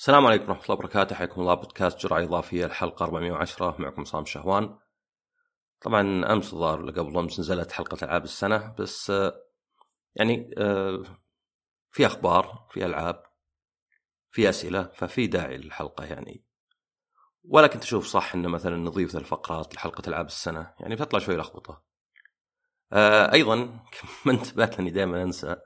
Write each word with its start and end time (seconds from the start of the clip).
السلام 0.00 0.26
عليكم 0.26 0.48
ورحمة 0.48 0.64
الله 0.64 0.74
وبركاته. 0.74 1.14
حياكم 1.16 1.40
الله. 1.40 1.54
بودكاست 1.54 1.98
جرعة 1.98 2.22
إضافية. 2.22 2.66
الحلقة 2.66 3.04
410 3.04 3.76
معكم 3.78 4.04
صام 4.04 4.24
شهوان. 4.24 4.78
طبعا 5.80 6.32
أمس 6.32 6.52
الظاهر 6.52 6.80
ولا 6.80 6.92
قبل 6.92 7.18
أمس 7.18 7.40
نزلت 7.40 7.72
حلقة 7.72 8.04
ألعاب 8.04 8.24
السنة 8.24 8.74
بس 8.78 9.10
آه، 9.10 9.42
يعني 10.14 10.54
آه، 10.58 11.02
في 11.90 12.06
أخبار 12.06 12.68
في 12.70 12.86
ألعاب 12.86 13.22
في 14.30 14.48
أسئلة 14.48 14.82
ففي 14.94 15.26
داعي 15.26 15.56
للحلقة 15.56 16.04
يعني. 16.04 16.44
ولا 17.44 17.66
كنت 17.66 17.82
أشوف 17.82 18.06
صح 18.06 18.34
إن 18.34 18.48
مثلا 18.48 18.76
نضيف 18.76 19.16
الفقرات 19.16 19.74
لحلقة 19.74 20.08
ألعاب 20.08 20.26
السنة 20.26 20.74
يعني 20.80 20.94
بتطلع 20.94 21.18
شوي 21.18 21.36
لخبطة. 21.36 21.82
آه، 22.92 23.32
أيضا 23.32 23.56
ما 24.26 24.32
انتبهت 24.32 24.78
لأني 24.78 24.90
دائما 24.90 25.22
أنسى 25.22 25.56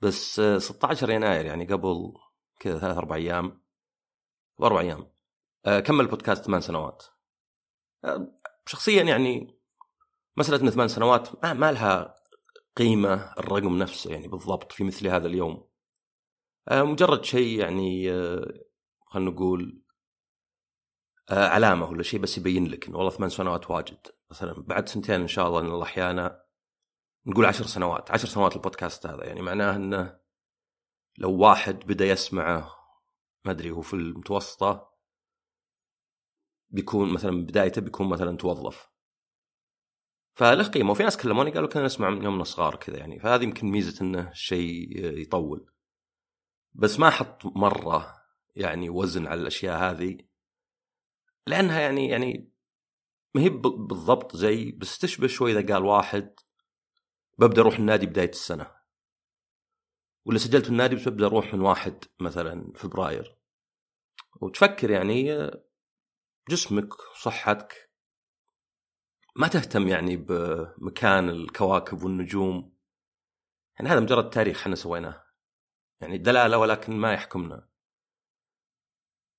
بس 0.00 0.40
آه، 0.40 0.58
16 0.58 1.10
يناير 1.10 1.46
يعني 1.46 1.64
قبل 1.64 2.12
كذا 2.60 2.78
ثلاث 2.78 2.96
أربع 2.96 3.16
أيام. 3.16 3.62
وأربع 4.58 4.80
أيام. 4.80 5.12
آه، 5.66 5.80
كمل 5.80 6.06
بودكاست 6.06 6.44
ثمان 6.44 6.60
سنوات. 6.60 7.04
آه، 8.04 8.40
شخصيا 8.66 9.02
يعني 9.02 9.60
مسألة 10.36 10.62
إن 10.62 10.70
ثمان 10.70 10.88
سنوات 10.88 11.44
ما, 11.44 11.52
ما 11.52 11.72
لها 11.72 12.14
قيمة 12.76 13.32
الرقم 13.38 13.78
نفسه 13.78 14.10
يعني 14.10 14.28
بالضبط 14.28 14.72
في 14.72 14.84
مثل 14.84 15.08
هذا 15.08 15.26
اليوم. 15.26 15.68
آه، 16.68 16.82
مجرد 16.82 17.24
شيء 17.24 17.60
يعني 17.60 18.10
خلينا 19.06 19.30
نقول 19.30 19.82
علامة 21.30 21.86
ولا 21.86 22.02
شيء 22.02 22.20
بس 22.20 22.38
يبين 22.38 22.66
لك 22.66 22.88
إنه 22.88 22.96
والله 22.96 23.10
ثمان 23.10 23.28
سنوات 23.28 23.70
واجد. 23.70 24.06
مثلا 24.30 24.52
بعد 24.52 24.88
سنتين 24.88 25.20
إن 25.20 25.28
شاء 25.28 25.48
الله 25.48 25.60
إن 25.60 25.66
الله 25.66 25.82
أحيانا 25.82 26.44
نقول 27.26 27.46
عشر 27.46 27.64
سنوات 27.66 28.10
عشر 28.10 28.28
سنوات 28.28 28.56
البودكاست 28.56 29.06
هذا. 29.06 29.24
يعني 29.24 29.42
معناه 29.42 29.76
إنه 29.76 30.20
لو 31.20 31.36
واحد 31.36 31.78
بدا 31.86 32.06
يسمعه 32.06 32.76
ما 33.44 33.50
أدري 33.50 33.70
هو 33.70 33.80
في 33.80 33.94
المتوسطة 33.94 34.90
بيكون 36.70 37.12
مثلا 37.12 37.46
بدايته 37.46 37.80
بيكون 37.80 38.08
مثلا 38.08 38.36
توظف. 38.36 38.90
فله 40.34 40.64
قيمه 40.64 40.90
وفي 40.90 41.02
ناس 41.02 41.16
كلموني 41.16 41.50
قالوا 41.50 41.68
كنا 41.68 41.84
نسمع 41.84 42.10
من 42.10 42.22
يومنا 42.22 42.44
صغار 42.44 42.76
كذا 42.76 42.96
يعني. 42.96 43.18
فهذه 43.18 43.42
يمكن 43.42 43.66
ميزة 43.66 44.04
إنه 44.04 44.32
شيء 44.32 45.04
يطول. 45.18 45.70
بس 46.72 46.98
ما 46.98 47.08
أحط 47.08 47.46
مرة 47.46 48.14
يعني 48.56 48.90
وزن 48.90 49.26
على 49.26 49.40
الأشياء 49.40 49.78
هذه 49.78 50.18
لأنها 51.46 51.80
يعني 51.80 52.08
يعني 52.08 52.50
ما 53.34 53.42
هي 53.42 53.48
بالضبط 53.48 54.36
زي 54.36 54.72
بس 54.72 54.98
تشبه 54.98 55.26
شوي 55.26 55.52
إذا 55.52 55.74
قال 55.74 55.84
واحد 55.84 56.34
ببدأ 57.38 57.62
أروح 57.62 57.78
النادي 57.78 58.06
بداية 58.06 58.30
السنة. 58.30 58.79
ولا 60.24 60.38
سجلت 60.38 60.64
في 60.64 60.70
النادي 60.70 60.96
بس 60.96 61.08
ببدا 61.08 61.26
أروح 61.26 61.54
من 61.54 61.60
واحد 61.60 62.04
مثلا 62.20 62.72
فبراير. 62.76 63.36
وتفكر 64.40 64.90
يعني 64.90 65.50
جسمك 66.48 66.94
صحتك 67.22 67.90
ما 69.36 69.48
تهتم 69.48 69.88
يعني 69.88 70.16
بمكان 70.16 71.28
الكواكب 71.28 72.02
والنجوم. 72.02 72.76
يعني 73.78 73.90
هذا 73.90 74.00
مجرد 74.00 74.30
تاريخ 74.30 74.60
إحنا 74.60 74.74
سويناه. 74.74 75.24
يعني 76.00 76.18
دلالة 76.18 76.58
ولكن 76.58 76.96
ما 76.96 77.12
يحكمنا. 77.12 77.68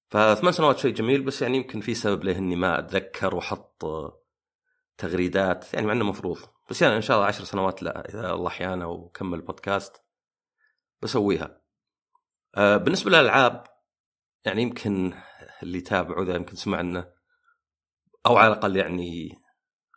فثمان 0.09 0.51
سنوات 0.51 0.77
شيء 0.77 0.93
جميل 0.93 1.21
بس 1.23 1.41
يعني 1.41 1.57
يمكن 1.57 1.81
في 1.81 1.93
سبب 1.93 2.23
له 2.23 2.37
إني 2.37 2.55
ما 2.55 2.79
أتذكر 2.79 3.35
وأحط 3.35 3.85
تغريدات. 4.97 5.73
يعني 5.73 5.87
مع 5.87 5.93
إنه 5.93 6.05
مفروض. 6.05 6.37
بس 6.69 6.81
يعني 6.81 6.95
إن 6.95 7.01
شاء 7.01 7.17
الله 7.17 7.27
عشر 7.27 7.43
سنوات 7.43 7.83
لا 7.83 8.09
إذا 8.09 8.33
الله 8.33 8.47
أحيانا 8.47 8.85
وكمل 8.85 9.41
بودكاست 9.41 10.00
بسويها. 11.01 11.61
آه، 12.55 12.77
بالنسبة 12.77 13.09
للألعاب 13.09 13.63
يعني 14.45 14.61
يمكن 14.61 15.13
اللي 15.63 15.77
يتابعوا 15.77 16.25
ذا 16.25 16.35
يمكن 16.35 16.55
سمع 16.55 16.79
انه 16.79 17.13
أو 18.25 18.37
على 18.37 18.53
الأقل 18.53 18.75
يعني 18.75 19.39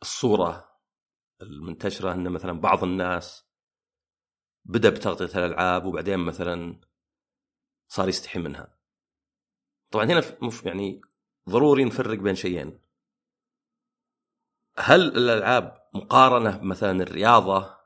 الصورة 0.02 0.74
المنتشرة 1.42 2.12
ان 2.12 2.28
مثلا 2.28 2.60
بعض 2.60 2.84
الناس 2.84 3.44
بدأ 4.64 4.90
بتغطية 4.90 5.38
الألعاب 5.38 5.84
وبعدين 5.84 6.18
مثلا 6.18 6.80
صار 7.88 8.08
يستحي 8.08 8.38
منها. 8.38 8.78
طبعا 9.90 10.04
هنا 10.04 10.22
يعني 10.64 11.00
ضروري 11.48 11.84
نفرق 11.84 12.18
بين 12.18 12.34
شيئين. 12.34 12.80
هل 14.78 15.00
الألعاب 15.00 15.88
مقارنة 15.94 16.60
مثلا 16.62 17.02
الرياضة 17.02 17.76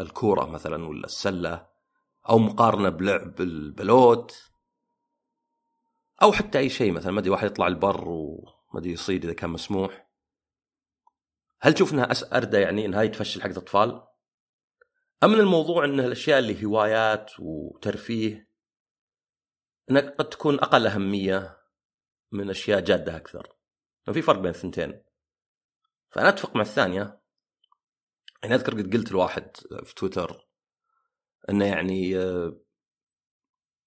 الكورة 0.00 0.46
مثلا 0.46 0.88
ولا 0.88 1.04
السلة 1.04 1.75
أو 2.28 2.38
مقارنة 2.38 2.88
بلعب 2.88 3.40
البلوت 3.40 4.50
أو 6.22 6.32
حتى 6.32 6.58
أي 6.58 6.68
شيء 6.68 6.92
مثلا 6.92 7.12
ما 7.12 7.20
أدري 7.20 7.30
واحد 7.30 7.46
يطلع 7.46 7.66
البر 7.66 8.08
وما 8.08 8.78
أدري 8.80 8.92
يصيد 8.92 9.24
إذا 9.24 9.32
كان 9.32 9.50
مسموح 9.50 10.06
هل 11.60 11.74
تشوف 11.74 11.92
إنها 11.92 12.08
اردى 12.32 12.56
يعني 12.56 12.86
انها 12.86 13.06
تفشل 13.06 13.42
حق 13.42 13.48
الأطفال؟ 13.48 14.02
أم 15.24 15.34
إن 15.34 15.40
الموضوع 15.40 15.84
إن 15.84 16.00
الأشياء 16.00 16.38
اللي 16.38 16.64
هوايات 16.64 17.30
وترفيه 17.38 18.48
انها 19.90 20.00
قد 20.02 20.28
تكون 20.28 20.54
أقل 20.54 20.86
أهمية 20.86 21.58
من 22.32 22.50
أشياء 22.50 22.80
جادة 22.80 23.16
أكثر. 23.16 23.56
في 24.12 24.22
فرق 24.22 24.38
بين 24.38 24.50
الثنتين. 24.50 25.02
فأنا 26.10 26.28
أتفق 26.28 26.56
مع 26.56 26.62
الثانية 26.62 27.20
يعني 28.42 28.54
أذكر 28.54 28.72
قد 28.72 28.96
قلت 28.96 29.12
لواحد 29.12 29.56
في 29.84 29.94
تويتر 29.94 30.45
إنه 31.50 31.64
يعني 31.64 32.18
آه، 32.18 32.60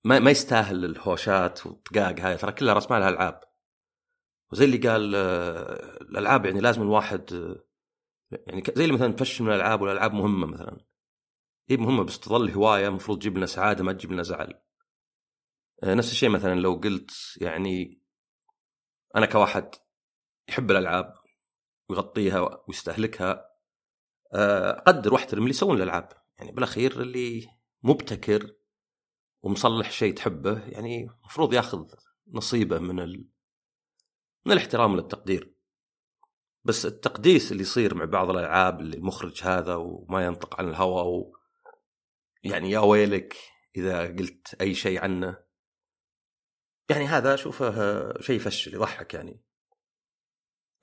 ما 0.05 0.19
ما 0.19 0.31
يستاهل 0.31 0.85
الهوشات 0.85 1.65
والطقاق 1.65 2.19
هاي. 2.19 2.37
ترى 2.37 2.51
كلها 2.51 2.73
راس 2.73 2.91
مالها 2.91 3.09
العاب 3.09 3.41
وزي 4.51 4.65
اللي 4.65 4.77
قال 4.77 5.15
آه، 5.15 6.01
الألعاب 6.01 6.45
يعني 6.45 6.59
لازم 6.59 6.81
الواحد 6.81 7.33
آه، 7.33 7.65
يعني 8.47 8.63
زي 8.75 8.83
اللي 8.83 8.95
مثلا 8.95 9.13
تفشل 9.13 9.43
من 9.43 9.49
الألعاب 9.51 9.81
والألعاب 9.81 10.13
مهمة 10.13 10.47
مثلا. 10.47 10.85
هي 11.69 11.77
مهمة 11.77 12.03
بس 12.03 12.19
تظل 12.19 12.51
هواية 12.51 12.87
المفروض 12.87 13.19
تجيب 13.19 13.37
لنا 13.37 13.45
سعادة 13.45 13.83
ما 13.83 13.93
تجيب 13.93 14.11
لنا 14.11 14.23
زعل. 14.23 14.61
نفس 15.83 16.11
الشيء 16.11 16.29
مثلا 16.29 16.55
لو 16.59 16.73
قلت 16.73 17.11
يعني 17.41 18.01
أنا 19.15 19.25
كواحد 19.25 19.75
يحب 20.49 20.71
الألعاب 20.71 21.13
ويغطيها 21.89 22.63
ويستهلكها 22.67 23.49
أقدر 24.87 25.13
واحترم 25.13 25.41
اللي 25.41 25.49
يسوون 25.49 25.77
الألعاب. 25.77 26.18
يعني 26.39 26.51
بالأخير 26.51 27.01
اللي 27.01 27.47
مبتكر 27.83 28.55
ومصلح 29.41 29.91
شيء 29.91 30.13
تحبه 30.13 30.67
يعني 30.67 31.03
المفروض 31.03 31.53
ياخذ 31.53 31.85
نصيبه 32.27 32.79
من 32.79 32.99
ال... 32.99 33.29
من 34.45 34.51
الاحترام 34.51 34.95
والتقدير. 34.95 35.55
بس 36.63 36.85
التقديس 36.85 37.51
اللي 37.51 37.63
يصير 37.63 37.95
مع 37.95 38.05
بعض 38.05 38.29
الألعاب 38.29 38.79
اللي 38.79 38.97
المخرج 38.97 39.43
هذا 39.43 39.75
وما 39.75 40.25
ينطق 40.25 40.59
عن 40.59 40.69
الهوى 40.69 41.01
و... 41.01 41.35
يعني 42.43 42.71
يا 42.71 42.79
ويلك 42.79 43.35
إذا 43.75 44.07
قلت 44.07 44.55
أي 44.61 44.75
شيء 44.75 44.99
عنه. 45.01 45.37
يعني 46.89 47.05
هذا 47.05 47.33
أشوفه 47.33 47.73
شيء 48.21 48.35
يفشل 48.35 48.73
يضحك 48.73 49.13
يعني. 49.13 49.43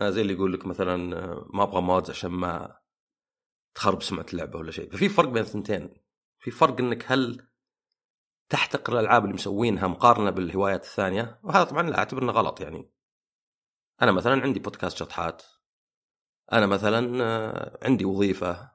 أنا 0.01 0.11
زي 0.11 0.21
اللي 0.21 0.33
يقول 0.33 0.53
لك 0.53 0.67
مثلا 0.67 0.97
ما 1.55 1.63
أبغى 1.63 1.81
مودز 1.81 2.11
عشان 2.11 2.31
ما 2.31 2.79
تخرب 3.77 4.03
سمعة 4.03 4.27
اللعبة 4.33 4.59
ولا 4.59 4.71
شيء. 4.71 4.93
ففي 4.93 5.09
فرق 5.09 5.29
بين 5.29 5.43
الثنتين. 5.43 5.95
في 6.39 6.51
فرق 6.51 6.81
إنك 6.81 7.13
هل 7.13 7.49
تحتقر 8.49 8.93
الألعاب 8.93 9.25
اللي 9.25 9.35
مسوينها 9.35 9.87
مقارنة 9.87 10.31
بالهوايات 10.31 10.85
الثانية؟ 10.85 11.41
وهذا 11.43 11.65
طبعا 11.65 11.83
لا 11.91 11.99
أعتبر 11.99 12.23
إنه 12.23 12.33
غلط 12.33 12.61
يعني. 12.61 12.93
أنا 14.03 14.13
مثلا 14.13 14.43
عندي 14.43 14.61
بودكاست 14.61 14.97
شطحات. 14.97 15.43
أنا 16.53 16.67
مثلا 16.67 17.25
آه، 17.25 17.79
عندي 17.83 18.05
وظيفة 18.05 18.73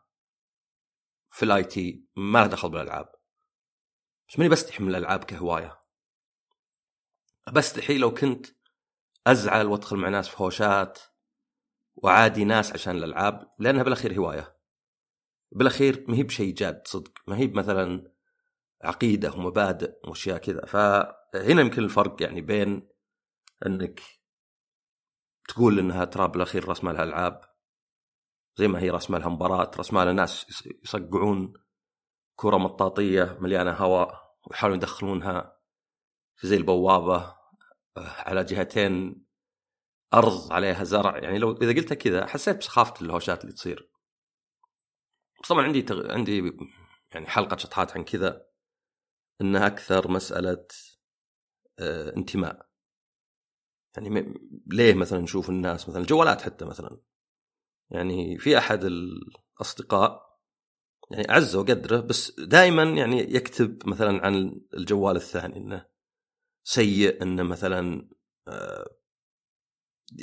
في 1.30 1.44
ال 1.44 1.64
IT 1.64 2.08
ما 2.16 2.40
لها 2.40 2.48
دخل 2.48 2.70
بالألعاب. 2.70 3.12
بس 4.30 4.40
ماني 4.40 4.50
بستحي 4.50 4.84
من 4.84 4.90
الألعاب 4.90 5.24
كهواية. 5.24 5.82
بستحي 7.54 7.98
لو 7.98 8.14
كنت 8.14 8.48
أزعل 9.28 9.66
وأدخل 9.66 9.98
مع 9.98 10.10
ناس 10.10 10.28
في 10.28 10.44
هوشات 10.44 11.00
وعادي 11.96 12.44
ناس 12.44 12.74
عشان 12.74 12.96
الألعاب 12.96 13.52
لأنها 13.60 13.84
بالأخير 13.84 14.18
هواية. 14.18 14.61
بالاخير 15.52 16.06
ما 16.08 16.16
هي 16.16 16.24
بشيء 16.24 16.54
جاد 16.54 16.82
صدق 16.88 17.12
ما 17.28 17.38
هي 17.38 17.48
مثلا 17.48 18.12
عقيدة 18.84 19.32
ومبادئ 19.34 19.94
وأشياء 20.08 20.38
كذا. 20.38 20.66
فهنا 20.66 21.62
يمكن 21.62 21.84
الفرق 21.84 22.24
يعني 22.24 22.42
بين 22.42 22.90
إنك 23.66 24.02
تقول 25.48 25.80
إنها 25.80 26.06
ترى 26.06 26.28
بالاخير 26.28 26.68
راس 26.70 26.84
مالها 26.84 27.04
العاب 27.04 27.42
زي 28.56 28.68
ما 28.68 28.80
هي 28.80 28.90
راس 28.90 29.12
مالها 29.12 29.30
مباراة 29.30 29.72
راس 29.78 29.94
مالها 29.94 30.14
ناس 30.14 30.46
يص- 30.50 30.68
يصقعون 30.84 31.54
كرة 32.36 32.58
مطاطية 32.58 33.38
مليانة 33.42 33.72
هواء 33.72 34.36
ويحاولون 34.48 34.78
يدخلونها 34.78 35.58
في 36.36 36.48
زي 36.48 36.58
البوابة 36.58 37.16
آه، 37.98 38.08
على 38.08 38.44
جهتين 38.44 39.26
ارض 40.14 40.54
عليها 40.54 40.84
زرع. 40.84 41.18
يعني 41.18 41.38
لو 41.40 41.52
إذا 41.52 41.74
قلتها 41.74 41.96
كذا 41.96 42.26
حسيت 42.26 42.58
بسخافة 42.58 43.06
الهوشات 43.06 43.42
اللي 43.42 43.54
تصير. 43.54 43.90
طبعا 45.50 45.64
عندي 45.64 45.82
تغ... 45.82 46.12
عندي 46.12 46.52
يعني 47.14 47.28
حلقة 47.28 47.58
شطحات 47.58 47.98
عن 47.98 48.04
كذا 48.04 48.46
انها 49.42 49.68
أكثر 49.68 50.12
مسألة 50.12 50.66
آه، 51.80 52.16
انتماء. 52.16 52.70
يعني 53.98 54.10
م- 54.10 54.34
ليه 54.68 54.94
مثلا 54.94 55.20
نشوف 55.20 55.50
الناس 55.50 55.90
مثلا 55.90 56.02
الجوالات 56.02 56.42
حتى 56.42 56.66
مثلا. 56.66 57.02
يعني 57.90 58.38
في 58.38 58.58
أحد 58.58 58.84
الأصدقاء 58.84 60.32
يعني 61.12 61.30
أعزه 61.30 61.60
وقدره 61.60 62.00
بس 62.00 62.40
دائما 62.40 62.84
يعني 62.84 63.20
يكتب 63.36 63.88
مثلا 63.88 64.26
عن 64.26 64.62
الجوال 64.74 65.16
الثاني 65.16 65.58
إنه 65.58 65.86
سيء 66.64 67.24
إنه 67.24 67.44
مثلا 67.44 68.10
آه، 68.48 68.90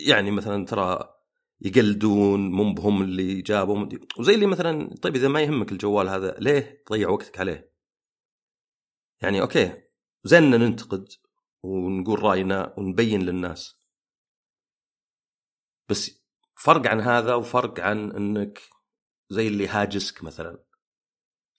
يعني 0.06 0.30
مثلا 0.30 0.66
ترى 0.66 1.17
يقلدون 1.60 2.50
مو 2.50 2.72
بهم 2.74 3.02
اللي 3.02 3.42
جابوا 3.42 3.88
وزي 4.18 4.34
اللي 4.34 4.46
مثلا 4.46 4.94
طيب 5.02 5.16
إذا 5.16 5.28
ما 5.28 5.40
يهمك 5.42 5.72
الجوال 5.72 6.08
هذا 6.08 6.36
ليه 6.38 6.82
تضيع 6.86 7.08
وقتك 7.08 7.40
عليه؟ 7.40 7.72
يعني 9.22 9.40
أوكي 9.40 9.82
زين 10.24 10.50
ننتقد 10.50 11.08
ونقول 11.62 12.22
رأينا 12.22 12.74
ونبين 12.78 13.22
للناس. 13.22 13.78
بس 15.88 16.24
فرق 16.54 16.86
عن 16.86 17.00
هذا 17.00 17.34
وفرق 17.34 17.80
عن 17.80 18.12
إنك 18.12 18.60
زي 19.30 19.48
اللي 19.48 19.68
هاجسك 19.68 20.24
مثلا. 20.24 20.64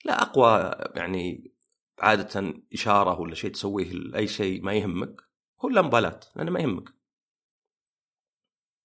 لا 0.06 0.22
أقوى 0.22 0.72
يعني 0.96 1.54
عادة 2.00 2.54
إشارة 2.74 3.20
ولا 3.20 3.36
شيء 3.36 3.52
تسويه 3.52 3.92
لأي 3.92 4.28
شيء 4.28 4.62
ما 4.64 4.74
يهمك 4.74 5.22
هو 5.66 5.70
لا 5.70 5.82
مبالاه 5.82 6.20
لأنه 6.36 6.52
ما 6.52 6.60
يهمك. 6.60 6.99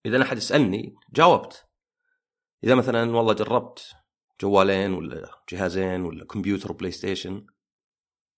إذا 0.07 0.23
أحد 0.23 0.37
يسألني 0.37 0.95
جاوبت. 1.13 1.69
إذا 2.65 2.75
مثلا 2.75 3.17
والله 3.17 3.33
جربت 3.33 3.95
جوالين 4.41 4.95
ولا 4.95 5.43
جهازين 5.53 6.03
ولا 6.03 6.25
كمبيوتر 6.25 6.73
وبلاي 6.73 6.91
ستيشن 6.91 7.47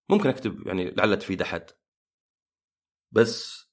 ممكن 0.08 0.28
أكتب 0.28 0.66
يعني 0.66 0.90
لعل 0.90 1.18
تفيد 1.18 1.42
أحد. 1.42 1.70
بس 3.12 3.66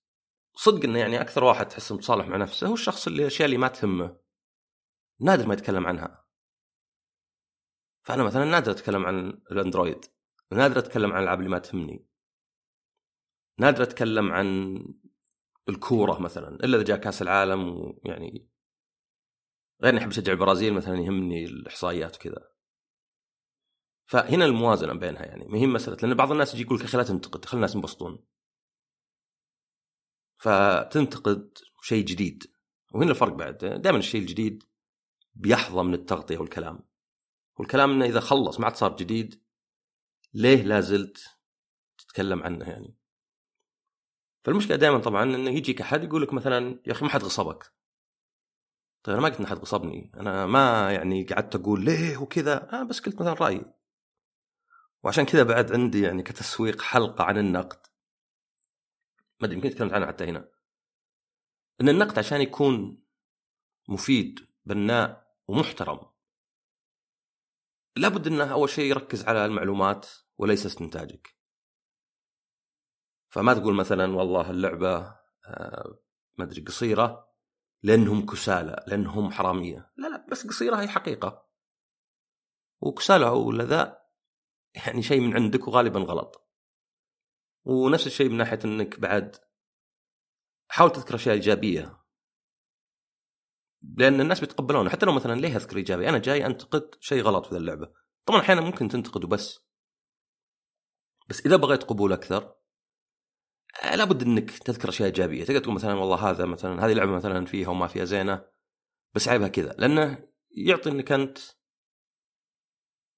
صدق 0.55 0.83
إنه 0.83 0.99
يعني 0.99 1.21
أكثر 1.21 1.43
واحد 1.43 1.67
تحس 1.67 1.91
متصالح 1.91 2.27
مع 2.27 2.37
نفسه 2.37 2.67
هو 2.67 2.73
الشخص 2.73 3.07
اللي 3.07 3.21
الأشياء 3.21 3.45
اللي 3.45 3.57
ما 3.57 3.67
تهمه. 3.67 4.17
نادر 5.19 5.47
ما 5.47 5.53
يتكلم 5.53 5.87
عنها. 5.87 6.25
فأنا 8.03 8.23
مثلا 8.23 8.45
نادر 8.45 8.71
أتكلم 8.71 9.05
عن 9.05 9.29
الأندرويد. 9.51 10.05
نادر 10.51 10.79
أتكلم 10.79 11.11
عن 11.11 11.17
الألعاب 11.17 11.39
اللي 11.39 11.49
ما 11.49 11.59
تهمني. 11.59 12.07
نادر 13.59 13.83
أتكلم 13.83 14.31
عن 14.31 14.77
الكورة 15.69 16.19
مثلا 16.19 16.47
إلا 16.47 16.77
إذا 16.77 16.83
جاء 16.83 16.97
كأس 16.97 17.21
العالم 17.21 17.69
ويعني 18.05 18.49
غير 19.83 19.93
إني 19.93 19.99
أحب 19.99 20.09
أشجع 20.09 20.33
البرازيل 20.33 20.73
مثلا 20.73 20.99
يهمني 20.99 21.45
الإحصائيات 21.45 22.15
وكذا. 22.15 22.49
فهنا 24.05 24.45
الموازنة 24.45 24.93
بينها 24.93 25.25
يعني 25.25 25.45
ما 25.45 25.57
هي 25.57 25.67
مسألة 25.67 25.97
لأن 26.01 26.13
بعض 26.13 26.31
الناس 26.31 26.53
يجي 26.53 26.63
يقول 26.63 26.79
لك 26.79 26.85
خلينا 26.85 27.07
تنتقد 27.07 27.45
خلي 27.45 27.57
الناس 27.57 27.75
ينبسطون. 27.75 28.25
فتنتقد 30.37 31.57
شيء 31.81 32.05
جديد. 32.05 32.43
وهنا 32.93 33.11
الفرق 33.11 33.33
بعد 33.33 33.57
دائما 33.57 33.97
الشيء 33.97 34.21
الجديد 34.21 34.63
بيحظى 35.33 35.83
من 35.83 35.93
التغطية 35.93 36.37
والكلام. 36.37 36.79
والكلام 37.59 37.91
إنه 37.91 38.05
إذا 38.05 38.19
خلص 38.19 38.59
ما 38.59 38.65
عاد 38.65 38.75
صار 38.75 38.95
جديد 38.95 39.43
ليه 40.33 40.63
لا 40.63 40.79
زلت 40.81 41.37
تتكلم 41.97 42.43
عنه 42.43 42.69
يعني؟ 42.69 42.95
فالمشكلة 44.43 44.75
دائما 44.77 44.97
طبعا 44.97 45.23
إنه 45.23 45.49
يجيك 45.49 45.81
أحد 45.81 46.03
يقول 46.03 46.21
لك 46.21 46.33
مثلا 46.33 46.79
يا 46.87 46.91
أخي 46.91 47.05
ما 47.05 47.11
حد 47.11 47.23
غصبك. 47.23 47.73
طيب 49.03 49.15
أنا 49.15 49.21
ما 49.21 49.29
قلت 49.29 49.39
إن 49.39 49.47
حد 49.47 49.57
غصبني. 49.57 50.11
أنا 50.15 50.45
ما 50.45 50.91
يعني 50.91 51.23
قعدت 51.23 51.55
أقول 51.55 51.85
ليه 51.85 52.17
وكذا. 52.17 52.69
أنا 52.73 52.83
بس 52.83 52.99
قلت 52.99 53.21
مثلا 53.21 53.33
رأيي. 53.33 53.65
وعشان 55.03 55.25
كذا 55.25 55.43
بعد 55.43 55.71
عندي 55.71 56.01
يعني 56.01 56.23
كتسويق 56.23 56.81
حلقة 56.81 57.23
عن 57.23 57.37
النقد. 57.37 57.87
ما 59.39 59.47
أدري 59.47 59.55
يمكن 59.55 59.69
تكلمت 59.69 59.93
عنها 59.93 60.07
حتى 60.07 60.23
هنا. 60.23 60.49
إن 61.81 61.89
النقد 61.89 62.19
عشان 62.19 62.41
يكون 62.41 63.03
مفيد 63.89 64.39
بناء 64.65 65.35
ومحترم 65.47 65.99
لابد 67.95 68.27
إنه 68.27 68.51
أول 68.51 68.69
شيء 68.69 68.85
يركز 68.85 69.25
على 69.25 69.45
المعلومات 69.45 70.09
وليس 70.37 70.65
استنتاجك. 70.65 71.35
فما 73.33 73.53
تقول 73.53 73.75
مثلا 73.75 74.15
والله 74.15 74.51
اللعبة 74.51 74.97
آه، 75.47 75.99
ما 76.37 76.45
أدري 76.45 76.61
قصيرة 76.61 77.33
لأنهم 77.83 78.25
كسالى 78.25 78.83
لأنهم 78.87 79.31
حرامية. 79.31 79.91
لا 79.97 80.07
لا 80.07 80.25
بس 80.31 80.47
قصيرة 80.47 80.75
هي 80.75 80.87
حقيقة. 80.87 81.49
وكسالى 82.81 83.25
ولا 83.25 83.63
ذا 83.63 84.01
يعني 84.75 85.01
شيء 85.01 85.21
من 85.21 85.35
عندك 85.35 85.67
وغالبا 85.67 85.99
غلط. 85.99 86.49
ونفس 87.63 88.07
الشيء 88.07 88.29
من 88.29 88.37
ناحية 88.37 88.59
إنك 88.65 88.99
بعد 88.99 89.35
حاول 90.67 90.91
تذكر 90.91 91.15
أشياء 91.15 91.35
إيجابية. 91.35 92.03
لأن 93.97 94.21
الناس 94.21 94.39
بيتقبلونه. 94.39 94.89
حتى 94.89 95.05
لو 95.05 95.11
مثلا 95.11 95.39
ليه 95.39 95.55
أذكر 95.55 95.77
إيجابي؟ 95.77 96.09
أنا 96.09 96.17
جاي 96.17 96.45
أنتقد 96.45 96.95
شيء 96.99 97.23
غلط 97.23 97.45
في 97.45 97.57
اللعبة. 97.57 97.93
طبعا 98.25 98.39
أحيانا 98.39 98.61
ممكن 98.61 98.87
تنتقد 98.87 99.23
وبس 99.23 99.59
بس 101.29 101.45
إذا 101.45 101.55
بغيت 101.55 101.83
قبول 101.83 102.13
أكثر 102.13 102.62
لابد 103.81 104.21
إنك 104.21 104.51
تذكر 104.51 104.89
أشياء 104.89 105.07
إيجابية. 105.07 105.43
تقدر 105.43 105.59
تقول 105.59 105.75
مثلا 105.75 105.93
والله 105.93 106.29
هذا 106.29 106.45
مثلا 106.45 106.85
هذه 106.85 106.91
اللعبه 106.91 107.11
مثلا 107.11 107.45
فيها 107.45 107.69
وما 107.69 107.87
فيها 107.87 108.05
زينة 108.05 108.45
بس 109.15 109.27
عيبها 109.27 109.47
كذا. 109.47 109.73
لأنه 109.73 110.27
يعطي 110.51 110.89
إنك 110.89 111.11
أنت 111.11 111.37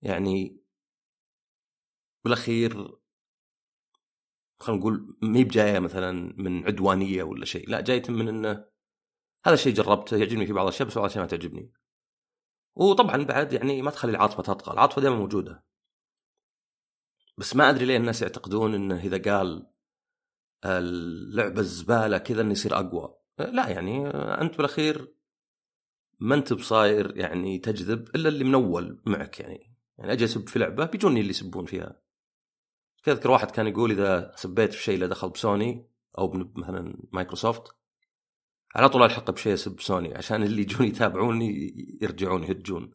يعني 0.01 0.63
بالأخير 2.23 2.73
خلينا 4.59 4.79
نقول 4.81 5.17
ما 5.21 5.39
هي 5.39 5.43
بجاية 5.43 5.79
مثلا 5.79 6.11
من 6.37 6.65
عدوانية 6.65 7.23
ولا 7.23 7.45
شيء. 7.45 7.69
لا 7.69 7.81
جاية 7.81 8.03
من 8.09 8.27
إنه 8.27 8.65
هذا 9.45 9.53
الشيء 9.53 9.73
جربته 9.73 10.17
يعجبني 10.17 10.45
في 10.45 10.53
بعض 10.53 10.67
الأشياء 10.67 10.87
بس 10.87 10.95
بعض 10.95 11.05
الأشياء 11.05 11.23
ما 11.23 11.29
تعجبني. 11.29 11.73
وطبعا 12.75 13.23
بعد 13.23 13.53
يعني 13.53 13.81
ما 13.81 13.91
تخلي 13.91 14.11
العاطفة 14.11 14.43
تطغى 14.43 14.73
العاطفة 14.73 15.01
دائما 15.01 15.17
موجودة. 15.17 15.65
بس 17.37 17.55
ما 17.55 17.69
أدري 17.69 17.85
ليه 17.85 17.97
الناس 17.97 18.21
يعتقدون 18.21 18.73
إنه 18.73 18.99
إذا 18.99 19.31
قال 19.31 19.74
اللعبة 20.65 21.59
الزبالة 21.59 22.17
كذا 22.17 22.41
إنه 22.41 22.51
يصير 22.51 22.75
أقوى. 22.75 23.15
لا 23.39 23.69
يعني 23.69 24.07
أنت 24.09 24.57
بالأخير 24.57 25.15
ما 26.19 26.35
أنت 26.35 26.53
بصاير 26.53 27.17
يعني 27.17 27.59
تجذب 27.59 28.15
إلا 28.15 28.29
اللي 28.29 28.43
منول 28.43 29.01
معك 29.05 29.39
يعني. 29.39 29.75
يعني 29.97 30.13
أجي 30.13 30.25
أسب 30.25 30.49
في 30.49 30.59
لعبة 30.59 30.85
بيجوني 30.85 31.19
اللي 31.19 31.29
يسبون 31.29 31.65
فيها. 31.65 32.01
اذكر 33.07 33.31
واحد 33.31 33.51
كان 33.51 33.67
يقول 33.67 33.91
إذا 33.91 34.31
سبيت 34.35 34.73
في 34.73 34.83
شيء 34.83 34.99
له 34.99 35.07
دخل 35.07 35.29
بسوني 35.29 35.89
أو 36.17 36.31
مثلا 36.55 36.97
مايكروسوفت 37.13 37.75
على 38.75 38.89
طول 38.89 39.03
ألحق 39.03 39.31
بشيء 39.31 39.53
أسب 39.53 39.79
سوني 39.79 40.15
عشان 40.15 40.43
اللي 40.43 40.61
يجون 40.61 40.87
يتابعوني 40.87 41.73
يرجعون 42.01 42.43
يهجون. 42.43 42.91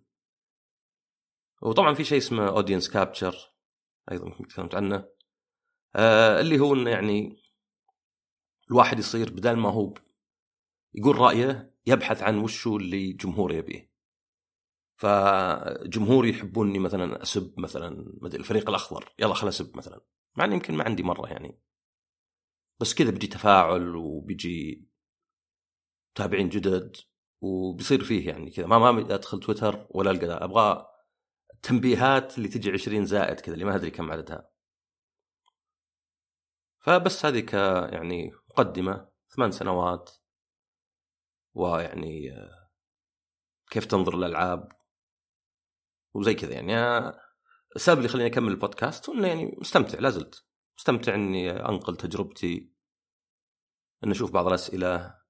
وطبعا 1.62 1.94
في 1.94 2.04
شيء 2.04 2.18
اسمه 2.18 2.48
اودينس 2.48 2.90
كابتشر 2.90 3.36
أيضا 4.12 4.30
تكلمت 4.30 4.74
عنه. 4.74 5.08
آه 5.96 6.40
اللي 6.40 6.60
هو 6.60 6.74
إنه 6.74 6.90
يعني 6.90 7.39
الواحد 8.70 8.98
يصير 8.98 9.30
بدل 9.30 9.56
ما 9.56 9.68
هو 9.68 9.94
يقول 10.94 11.18
رأيه 11.18 11.74
يبحث 11.86 12.22
عن 12.22 12.38
وشو 12.38 12.76
اللي 12.76 13.12
جمهور 13.12 13.52
يبيه. 13.52 13.90
فجمهوري 14.96 16.30
يحبوني 16.30 16.78
مثلا 16.78 17.22
أسب 17.22 17.60
مثلا 17.60 17.88
الفريق 18.24 18.68
الأخضر 18.68 19.14
يلا 19.18 19.34
خل 19.34 19.48
أسب 19.48 19.76
مثلا. 19.76 20.00
مع 20.36 20.44
إني 20.44 20.54
يمكن 20.54 20.74
ما 20.74 20.84
عندي 20.84 21.02
مرة 21.02 21.28
يعني. 21.28 21.60
بس 22.80 22.94
كذا 22.94 23.10
بيجي 23.10 23.26
تفاعل 23.26 23.96
وبيجي 23.96 24.88
متابعين 26.12 26.48
جدد 26.48 26.96
وبيصير 27.40 28.04
فيه 28.04 28.28
يعني 28.28 28.50
كذا. 28.50 28.66
ما 28.66 28.92
ما 28.92 29.14
أدخل 29.14 29.40
تويتر 29.40 29.86
ولا 29.90 30.10
ألقى. 30.10 30.44
أبغى 30.44 30.86
التنبيهات 31.54 32.38
اللي 32.38 32.48
تجي 32.48 32.70
20 32.70 33.06
زائد 33.06 33.40
كذا 33.40 33.54
اللي 33.54 33.64
ما 33.64 33.76
أدري 33.76 33.90
كم 33.90 34.10
عددها. 34.10 34.50
فبس 36.78 37.26
هذه 37.26 37.40
ك 37.40 37.52
يعني 37.92 38.32
مقدمة 38.60 39.08
ثمان 39.28 39.50
سنوات. 39.50 40.10
ويعني 41.54 42.30
كيف 43.70 43.84
تنظر 43.84 44.16
للألعاب؟ 44.16 44.72
وزي 46.14 46.34
كذا 46.34 46.52
يعني. 46.52 46.74
السبب 47.76 47.98
اللي 47.98 48.08
خليني 48.08 48.30
أكمل 48.30 48.48
البودكاست 48.52 49.08
إنه 49.08 49.28
يعني 49.28 49.56
مستمتع 49.58 49.98
لازلت 49.98 50.44
مستمتع 50.78 51.14
إني 51.14 51.50
أنقل 51.50 51.96
تجربتي 51.96 52.72
ان 54.04 54.10
أشوف 54.10 54.32
بعض 54.32 54.46
الأسئلة 54.46 55.20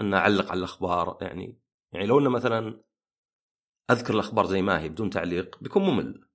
ان 0.00 0.14
أعلق 0.14 0.50
على 0.50 0.58
الأخبار. 0.58 1.18
يعني 1.20 1.60
يعني 1.92 2.06
لو 2.06 2.18
إنه 2.18 2.30
مثلا 2.30 2.84
أذكر 3.90 4.14
الأخبار 4.14 4.46
زي 4.46 4.62
ما 4.62 4.80
هي 4.80 4.88
بدون 4.88 5.10
تعليق 5.10 5.62
بيكون 5.62 5.82
ممل. 5.82 6.28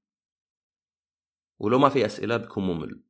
ولو 1.60 1.80
ما 1.80 1.90
في 1.90 2.06
أسئلة 2.06 2.38
بيكون 2.38 2.64
ممل. 2.64 3.04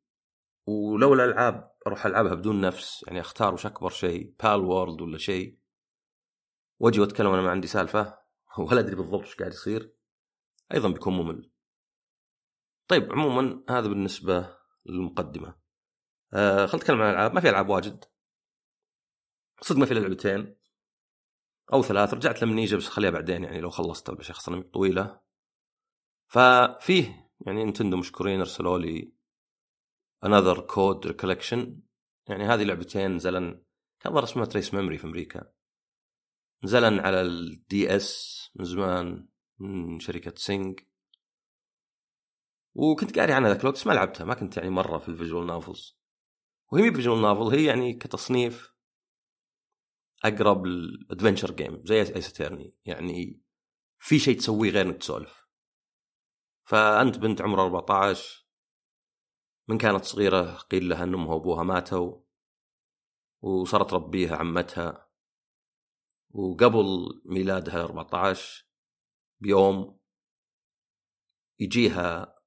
ولو 0.71 1.13
الألعاب 1.13 1.71
أروح 1.87 2.05
ألعبها 2.05 2.33
بدون 2.33 2.61
نفس 2.61 3.03
يعني 3.07 3.19
أختار 3.19 3.53
وش 3.53 3.65
أكبر 3.65 3.89
شيء 3.89 4.35
بال 4.43 4.59
وورلد 4.59 5.01
ولا 5.01 5.17
شيء. 5.17 5.59
وأجي 6.79 6.99
وأتكلم 6.99 7.27
وأنا 7.27 7.41
ما 7.41 7.51
عندي 7.51 7.67
سالفة 7.67 8.19
ولا 8.69 8.79
أدري 8.79 8.95
بالضبط 8.95 9.21
وش 9.21 9.35
قاعد 9.35 9.51
يصير. 9.51 9.95
أيضا 10.73 10.89
بيكون 10.89 11.13
ممل. 11.13 11.51
طيب 12.87 13.11
عموما 13.11 13.63
هذا 13.69 13.87
بالنسبة 13.87 14.57
للمقدمة. 14.85 15.55
آه 16.33 16.65
خلينا 16.65 16.83
نتكلم 16.83 17.01
عن 17.01 17.09
الالعاب 17.09 17.33
ما 17.33 17.41
في 17.41 17.49
ألعاب 17.49 17.69
واجد. 17.69 18.05
صدق 19.61 19.79
ما 19.79 19.85
في 19.85 19.93
لعبتين. 19.93 20.55
أو 21.73 21.83
ثلاث 21.83 22.13
رجعت 22.13 22.43
لمنيجا 22.43 22.77
بس 22.77 22.87
خليها 22.87 23.09
بعدين 23.11 23.43
يعني 23.43 23.61
لو 23.61 23.69
خلصت 23.69 24.09
ولا 24.09 24.21
شيء 24.21 24.61
طويلة. 24.61 25.21
ففيه 26.27 27.31
يعني 27.45 27.65
نتندو 27.65 27.97
مشكورين 27.97 28.39
أرسلوا 28.39 28.79
لي 28.79 29.13
Another 30.25 30.59
Code 30.61 31.07
Recollection 31.07 31.81
يعني 32.27 32.43
هذه 32.43 32.63
لعبتين 32.63 33.15
نزلن 33.15 33.63
كان 33.99 34.13
ظهر 34.13 34.23
اسمها 34.23 34.45
Trace 34.45 34.73
Memory 34.73 34.97
في 34.97 35.07
أمريكا. 35.07 35.53
نزلن 36.63 36.99
على 36.99 37.21
ال 37.21 37.95
DS 37.95 38.49
من 38.55 38.65
زمان 38.65 39.27
من 39.59 39.99
شركة 39.99 40.33
Cing 40.35 40.79
وكنت 42.75 43.19
قاري 43.19 43.33
عنها 43.33 43.49
ذاك 43.49 43.61
الوقت 43.61 43.75
بس 43.75 43.87
ما 43.87 43.93
لعبتها 43.93 44.25
ما 44.25 44.33
كنت 44.33 44.57
يعني 44.57 44.69
مرة 44.69 44.97
في 44.97 45.09
ال 45.09 45.15
visual 45.15 45.47
novels 45.47 45.99
وهي 46.71 46.93
visual 46.93 47.21
novel 47.21 47.55
هي 47.55 47.65
يعني 47.65 47.93
كتصنيف 47.93 48.73
أقرب 50.23 50.65
ال 50.65 50.74
adventure 50.74 51.51
game 51.51 51.81
زي 51.85 51.99
Ace 51.99 52.29
Attorney 52.29 52.75
يعني 52.85 53.41
في 53.99 54.19
شيء 54.19 54.37
تسويه 54.37 54.71
غير 54.71 54.85
إنك 54.85 54.97
تسولف. 54.97 55.47
فأنت 56.63 57.17
بنت 57.17 57.41
عمرها 57.41 57.63
14 57.63 58.40
من 59.71 59.77
كانت 59.77 60.05
صغيرة 60.05 60.57
قيل 60.57 60.89
لها 60.89 61.03
ان 61.03 61.13
أمها 61.13 61.33
وأبوها 61.33 61.63
ماتوا 61.63 62.21
وصارت 63.41 63.89
تربيها 63.89 64.35
عمتها 64.35 65.09
وقبل 66.29 67.21
ميلادها 67.25 67.83
14 67.83 68.67
بيوم 69.39 69.99
يجيها 71.59 72.39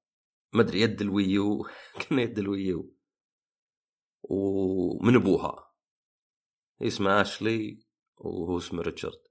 مدري 0.53 0.81
يد 0.81 1.01
الويو 1.01 1.67
كنا 2.09 2.21
يد 2.21 2.39
الويو 2.39 2.95
ومن 4.23 5.15
أبوها. 5.15 5.73
اسمه 6.81 7.21
أشلي 7.21 7.85
وهو 8.17 8.57
اسمه 8.57 8.81
ريتشارد. 8.81 9.23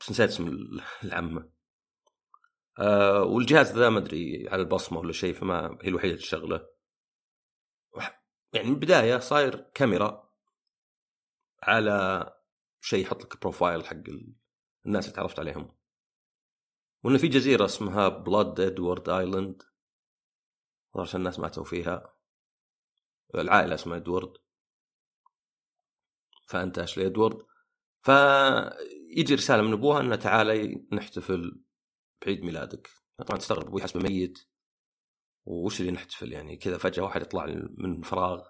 بس 0.00 0.10
نسيت 0.10 0.30
اسم 0.30 0.48
العمة. 1.04 1.57
آه 2.78 3.22
والجهاز 3.22 3.78
ذا 3.78 3.88
ما 3.90 3.98
أدري 3.98 4.48
على 4.48 4.62
البصمة 4.62 4.98
ولا 4.98 5.12
شيء 5.12 5.34
فما 5.34 5.78
هي 5.82 5.88
الوحيدة 5.88 6.12
اللي 6.14 6.22
تشغله. 6.22 6.68
يعني 8.52 8.68
من 8.68 8.74
البداية 8.74 9.18
صاير 9.18 9.56
كاميرا 9.74 10.30
على 11.62 12.26
شيء 12.80 13.02
يحط 13.02 13.22
لك 13.24 13.40
profile 13.40 13.86
حق 13.86 13.96
الناس 14.86 15.04
اللي 15.04 15.16
تعرفت 15.16 15.38
عليهم. 15.38 15.76
وإنه 17.04 17.18
في 17.18 17.28
جزيرة 17.28 17.64
اسمها 17.64 18.08
Blood 18.08 18.60
Edward 18.60 19.08
Island 19.08 19.62
عشان 20.96 21.20
الناس 21.20 21.38
ماتوا 21.38 21.64
فيها. 21.64 22.14
العائلة 23.34 23.74
اسمها 23.74 23.96
ادوارد 23.96 24.32
فأنت 26.46 26.78
اشلي 26.78 27.06
ادوارد 27.06 27.46
فيجي 28.02 29.34
رسالة 29.34 29.62
من 29.62 29.72
أبوها 29.72 30.00
إنه 30.00 30.16
تعالي 30.16 30.86
نحتفل 30.92 31.62
بعيد 32.26 32.44
ميلادك. 32.44 32.90
طبعا 33.26 33.38
تستغرب 33.38 33.66
أبوي 33.66 33.82
حسبه 33.82 34.00
ميت 34.00 34.38
وش 35.46 35.80
اللي 35.80 35.92
نحتفل؟ 35.92 36.32
يعني 36.32 36.56
كذا 36.56 36.78
فجأة 36.78 37.02
واحد 37.02 37.22
يطلع 37.22 37.46
من 37.78 38.02
فراغ. 38.02 38.46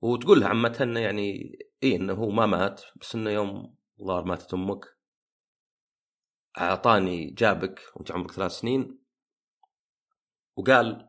وتقول 0.00 0.40
لها 0.40 0.48
عمتها 0.48 0.84
إنه 0.84 1.00
يعني 1.00 1.58
اي 1.82 1.96
إنه 1.96 2.12
هو 2.12 2.30
ما 2.30 2.46
مات 2.46 2.82
بس 2.96 3.14
إنه 3.14 3.30
يوم 3.30 3.76
ظهر 4.02 4.24
ماتت 4.24 4.54
أمك. 4.54 4.98
أعطاني 6.58 7.30
جابك 7.30 7.80
وأنت 7.96 8.12
عمرك 8.12 8.30
ثلاث 8.30 8.52
سنين. 8.52 8.98
وقال 10.56 11.08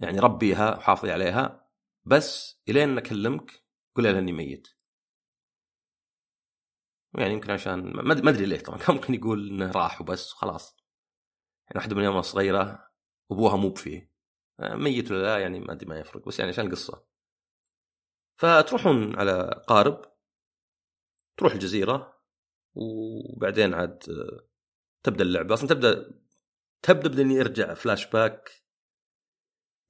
يعني 0.00 0.18
ربيها 0.18 0.76
وحافظي 0.76 1.12
عليها 1.12 1.68
بس 2.04 2.60
إلين 2.68 2.98
أكلمك 2.98 3.64
قول 3.94 4.04
لها 4.04 4.18
إني 4.18 4.32
ميت. 4.32 4.68
يعني 7.14 7.32
يمكن 7.32 7.50
عشان 7.50 7.92
ما 7.92 8.12
ادري 8.30 8.46
ليه 8.46 8.58
طبعا. 8.60 8.78
كان 8.86 8.94
ممكن 8.94 9.14
يقول 9.14 9.48
إنه 9.48 9.70
راح 9.70 10.00
وبس 10.00 10.32
وخلاص. 10.32 10.76
يعني 11.66 11.78
واحدة 11.78 11.96
من 11.96 12.04
يوم 12.04 12.22
صغيرة 12.22 12.90
أبوها 13.30 13.56
مو 13.56 13.68
بفيه. 13.68 14.10
ميت 14.60 15.10
ولا 15.10 15.22
لا 15.22 15.38
يعني 15.38 15.60
ما 15.60 15.72
أدري 15.72 15.86
ما 15.86 15.98
يفرق. 15.98 16.26
بس 16.28 16.38
يعني 16.38 16.50
عشان 16.50 16.66
القصة 16.66 17.06
فتروحون 18.40 19.16
على 19.16 19.64
قارب. 19.66 20.02
تروح 21.36 21.52
الجزيرة. 21.52 22.20
وبعدين 22.74 23.74
عاد 23.74 23.98
تبدأ 25.02 25.24
اللعبة. 25.24 25.54
أصلا 25.54 25.68
تبدا 25.68 26.20
تبدأ 26.82 27.08
بدني 27.08 27.34
يرجع 27.34 27.74
فلاش 27.74 28.10
باك 28.10 28.50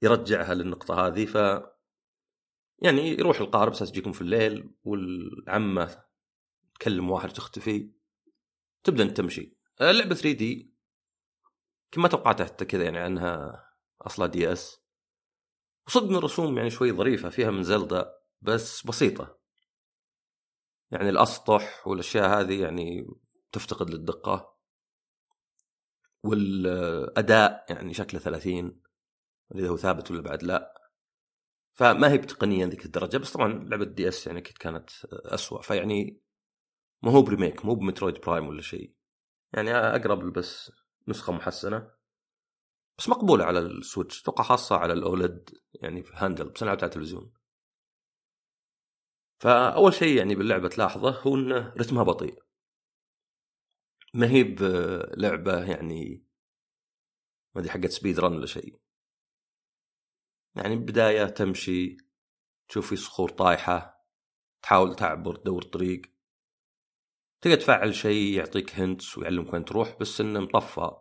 يرجعها 0.03 0.53
للنقطة 0.53 1.07
هذه. 1.07 1.25
ف 1.25 1.35
يعني 2.83 3.01
يروح 3.01 3.41
القارب. 3.41 3.71
أساس 3.71 3.89
يجيكم 3.89 4.11
في 4.11 4.21
الليل. 4.21 4.75
والعمة 4.83 6.10
تكلم 6.81 7.11
واحد 7.11 7.29
تختفي 7.29 7.91
تبدأ 8.83 9.03
أنت 9.03 9.17
تمشي. 9.17 9.57
اللعبة 9.81 10.15
3D 10.15 10.73
كما 11.91 12.07
توقعت 12.07 12.41
حتى 12.41 12.65
كذا 12.65 12.83
يعني 12.83 12.99
عنها 12.99 13.63
أصلا 14.01 14.25
DS. 14.27 14.81
وصدق 15.87 16.17
الرسوم 16.17 16.57
يعني 16.57 16.69
شوي 16.69 16.91
ظريفة 16.91 17.29
فيها 17.29 17.51
من 17.51 17.63
زلدا 17.63 18.13
بس 18.41 18.85
بسيطة. 18.85 19.39
يعني 20.91 21.09
الأسطح 21.09 21.87
والأشياء 21.87 22.39
هذه 22.39 22.61
يعني 22.61 23.07
تفتقد 23.51 23.89
للدقة. 23.89 24.57
والأداء 26.23 27.65
يعني 27.69 27.93
شكله 27.93 28.19
30 28.19 28.81
إذا 29.55 29.69
هو 29.69 29.77
ثابت 29.77 30.11
ولا 30.11 30.21
بعد 30.21 30.43
لا. 30.43 30.89
فما 31.73 32.11
هي 32.11 32.17
بتقنيا 32.17 32.67
ذيك 32.67 32.85
الدرجة 32.85 33.17
بس 33.17 33.31
طبعا 33.31 33.47
لعبة 33.47 33.85
DS 33.85 34.27
يعني 34.27 34.39
أكيد 34.39 34.57
كانت 34.57 34.89
اسوء 35.05 35.61
فيعني 35.61 36.21
ما 37.03 37.11
هو 37.11 37.21
ب 37.21 37.27
remake 37.27 37.65
مو 37.65 37.75
ب 37.75 37.81
Metroid 37.81 38.21
Prime 38.21 38.47
ولا 38.47 38.61
شيء. 38.61 38.95
يعني 39.53 39.71
أقرب 39.71 40.33
بس 40.33 40.71
نسخة 41.07 41.33
محسنة. 41.33 41.91
بس 42.97 43.09
مقبولة 43.09 43.45
على 43.45 43.59
السويتش 43.59 44.21
أتوقع 44.21 44.43
خاصة 44.43 44.75
على 44.77 44.93
ال 44.93 45.04
OLED 45.04 45.49
يعني 45.73 46.03
في 46.03 46.13
handheld 46.15 46.49
بس 46.49 46.61
أنا 46.63 46.69
لعبتها 46.69 46.85
على 46.85 46.91
التلفزيون. 46.91 47.33
فأول 49.39 49.93
شيء 49.93 50.17
يعني 50.17 50.35
باللعبة 50.35 50.69
تلاحظه 50.69 51.21
هو 51.21 51.35
انه 51.35 51.73
رتمها 51.77 52.03
بطيء. 52.03 52.43
ما 54.13 54.27
هي 54.29 54.43
بلعبة 54.43 55.65
يعني 55.65 56.25
ما 57.55 57.61
أدري 57.61 57.71
حقت 57.71 57.85
speed 57.85 58.19
run 58.19 58.33
ولا 58.35 58.45
شيء. 58.45 58.81
يعني 60.55 60.75
بداية 60.75 61.25
تمشي 61.25 61.97
تشوف 62.67 62.89
في 62.89 62.95
صخور 62.95 63.29
طايحة 63.29 64.07
تحاول 64.61 64.95
تعبر 64.95 65.35
تدور 65.35 65.63
طريق 65.63 66.01
تقدر 67.41 67.55
تفعل 67.55 67.95
شيء 67.95 68.33
يعطيك 68.37 68.75
hints 68.75 69.17
ويعلمك 69.17 69.53
وين 69.53 69.65
تروح 69.65 69.97
بس 69.99 70.21
إنه 70.21 70.39
مطفى. 70.39 70.91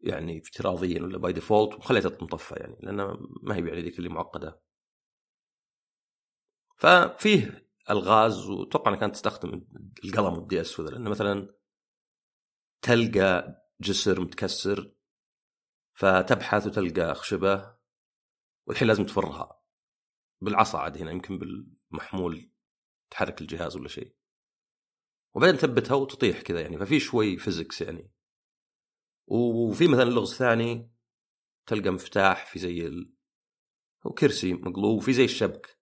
يعني 0.00 0.38
افتراضيا 0.38 1.02
ولا 1.02 1.18
by 1.18 1.32
default 1.32 1.74
وخليته 1.74 2.24
مطفى 2.24 2.54
يعني 2.54 2.76
لأنه 2.82 3.18
ما 3.42 3.54
هي 3.56 3.68
يعني 3.68 3.82
ذيك 3.82 3.98
اللي 3.98 4.08
معقدة. 4.08 4.60
ففيه 6.76 7.70
ألغاز 7.90 8.48
وأتوقع 8.48 8.90
إنها 8.90 9.00
كانت 9.00 9.14
تستخدم 9.14 9.64
القلم 10.04 10.34
وال 10.34 10.60
DS 10.60 10.80
لأنه 10.80 11.10
مثلا 11.10 11.54
تلقى 12.82 13.56
جسر 13.80 14.20
متكسر 14.20 14.92
فتبحث 15.94 16.66
وتلقى 16.66 17.14
خشبة 17.14 17.74
والحين 18.66 18.88
لازم 18.88 19.04
تفرها. 19.04 19.60
بالعصا 20.40 20.78
عاد 20.78 20.98
هنا 20.98 21.10
يمكن 21.10 21.38
بالمحمول 21.38 22.52
تحرك 23.10 23.40
الجهاز 23.40 23.76
ولا 23.76 23.88
شيء. 23.88 24.19
وبعدين 25.34 25.56
تثبتها 25.56 25.94
وتطيح 25.94 26.40
كذا 26.40 26.60
يعني 26.60 26.78
ففي 26.78 27.00
شوي 27.00 27.36
فيزكس 27.36 27.80
يعني. 27.80 28.10
وفي 29.26 29.88
مثلا 29.88 30.10
لغز 30.10 30.34
ثاني 30.34 30.92
تلقى 31.66 31.90
مفتاح 31.90 32.46
في 32.46 32.58
زي 32.58 32.86
ال... 32.86 33.14
هو 34.06 34.10
كرسي 34.12 34.52
مقلوب 34.52 34.98
وفي 34.98 35.12
زي 35.12 35.24
الشبك. 35.24 35.80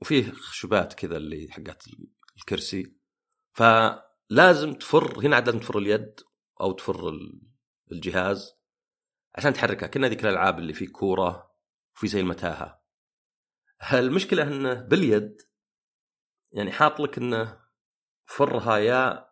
وفيه 0.00 0.32
خشبات 0.32 0.94
كذا 0.94 1.16
اللي 1.16 1.48
حقت 1.50 1.84
الكرسي. 2.36 2.96
فلازم 3.52 4.72
تفر 4.72 5.26
هنا 5.26 5.36
عاد 5.36 5.46
لازم 5.46 5.60
تفر 5.60 5.78
اليد 5.78 6.20
أو 6.60 6.72
تفر 6.72 7.12
الجهاز 7.92 8.54
عشان 9.34 9.52
تحركها. 9.52 9.86
كنا 9.86 10.08
ذيك 10.08 10.20
الألعاب 10.20 10.58
اللي 10.58 10.72
في 10.72 10.86
كورة 10.86 11.54
وفي 11.96 12.08
زي 12.08 12.20
المتاهة. 12.20 12.84
المشكلة 13.92 14.42
إنه 14.42 14.74
باليد 14.74 15.42
يعني 16.52 16.72
حاط 16.72 17.00
لك 17.00 17.18
إنه 17.18 17.63
فرها 18.26 18.78
يا 18.78 19.30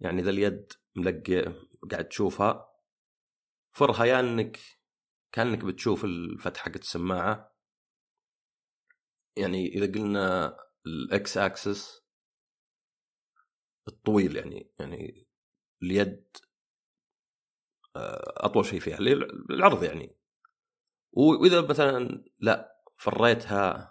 يعني 0.00 0.20
اذا 0.20 0.30
اليد 0.30 0.72
ملقي 0.96 1.54
قاعد 1.90 2.08
تشوفها. 2.08 2.70
فرها 3.72 4.04
يا 4.04 4.20
انك 4.20 4.58
كأنك 5.32 5.64
بتشوف 5.64 6.04
الفتحة 6.04 6.64
حقت 6.64 6.82
السماعة. 6.82 7.56
يعني 9.36 9.66
إذا 9.66 9.92
قلنا 9.92 10.56
الإكس 10.86 11.38
أكسس 11.38 12.00
الطويل 13.88 14.36
يعني 14.36 14.72
يعني 14.80 15.26
اليد 15.82 16.36
أطول 17.96 18.64
شيء 18.64 18.80
فيها 18.80 18.98
العرض 19.50 19.84
يعني. 19.84 20.16
وإذا 21.12 21.60
مثلا 21.60 22.24
لا 22.38 22.82
فريتها 22.96 23.80
آه، 23.80 23.89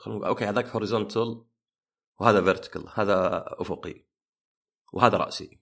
خلينا 0.00 0.18
نقول 0.18 0.24
okay 0.24 0.44
هذاك 0.44 0.66
horizontal 0.66 1.44
وهذا 2.20 2.42
vertical 2.42 2.88
هذا 2.94 3.44
أفقي 3.48 4.06
وهذا 4.92 5.16
رأسي. 5.16 5.60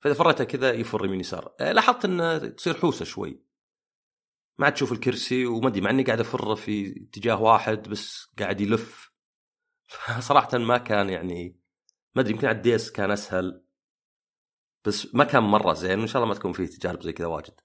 فإذا 0.00 0.14
فريتها 0.14 0.44
كذا 0.44 0.72
يفر 0.72 1.04
يمين 1.04 1.20
يسار. 1.20 1.54
آه، 1.60 1.72
لاحظت 1.72 2.04
انه 2.04 2.38
تصير 2.38 2.74
حوسة 2.74 3.04
شوي. 3.04 3.44
ما 4.58 4.66
عاد 4.66 4.74
تشوف 4.74 4.92
الكرسي 4.92 5.46
وما 5.46 5.68
أدري 5.68 5.80
مع 5.80 5.90
إني 5.90 6.02
قاعد 6.02 6.20
افره 6.20 6.54
في 6.54 7.04
اتجاه 7.08 7.42
واحد 7.42 7.88
بس 7.88 8.32
قاعد 8.38 8.60
يلف. 8.60 9.12
صراحة 10.20 10.58
ما 10.58 10.78
كان 10.78 11.10
يعني 11.10 11.60
ما 12.14 12.22
أدري 12.22 12.32
يمكن 12.32 12.46
على 12.46 12.56
الديس 12.56 12.90
كان 12.92 13.10
أسهل. 13.10 13.64
بس 14.84 15.14
ما 15.14 15.24
كان 15.24 15.42
مرة 15.42 15.72
زين 15.72 15.98
وإن 15.98 16.06
شاء 16.06 16.22
الله 16.22 16.34
ما 16.34 16.38
تكون 16.38 16.52
فيه 16.52 16.66
تجارب 16.66 17.02
زي 17.02 17.12
كذا 17.12 17.26
واجد. 17.26 17.60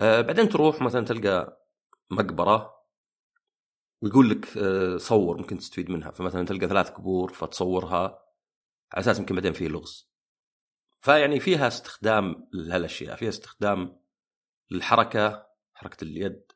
أه 0.00 0.20
بعدين 0.20 0.48
تروح 0.48 0.82
مثلا 0.82 1.04
تلقى 1.04 1.66
مقبرة. 2.10 2.79
ويقول 4.02 4.30
لك 4.30 4.56
أه 4.58 4.96
صور 4.96 5.38
ممكن 5.38 5.58
تستفيد 5.58 5.90
منها. 5.90 6.10
فمثلا 6.10 6.46
تلقى 6.46 6.68
ثلاث 6.68 6.90
قبور 6.90 7.32
فتصورها 7.32 8.02
على 8.92 9.00
أساس 9.00 9.18
يمكن 9.18 9.34
بعدين 9.34 9.52
فيه 9.52 9.68
لغز. 9.68 10.10
فيعني 11.00 11.40
فيها 11.40 11.68
استخدام 11.68 12.48
لهالأشياء. 12.52 13.16
فيها 13.16 13.28
استخدام 13.28 14.00
للحركة 14.70 15.46
حركة 15.74 16.04
اليد. 16.04 16.52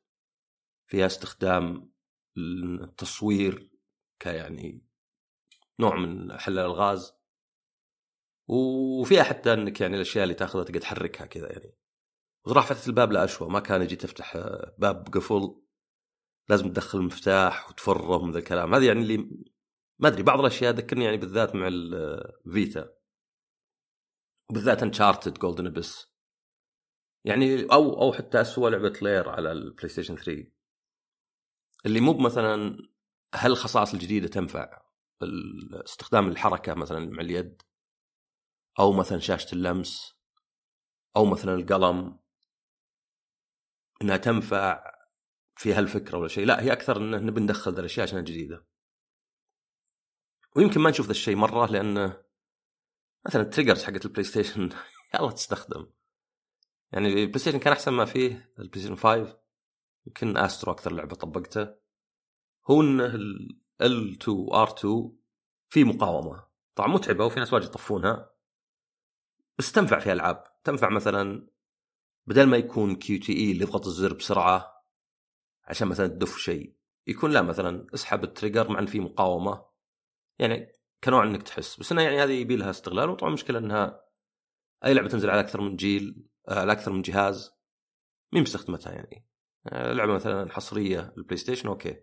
فيها 0.86 1.06
استخدام 1.06 1.92
التصوير 2.38 3.70
كيعني 4.20 4.86
نوع 5.80 5.96
من 5.96 6.38
حل 6.38 6.52
الألغاز. 6.58 7.14
وفيها 8.46 9.22
حتى 9.22 9.52
إنك 9.52 9.80
يعني 9.80 9.96
الأشياء 9.96 10.24
اللي 10.24 10.34
تأخذها 10.34 10.64
تقدر 10.64 10.80
تحركها 10.80 11.26
كذا 11.26 11.52
يعني. 11.52 11.76
وصراحه 12.44 12.74
فتحه 12.74 12.86
الباب 12.86 13.12
لا 13.12 13.24
اشوى 13.24 13.48
ما 13.48 13.60
كان 13.60 13.82
يجي 13.82 13.96
تفتح 13.96 14.36
باب 14.78 15.08
قفل. 15.14 15.63
لازم 16.48 16.68
تدخل 16.68 16.98
المفتاح 16.98 17.70
وتفره 17.70 18.24
من 18.24 18.30
ذا 18.32 18.38
الكلام. 18.38 18.74
هذه 18.74 18.86
يعني 18.86 19.00
اللي 19.00 19.16
ما 19.98 20.08
أدري 20.08 20.22
بعض 20.22 20.40
الأشياء 20.40 20.74
ذكرني 20.74 21.04
يعني 21.04 21.16
بالذات 21.16 21.54
مع 21.54 21.68
الفيتا 21.68 22.94
بالذات 24.52 24.82
Uncharted 24.82 25.38
Golden 25.38 25.66
Abyss 25.66 26.14
يعني 27.24 27.62
أو 27.72 28.02
أو 28.02 28.12
حتى 28.12 28.40
اسوء 28.40 28.70
لعبة 28.70 28.98
Lair 29.02 29.28
على 29.28 29.52
البلاي 29.52 29.88
ستيشن 29.88 30.16
3 30.16 30.54
اللي 31.86 32.00
مو 32.00 32.18
مثلا 32.18 32.78
هل 33.34 33.50
الخصائص 33.50 33.92
الجديدة 33.92 34.28
تنفع. 34.28 34.82
استخدام 35.84 36.28
الحركة 36.28 36.74
مثلا 36.74 37.10
مع 37.10 37.22
اليد. 37.22 37.62
أو 38.78 38.92
مثلا 38.92 39.18
شاشة 39.18 39.54
اللمس. 39.54 40.14
أو 41.16 41.24
مثلا 41.24 41.54
القلم. 41.54 42.18
إنها 44.02 44.16
تنفع 44.16 44.93
في 45.56 45.72
هالفكرة 45.72 46.18
ولا 46.18 46.28
شيء. 46.28 46.46
لا 46.46 46.62
هي 46.62 46.72
أكثر 46.72 46.96
انه 46.96 47.18
نبي 47.18 47.40
ندخل 47.40 47.72
ذا 47.72 47.80
الأشياء 47.80 48.06
عشان 48.06 48.24
جديدة. 48.24 48.66
ويمكن 50.56 50.80
ما 50.80 50.90
نشوف 50.90 51.06
ذا 51.06 51.10
الشيء 51.10 51.36
مرة 51.36 51.66
لأنه 51.66 52.24
مثلا 53.26 53.42
ال 53.42 53.47
triggers 53.47 53.84
حقت 53.84 54.04
ال 54.04 54.24
PlayStation 54.24 54.70
يلا 55.14 55.30
تستخدم. 55.30 55.86
يعني 56.92 57.08
ال 57.08 57.38
PlayStation 57.38 57.58
كان 57.58 57.72
أحسن 57.72 57.92
ما 57.92 58.04
فيه 58.04 58.52
ال 58.58 58.80
PlayStation 58.80 58.96
5 58.96 59.38
يمكن 60.06 60.36
Astro 60.36 60.72
أكثر 60.72 60.92
لعبة 60.92 61.16
طبقته. 61.16 61.74
هو 62.70 62.80
انه 62.80 63.06
ال 63.06 63.60
L2 63.82 64.26
R2 64.52 64.86
في 65.68 65.84
مقاومة. 65.84 66.46
طبعا 66.74 66.88
متعبة 66.88 67.24
وفي 67.24 67.40
ناس 67.40 67.52
واجد 67.52 67.64
يطفونها. 67.64 68.30
بس 69.58 69.72
تنفع 69.72 69.98
في 69.98 70.12
ألعاب. 70.12 70.44
تنفع 70.64 70.88
مثلا 70.88 71.48
بدل 72.26 72.46
ما 72.46 72.56
يكون 72.56 72.96
QTE 72.96 73.52
اللي 73.52 73.62
يضغط 73.62 73.86
الزر 73.86 74.14
بسرعة 74.14 74.73
عشان 75.66 75.88
مثلا 75.88 76.06
تدف 76.06 76.36
شيء. 76.36 76.74
يكون 77.06 77.30
لا 77.30 77.42
مثلا 77.42 77.86
اسحب 77.94 78.24
ال 78.24 78.30
trigger 78.30 78.70
مع 78.70 78.78
إن 78.78 78.86
في 78.86 79.00
مقاومة. 79.00 79.66
يعني 80.38 80.72
كنوع 81.04 81.24
إنك 81.24 81.42
تحس. 81.42 81.80
بس 81.80 81.92
انها 81.92 82.04
يعني 82.04 82.22
هذه 82.22 82.32
يبي 82.32 82.56
لها 82.56 82.70
استغلال. 82.70 83.10
وطبعا 83.10 83.28
المشكلة 83.28 83.58
إنها 83.58 84.04
أي 84.84 84.94
لعبة 84.94 85.08
تنزل 85.08 85.30
على 85.30 85.40
أكثر 85.40 85.60
من 85.60 85.76
جيل 85.76 86.26
آه، 86.48 86.60
على 86.60 86.72
أكثر 86.72 86.92
من 86.92 87.02
جهاز. 87.02 87.52
مين 88.32 88.42
مستخدمتها 88.42 88.92
يعني؟ 88.92 89.26
آه، 89.66 89.92
لعبة 89.92 90.14
مثلا 90.14 90.52
حصرية 90.52 91.14
ال 91.16 91.36
PlayStation 91.36 91.68
okay. 91.68 92.02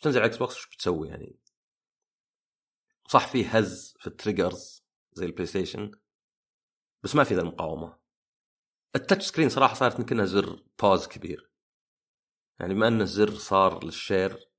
تنزل 0.00 0.20
على 0.20 0.28
Xbox 0.28 0.56
وش 0.56 0.66
بتسوي 0.66 1.08
يعني؟ 1.08 1.38
صح 3.08 3.28
في 3.28 3.44
هز 3.46 3.94
في 3.98 4.06
ال 4.06 4.15
triggers 4.15 4.84
زي 5.12 5.26
ال 5.26 5.46
PlayStation 5.46 5.90
بس 7.02 7.14
ما 7.14 7.24
في 7.24 7.34
ذا 7.34 7.40
المقاومة. 7.40 7.98
ال 8.96 9.01
touch 9.01 9.26
screen 9.26 9.48
صراحة 9.48 9.74
صارت 9.74 9.98
يمكنها 9.98 10.24
زر 10.24 10.64
pause 10.82 11.06
كبير. 11.06 11.53
يعني 12.60 12.74
بما 12.74 12.88
أن 12.88 13.00
الزر 13.00 13.30
صار 13.34 13.84
لل 13.84 14.03
share 14.03 14.50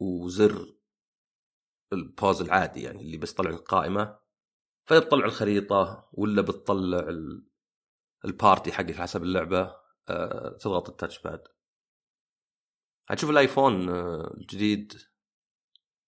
وزر 0.00 0.76
ال 1.92 2.00
pause 2.00 2.40
العادي 2.40 2.82
يعني 2.82 3.02
اللي 3.02 3.16
بس 3.16 3.32
طلع 3.32 3.50
القائمة 3.50 4.18
فبتطلع 4.88 5.24
الخريطة 5.24 6.08
ولا 6.12 6.42
بتطلع 6.42 7.08
ال 8.24 8.32
party 8.32 8.72
حقك 8.72 8.94
حسب 8.94 9.22
اللعبة 9.22 9.76
أه 10.08 10.56
تضغط 10.60 10.88
ال 10.88 10.94
touch 10.94 11.22
pad. 11.22 11.42
هتشوف 13.08 13.30
ال 13.30 13.38
iPhone 13.38 13.88
آه، 13.88 14.34
الجديد 14.34 14.92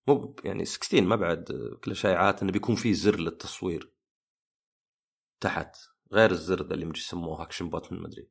مو 0.08 0.36
يعني 0.44 0.64
16 0.64 1.00
ما 1.00 1.16
بعد 1.16 1.50
آه، 1.50 1.76
كل 1.84 1.90
الشائعات 1.90 2.42
إنه 2.42 2.52
بيكون 2.52 2.74
في 2.74 2.94
زر 2.94 3.16
للتصوير 3.20 3.92
تحت 5.40 5.76
غير 6.12 6.30
الزر 6.30 6.62
ذا 6.62 6.74
اللي 6.74 6.84
مجي 6.86 7.00
يسموه 7.00 7.42
action 7.42 7.70
button 7.70 7.96
ما 7.96 8.06
أدري. 8.06 8.30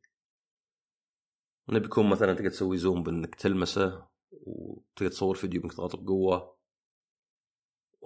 انه 1.70 1.80
بيكون 1.80 2.10
مثلا 2.10 2.34
تقدر 2.34 2.50
تسوي 2.50 2.78
zoom 2.78 3.04
بإنك 3.04 3.36
تلمسه 3.36 4.08
وتقدر 4.32 5.10
تصور 5.10 5.36
فيديو 5.36 5.62
بإنك 5.62 5.74
تضغط 5.74 5.96
بقوة 5.96 6.58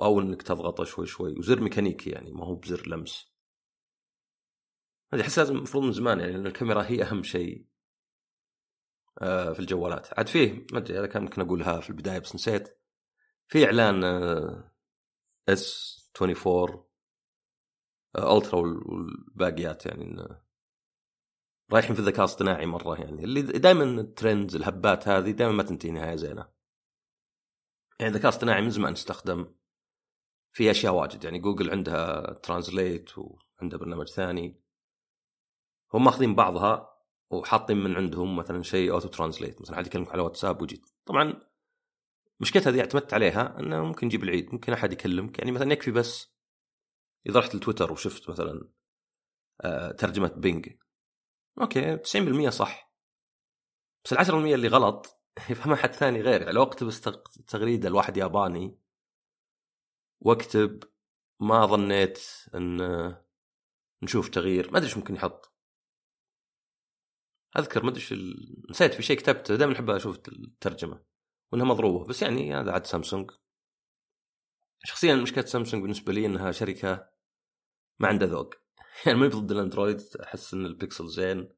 أو 0.01 0.19
إنك 0.19 0.41
تضغطه 0.41 0.83
شوي 0.83 1.05
شوي. 1.05 1.39
وزر 1.39 1.61
ميكانيكي 1.61 2.09
يعني 2.09 2.31
ما 2.31 2.45
هو 2.45 2.55
بزر 2.55 2.87
لمس. 2.87 3.31
هذه 5.13 5.21
أحس 5.21 5.39
لازم 5.39 5.55
المفروض 5.55 5.83
من 5.83 5.91
زمان 5.91 6.19
يعني 6.19 6.31
لأن 6.31 6.47
الكاميرا 6.47 6.83
هي 6.83 7.03
أهم 7.03 7.23
شيء 7.23 7.65
آه، 9.21 9.53
في 9.53 9.59
الجوالات. 9.59 10.17
عاد 10.17 10.27
فيه 10.27 10.65
ما 10.71 10.77
أدري 10.79 10.99
هذا 10.99 11.07
كان 11.07 11.23
ممكن 11.23 11.41
أقولها 11.41 11.79
في 11.79 11.89
البداية 11.89 12.19
بس 12.19 12.35
نسيت. 12.35 12.81
في 13.47 13.65
إعلان 13.65 14.03
S24 15.49 15.97
Ultra 16.21 18.59
والباقيات 18.59 19.85
يعني 19.85 20.27
رايحين 21.73 21.93
في 21.95 21.99
الذكاء 21.99 22.19
الاصطناعي 22.19 22.65
مرة 22.65 23.01
يعني. 23.01 23.23
اللي 23.23 23.41
دائما 23.41 23.83
ال 23.83 23.94
trends 23.94 24.55
الهبات 24.55 25.07
هذه 25.07 25.31
دائما 25.31 25.53
ما 25.53 25.63
تنتهي 25.63 25.91
نهاية 25.91 26.15
زينة. 26.15 26.47
يعني 27.99 28.11
الذكاء 28.11 28.29
الاصطناعي 28.29 28.61
من 28.61 28.69
زمان 28.69 28.93
استخدم 28.93 29.55
في 30.51 30.71
أشياء 30.71 30.93
واجد. 30.93 31.23
يعني 31.23 31.39
جوجل 31.39 31.71
عندها 31.71 32.33
Translate 32.33 33.17
وعندها 33.17 33.79
برنامج 33.79 34.07
ثاني. 34.07 34.61
هم 35.93 36.03
ماخذين 36.03 36.35
بعضها 36.35 36.91
وحاطين 37.29 37.77
من 37.77 37.95
عندهم 37.95 38.35
مثلا 38.35 38.63
شيء 38.63 38.91
auto 38.91 39.07
translate 39.07 39.61
مثلا 39.61 39.75
حد 39.77 39.87
يكلمك 39.87 40.11
على 40.11 40.21
واتساب 40.21 40.61
وجيت. 40.61 40.89
طبعا 41.05 41.41
مشكلتها 42.39 42.71
هذه 42.71 42.79
اعتمدت 42.79 43.13
عليها 43.13 43.59
إنه 43.59 43.83
ممكن 43.83 44.07
يجيب 44.07 44.23
العيد. 44.23 44.53
ممكن 44.53 44.73
أحد 44.73 44.93
يكلمك. 44.93 45.39
يعني 45.39 45.51
مثلا 45.51 45.73
يكفي 45.73 45.91
بس 45.91 46.35
إذا 47.25 47.39
رحت 47.39 47.55
لتويتر 47.55 47.91
وشفت 47.91 48.29
مثلا 48.29 48.69
آه 49.61 49.91
ترجمة 49.91 50.33
Bing. 50.37 50.80
okay 51.61 51.97
90% 51.97 52.49
صح. 52.49 52.91
بس 54.05 54.13
ال 54.13 54.17
10% 54.17 54.31
اللي 54.31 54.67
غلط 54.67 55.21
يفهمها 55.49 55.75
حد 55.75 55.93
ثاني 55.93 56.21
غير 56.21 56.41
يعني 56.41 56.53
لو 56.53 56.63
أكتب 56.63 56.89
تغريدة 57.47 57.89
لواحد 57.89 58.17
ياباني 58.17 58.79
وأكتب 60.21 60.83
ما 61.39 61.65
ظنيت 61.65 62.19
إن 62.55 62.77
نشوف 64.03 64.29
تغيير 64.29 64.71
ما 64.71 64.77
أدري 64.77 64.87
إيش 64.89 64.97
ممكن 64.97 65.15
يحط. 65.15 65.53
أذكر 67.57 67.83
ما 67.83 67.89
أدري 67.89 68.01
إيش 68.01 68.13
نسيت 68.69 68.93
في 68.93 69.01
شيء 69.03 69.17
كتبته 69.17 69.55
دائما 69.55 69.73
أحب 69.73 69.89
أشوف 69.89 70.17
الترجمة 70.27 71.03
وإنها 71.51 71.65
مضروبة. 71.65 72.05
بس 72.05 72.21
يعني 72.21 72.55
هذا 72.55 72.71
عاد 72.71 72.85
سامسونج. 72.85 73.31
شخصيا 74.83 75.15
مشكلة 75.15 75.45
سامسونج 75.45 75.81
بالنسبة 75.81 76.13
لي 76.13 76.25
إنها 76.25 76.51
شركة 76.51 77.09
ما 77.99 78.07
عندها 78.07 78.27
ذوق. 78.27 78.60
يعني 79.05 79.17
ما 79.17 79.27
ضد 79.27 79.51
ال 79.51 79.57
Android 79.58 80.01
أحس 80.23 80.53
إن 80.53 80.65
البيكسل 80.65 81.07
زين. 81.07 81.49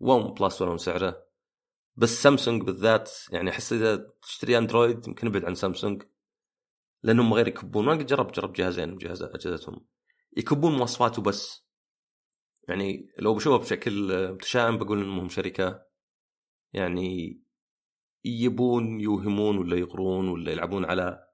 OnePlus 0.00 0.62
ولو 0.62 0.76
سعره. 0.76 1.26
بس 1.96 2.22
سامسونج 2.22 2.62
بالذات 2.62 3.10
يعني 3.32 3.50
أحس 3.50 3.72
إذا 3.72 4.10
تشتري 4.22 4.58
Android 4.58 5.08
يمكن 5.08 5.26
ابعد 5.26 5.44
عن 5.44 5.54
سامسونج. 5.54 6.02
لأنهم 7.02 7.34
غير 7.34 7.48
يكبون. 7.48 7.84
ما 7.84 7.92
قد 7.92 8.06
جربت 8.06 8.36
جربت 8.36 8.56
جهازين 8.56 8.98
جهاز 8.98 9.22
أجهزتهم. 9.22 9.86
يكبون 10.36 10.76
مواصفات 10.76 11.18
وبس 11.18 11.66
يعني 12.68 13.12
لو 13.18 13.34
بشوفها 13.34 13.58
بشكل 13.58 14.28
متشائم 14.32 14.78
بقول 14.78 15.00
إنهم 15.00 15.28
شركة. 15.28 15.82
يعني 16.72 17.40
يبون 18.24 19.00
يوهمون 19.00 19.58
ولا 19.58 19.76
يقرون 19.76 20.28
ولا 20.28 20.52
يلعبون 20.52 20.84
على 20.84 21.26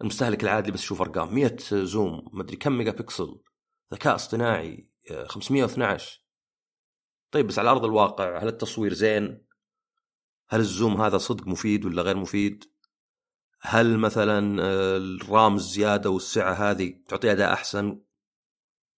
المستهلك 0.00 0.44
العادي 0.44 0.70
بس 0.70 0.82
يشوف 0.82 1.00
أرقام. 1.00 1.34
100 1.34 1.56
zoom 1.70 2.30
ما 2.32 2.42
أدري 2.42 2.56
كم 2.56 2.72
ميجا 2.72 2.90
بكسل. 2.90 3.40
ذكاء 3.92 4.14
اصطناعي 4.14 4.88
512 5.26 6.20
طيب 7.30 7.46
بس 7.46 7.58
على 7.58 7.70
أرض 7.70 7.84
الواقع 7.84 8.38
هل 8.38 8.48
التصوير 8.48 8.92
زين؟ 8.92 9.46
هل 10.48 10.60
ال 10.60 10.68
zoom 10.68 11.00
هذا 11.00 11.18
صدق 11.18 11.46
مفيد 11.46 11.84
ولا 11.84 12.02
غير 12.02 12.16
مفيد؟ 12.16 12.64
هل 13.60 13.98
مثلا 13.98 14.62
آه، 14.62 14.96
الرام 14.96 15.54
الزيادة 15.54 16.10
والسعة 16.10 16.52
هذه 16.52 17.02
تعطي 17.08 17.32
أداء 17.32 17.52
أحسن؟ 17.52 18.00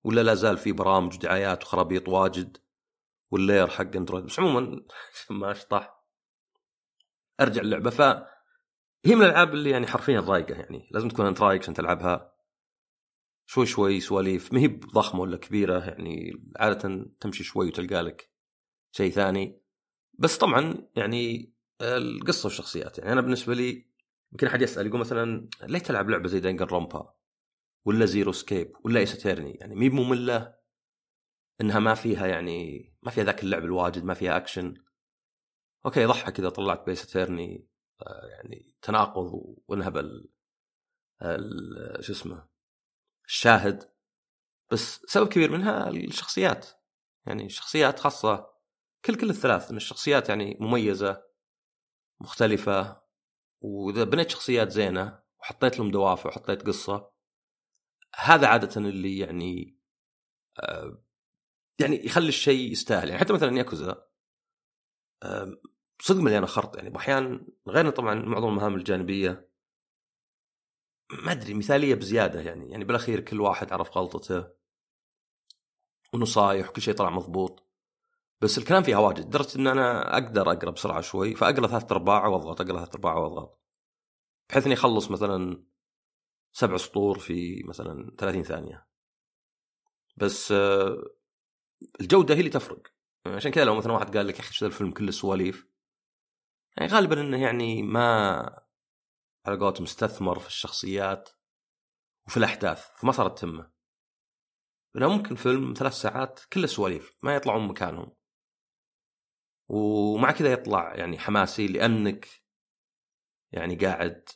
ولا 0.05 0.21
لا 0.21 0.35
زال 0.35 0.59
في 0.59 0.73
برامج 0.73 1.15
ودعايات 1.15 1.63
وخرابيط 1.63 2.09
واجد؟ 2.09 2.57
واللير 3.31 3.69
حق 3.69 3.97
أندرويد. 3.97 4.25
بس 4.25 4.41
عموما 4.41 4.83
ما 5.31 5.51
أشطح. 5.51 6.05
أرجع 7.41 7.63
اللعبة. 7.63 7.91
ف 7.91 8.01
هي 9.05 9.15
من 9.15 9.23
الألعاب 9.23 9.55
اللي 9.55 9.71
يعني 9.71 9.87
حرفيا 9.87 10.21
رايقه 10.21 10.55
يعني. 10.55 10.89
لازم 10.91 11.09
تكون 11.09 11.27
أنت 11.27 11.41
رايق 11.41 11.63
عشان 11.63 11.75
تلعبها. 11.75 12.30
شوي 13.51 13.67
شوي 13.67 14.01
سواليف 14.01 14.53
ما 14.53 14.61
هي 14.61 14.67
ضخمه 14.67 15.21
ولا 15.21 15.37
كبيرة 15.37 15.85
يعني 15.85 16.43
عادة 16.57 17.07
تمشي 17.21 17.45
شوي 17.45 17.69
وتلقى 17.69 18.03
لك 18.03 18.31
شيء 18.93 19.11
ثاني. 19.11 19.61
بس 20.19 20.39
طبعا 20.39 20.89
يعني 20.97 21.53
القصة 21.83 22.47
والشخصيات 22.47 22.99
يعني 22.99 23.13
أنا 23.13 23.21
بالنسبة 23.21 23.55
لي 23.55 23.87
يمكن 24.33 24.47
أحد 24.47 24.63
يسأل 24.63 24.87
يقول 24.87 25.01
مثلا 25.01 25.49
ليه 25.63 25.79
تلعب 25.79 26.11
لعبة 26.11 26.29
زي 26.29 26.41
Danganronpa 26.41 27.15
ولا 27.85 28.07
Zero 28.07 28.33
Escape 28.33 28.73
ولا 28.85 29.01
Ace 29.01 29.27
يعني 29.27 29.75
مي 29.75 29.89
ممله 29.89 30.55
إنها 31.61 31.79
ما 31.79 31.95
فيها 31.95 32.27
يعني 32.27 32.93
ما 33.03 33.11
فيها 33.11 33.25
ذاك 33.25 33.43
اللعب 33.43 33.65
الواجد 33.65 34.05
ما 34.05 34.15
فيها 34.15 34.37
action. 34.37 34.75
okay 35.87 36.05
ضحك 36.05 36.39
إذا 36.39 36.49
طلعت 36.49 36.87
ب 36.87 36.91
Ace 36.91 37.05
Attorney 37.05 37.67
آه، 38.03 38.27
يعني 38.27 38.75
تناقض 38.83 39.57
وانهب 39.69 39.97
شو 42.01 42.13
اسمه 42.13 42.50
الشاهد 43.31 43.91
بس 44.73 45.01
سبب 45.07 45.29
كبير 45.29 45.51
منها 45.51 45.89
الشخصيات. 45.89 46.67
يعني 47.27 47.49
شخصيات 47.49 47.99
خاصة 47.99 48.51
كل 49.05 49.15
كل 49.15 49.31
الثلاث 49.31 49.71
من 49.71 49.77
الشخصيات 49.77 50.29
يعني 50.29 50.57
مميزة 50.61 51.23
مختلفة 52.21 53.03
وإذا 53.61 54.05
بنيت 54.05 54.31
شخصيات 54.31 54.71
زينة 54.71 55.23
وحطيت 55.41 55.79
لهم 55.79 55.91
دوافع 55.91 56.29
وحطيت 56.29 56.67
قصة 56.67 57.11
هذا 58.15 58.47
عادة 58.47 58.81
اللي 58.81 59.19
يعني 59.19 59.79
آه، 60.61 61.03
يعني 61.81 62.07
يخلي 62.07 62.29
الشيء 62.29 62.73
يستاهل. 62.73 63.09
يعني 63.09 63.21
حتى 63.21 63.33
مثلا 63.33 63.57
ياكوزا 63.57 64.07
صدق 66.03 66.21
مليانة 66.21 66.47
خرط. 66.47 66.77
يعني 66.77 66.97
أحيانا 66.97 67.47
غير 67.69 67.91
طبعا 67.91 68.15
معظم 68.15 68.49
المهام 68.49 68.75
الجانبية 68.75 69.50
ما 71.13 71.33
أدري 71.33 71.55
مثالية 71.55 71.95
بزيادة 71.95 72.41
يعني. 72.41 72.71
يعني 72.71 72.85
بالأخير 72.85 73.21
كل 73.21 73.41
واحد 73.41 73.73
عرف 73.73 73.99
غلطته 73.99 74.49
ونصايح 76.15 76.69
وكل 76.69 76.83
شيء 76.83 76.95
طلع 76.95 77.11
مضبوط. 77.11 77.67
بس 78.41 78.59
الكلام 78.59 78.83
فيها 78.83 78.99
واجد. 78.99 79.27
لدرجة 79.27 79.59
إن 79.59 79.67
أنا 79.67 80.15
أقدر 80.15 80.53
أقرأ 80.53 80.71
بسرعة 80.71 81.01
شوي 81.01 81.35
فأقرأ 81.35 81.67
ثلاث 81.67 81.93
أرباع 81.93 82.27
وأضغط 82.27 82.61
أقرأ 82.61 82.77
ثلاث 82.77 82.95
أرباع 82.95 83.15
وأضغط. 83.15 83.61
بحيث 84.51 84.67
إني 84.67 84.75
أخلص 84.75 85.11
مثلا 85.11 85.65
سبع 86.53 86.77
سطور 86.77 87.19
في 87.19 87.63
مثلا 87.65 88.17
30 88.19 88.43
ثانية. 88.43 88.87
بس 90.17 90.53
آه، 90.53 90.97
الجودة 92.01 92.35
هي 92.35 92.39
اللي 92.39 92.51
تفرق. 92.51 92.83
عشان 93.27 93.51
كذا 93.51 93.65
لو 93.65 93.75
مثلا 93.75 93.93
واحد 93.93 94.17
قال 94.17 94.27
لك 94.27 94.35
يا 94.35 94.41
أخي 94.41 94.67
الفيلم 94.67 94.91
كله 94.91 95.11
سواليف 95.11 95.67
يعني 96.77 96.93
غالبا 96.93 97.21
إنه 97.21 97.43
يعني 97.43 97.83
ما 97.83 98.63
على 99.47 99.57
قولتهم 99.59 99.85
استثمر 99.85 100.39
في 100.39 100.47
الشخصيات 100.47 101.31
وفي 102.27 102.37
الأحداث 102.37 102.89
فما 102.97 103.13
صارت 103.13 103.39
تمه 103.39 103.71
لأنه 104.95 105.17
ممكن 105.17 105.35
فيلم 105.35 105.75
ثلاث 105.77 105.93
ساعات 105.93 106.41
كله 106.53 106.67
سواليف 106.67 107.17
ما 107.23 107.35
يطلعون 107.35 107.69
مكانهم. 107.69 108.13
ومع 109.69 110.33
كذا 110.33 110.53
يطلع 110.53 110.95
يعني 110.95 111.19
حماسي 111.19 111.67
لأنك 111.67 112.29
يعني 113.53 113.75
قاعد 113.75 114.29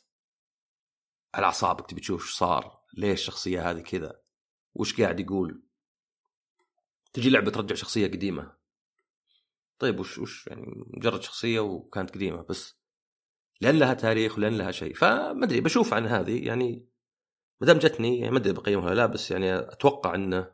على 1.33 1.45
أعصابك 1.45 1.89
تبي 1.89 2.01
تشوف 2.01 2.29
صار 2.29 2.81
ليش 2.93 3.19
الشخصية 3.19 3.71
هذه 3.71 3.81
كذا 3.81 4.21
وش 4.73 5.01
قاعد 5.01 5.19
يقول. 5.19 5.63
تجي 7.13 7.29
لعبة 7.29 7.51
ترجع 7.51 7.75
شخصية 7.75 8.07
قديمة. 8.07 8.55
طيب 9.79 9.99
وش 9.99 10.17
وش 10.17 10.47
يعني 10.47 10.65
مجرد 10.87 11.21
شخصية 11.21 11.59
وكانت 11.59 12.11
قديمة 12.11 12.41
بس. 12.41 12.79
لأن 13.61 13.79
لها 13.79 13.93
تاريخ 13.93 14.37
ولان 14.37 14.57
لها 14.57 14.71
شيء. 14.71 14.93
فما 14.93 15.45
أدري 15.45 15.61
بشوف 15.61 15.93
عن 15.93 16.07
هذه 16.07 16.47
يعني 16.47 16.89
ما 17.61 17.67
دام 17.67 17.77
جتني 17.77 18.19
يعني 18.19 18.31
ما 18.31 18.37
أدري 18.37 18.53
بقيمها 18.53 18.93
لا 18.93 19.05
بس 19.05 19.31
يعني 19.31 19.55
أتوقع 19.55 20.15
انه 20.15 20.51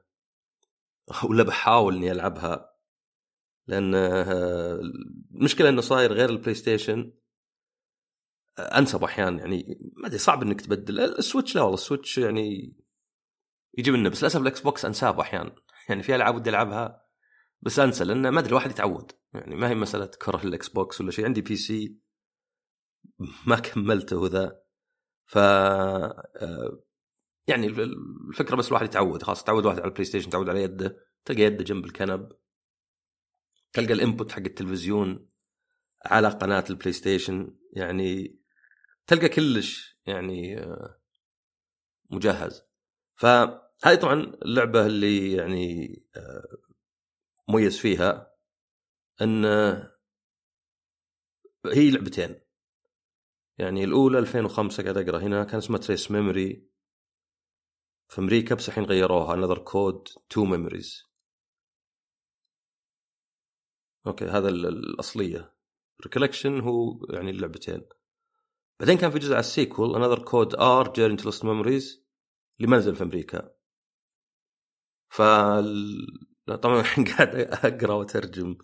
ولا 1.29 1.43
بحاول 1.43 1.95
إني 1.95 2.11
ألعبها. 2.11 2.71
لأن 3.67 3.95
المشكلة 5.31 5.69
إنه 5.69 5.81
صاير 5.81 6.13
غير 6.13 6.29
ال 6.29 6.53
PlayStation. 6.55 7.13
أنسى 8.59 9.03
أحيانا 9.03 9.39
يعني 9.39 9.77
ما 9.97 10.07
أدري 10.07 10.17
صعب 10.17 10.41
إنك 10.43 10.61
تبدل. 10.61 10.99
ال 10.99 11.07
Switch 11.07 11.55
لا 11.55 11.61
والله 11.61 11.73
ال 11.75 11.81
Switch 11.81 12.17
يعني 12.17 12.75
يجي 13.77 13.91
منه 13.91 14.09
بس 14.09 14.21
للأسف 14.21 14.41
ال 14.41 14.61
Xbox 14.61 14.85
أنساه 14.85 15.19
أحيانا 15.19 15.55
يعني 15.89 16.03
في 16.03 16.15
ألعاب 16.15 16.35
ودي 16.35 16.49
ألعبها 16.49 17.05
بس 17.61 17.79
أنسى 17.79 18.03
لأن 18.03 18.29
ما 18.29 18.39
أدري 18.39 18.49
الواحد 18.49 18.71
يتعود. 18.71 19.11
يعني 19.33 19.55
ما 19.55 19.69
هي 19.69 19.75
مسألة 19.75 20.05
كره 20.05 20.43
ال 20.43 20.69
Xbox 20.69 21.01
ولا 21.01 21.11
شيء. 21.11 21.25
عندي 21.25 21.41
PC. 21.41 22.00
ما 23.47 23.55
كملته 23.55 24.17
وذا 24.17 24.61
ف 25.25 25.37
آه، 25.37 26.83
يعني 27.47 27.67
الفكرة 27.67 28.55
بس 28.55 28.67
الواحد 28.67 28.85
يتعود 28.85 29.23
خلاص 29.23 29.43
تعود 29.43 29.65
واحد 29.65 29.79
على 29.79 29.87
ال 29.87 30.05
PlayStation 30.05 30.29
تعود 30.29 30.49
على 30.49 30.63
يده 30.63 30.97
تلقى 31.25 31.41
يده 31.41 31.63
جنب 31.63 31.85
الكنب 31.85 32.31
تلقى 33.73 33.93
ال 33.93 34.00
input 34.00 34.31
حق 34.31 34.39
التلفزيون 34.39 35.29
على 36.05 36.27
قناة 36.27 36.63
ال 36.69 36.93
PlayStation 36.93 37.57
يعني 37.73 38.39
تلقى 39.07 39.29
كلش 39.29 39.99
يعني 40.05 40.59
آه، 40.59 41.01
مجهز. 42.09 42.63
فهذه 43.15 43.95
طبعا 44.01 44.13
اللعبة 44.13 44.85
اللي 44.85 45.33
يعني 45.33 45.95
آه، 46.15 46.57
مميز 47.49 47.77
فيها 47.77 48.33
إن 49.21 49.45
هي 51.65 51.91
لعبتين. 51.91 52.40
يعني 53.61 53.83
الأولى 53.83 54.19
2005 54.19 54.83
قاعد 54.83 54.97
أقرأ 54.97 55.19
هنا 55.19 55.43
كان 55.43 55.57
اسمها 55.57 55.79
Trace 55.79 56.11
Memory 56.11 56.67
في 58.09 58.21
أمريكا 58.21 58.55
بس 58.55 58.69
الحين 58.69 58.83
غيروها 58.83 59.33
Another 59.33 59.57
Code 59.57 60.07
Two 60.29 60.45
Memories 60.45 61.11
okay 64.07 64.25
هذا 64.25 64.49
الأصلية. 64.49 65.53
Recollection 66.03 66.59
هو 66.59 67.05
يعني 67.09 67.31
اللعبتين. 67.31 67.81
بعدين 68.79 68.97
كان 68.97 69.11
في 69.11 69.19
جزء 69.19 69.31
على 69.33 69.39
ال 69.39 69.47
sequel 69.47 69.95
Another 69.95 70.19
Code 70.23 70.55
R 70.55 70.93
Journey 70.93 71.17
to 71.17 71.23
Lost 71.23 71.45
Memories 71.45 72.05
اللي 72.59 72.71
ما 72.71 72.77
نزل 72.77 72.95
في 72.95 73.03
أمريكا. 73.03 73.51
ف 75.09 75.21
طبعا 76.61 76.83
قاعد 77.17 77.35
أقرأ 77.35 77.93
وأترجم. 77.93 78.57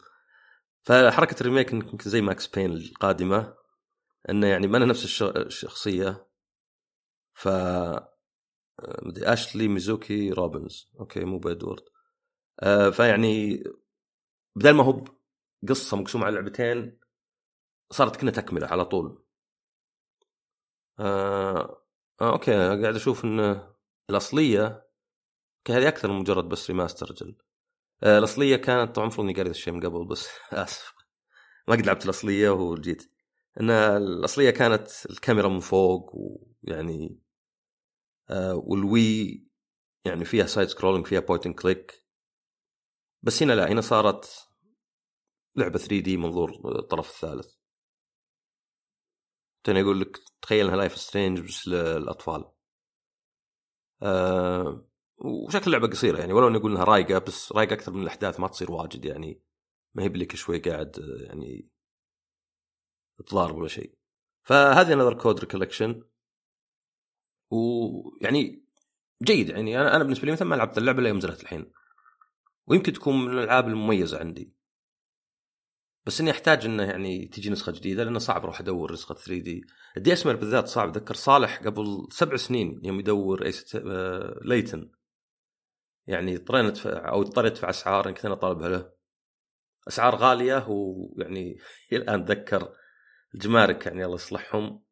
فحركة 0.84 1.42
ال 1.42 1.50
remake 1.50 2.02
زي 2.08 2.22
Max 2.22 2.48
Payne 2.48 2.72
القادمة. 2.72 3.67
إنه 4.30 4.48
يعني 4.48 4.68
ما 4.68 4.78
أنا 4.78 4.86
نفس 4.86 5.22
الشخصية. 5.24 6.28
ف 7.34 7.48
مدري 9.04 9.34
Ashley 9.34 9.68
Mizuki 9.68 10.32
Robbins. 10.32 10.92
OK 11.00 11.20
مو 11.26 11.40
bad 11.40 11.59
word 11.59 11.84
آه 12.64 12.90
فيعني 12.90 13.64
بدل 14.56 14.72
ما 14.76 14.84
هو 14.84 15.06
قصه 15.70 15.98
مقسومة 15.98 16.26
على 16.26 16.36
لعبتين 16.36 17.00
صارت 17.92 18.16
كنا 18.22 18.32
تكملة 18.32 18.68
على 18.68 18.86
طول. 18.86 19.24
آه, 21.00 21.84
آه 22.22 22.32
OK 22.34 22.52
قاعد 22.54 22.96
أشوف 22.96 23.26
انه 23.26 23.74
الأصلية 24.10 24.88
هذه 25.70 25.88
أكثر 25.88 26.12
من 26.12 26.20
مجرد 26.20 26.50
بس 26.50 26.70
remaster 26.72 27.14
جل 27.14 27.36
آه 28.04 28.18
الأصلية 28.20 28.56
كانت 28.58 28.96
طبعا 28.96 29.08
المفروض 29.08 29.28
إني 29.30 29.36
قريت 29.40 29.52
الشيء 29.52 29.74
من 29.74 29.82
قبل 29.88 30.06
بس 30.08 30.30
آسف. 30.54 30.94
ما 31.68 31.76
قد 31.76 31.86
لعبت 31.88 32.06
الأصلية 32.06 32.50
وجيت. 32.50 33.12
إن 33.60 33.70
الأصلية 33.70 34.50
كانت 34.50 34.88
الكاميرا 35.10 35.48
من 35.48 35.60
فوق 35.60 36.12
ويعني 36.16 37.20
آه 38.30 38.56
وال 38.56 38.91
Wii 38.91 39.44
يعني 40.06 40.26
فيها 40.26 40.46
side 40.46 40.68
scrolling 40.68 41.08
فيها 41.08 41.20
point 41.20 41.48
click 41.48 42.06
بس 43.24 43.44
هنا 43.44 43.54
لا 43.54 43.72
هنا 43.72 43.82
صارت 43.82 44.48
لعبة 45.56 45.78
3D 45.80 46.18
منظور 46.18 46.52
الطرف 46.80 47.10
الثالث. 47.10 47.56
تاني 49.64 49.82
أقول 49.82 50.02
لك 50.02 50.18
تخيل 50.42 50.66
إنها 50.66 50.78
Life 50.78 50.98
is 50.98 51.07
Strange 51.07 51.40
بس 51.40 51.68
للأطفال. 51.68 52.52
آه 54.04 54.88
وشكل 55.18 55.66
اللعبة 55.68 55.88
قصيرة 55.88 56.20
يعني 56.20 56.34
ولو 56.34 56.50
نقول 56.50 56.72
إنها 56.72 56.84
رايقة 56.84 57.18
بس 57.20 57.52
رايقة 57.52 57.74
أكثر 57.74 57.92
من 57.92 58.02
الأحداث 58.04 58.40
ما 58.40 58.48
تصير 58.48 58.72
واجد 58.72 59.06
يعني. 59.06 59.42
ما 59.96 60.04
هي 60.04 60.10
بلك 60.10 60.36
شوي 60.36 60.60
قاعد 60.60 60.98
يعني 61.28 61.70
تضارب 63.26 63.56
ولا 63.56 63.68
شيء. 63.68 63.94
فهذه 64.44 64.94
Another 64.94 65.14
Code 65.14 65.40
Recollection 65.40 66.04
ويعني 67.52 68.66
جيد 69.24 69.50
يعني. 69.50 69.82
أنا 69.82 69.96
أنا 69.96 70.04
بالنسبة 70.04 70.26
لي 70.26 70.32
مثلا 70.32 70.48
ما 70.48 70.56
لعبت 70.56 70.78
اللعبة 70.78 71.00
الا 71.00 71.10
يوم 71.10 71.18
نزلت 71.18 71.42
الحين. 71.42 71.72
ويمكن 72.68 72.94
تكون 72.94 73.26
من 73.26 73.34
الألعاب 73.34 73.68
المميزة 73.68 74.20
عندي. 74.20 74.54
بس 76.06 76.22
إني 76.22 76.32
أحتاج 76.32 76.66
إنه 76.66 76.84
يعني 76.84 77.28
تجي 77.28 77.50
نسخة 77.50 77.72
جديدة 77.72 78.04
لأنه 78.04 78.20
صعب 78.20 78.44
أروح 78.44 78.60
أدور 78.60 78.94
نسخة 78.94 79.16
3 79.16 79.38
دي. 79.42 79.66
الدي 79.98 80.14
اسمر 80.14 80.36
بالذات 80.36 80.68
صعب. 80.68 80.90
اتذكر 80.90 81.14
صالح 81.16 81.58
قبل 81.64 82.08
سبع 82.12 82.36
سنين 82.36 82.82
يوم 82.84 83.00
يدور 83.00 83.46
ايس 83.46 83.76
آه، 83.76 84.40
ليتن 84.42 84.92
يعني 86.08 86.36
اضطرينا 86.36 86.70
ندفع 86.70 87.10
أو 87.10 87.22
اضطريت 87.22 87.52
ادفع 87.52 87.70
أسعار 87.70 88.08
يمكن 88.08 88.22
أنا 88.26 88.36
طالبها 88.36 88.70
له. 88.70 88.92
أسعار 89.88 90.16
غالية 90.16 90.66
ويعني 90.70 91.58
الآن 91.92 92.22
أتذكر 92.22 92.74
الجمارك 93.36 93.86
يعني 93.86 94.06
الله 94.06 94.16
يصلحهم. 94.16 94.84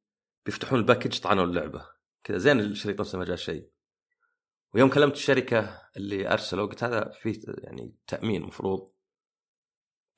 بيفتحون 0.45 0.79
الباكج 0.79 1.19
طعنوا 1.19 1.45
اللعبة. 1.45 1.89
كذا 2.23 2.37
زين 2.37 2.59
الشريط 2.59 2.99
نفسه 2.99 3.17
ما 3.17 3.25
جاء 3.25 3.35
شيء. 3.35 3.71
ويوم 4.73 4.89
كلمت 4.89 5.13
الشركة 5.13 5.89
اللي 5.97 6.31
أرسلوا 6.31 6.65
قلت 6.65 6.83
هذا 6.83 7.09
فيه 7.09 7.41
يعني 7.47 7.95
تأمين 8.07 8.41
مفروض. 8.41 8.91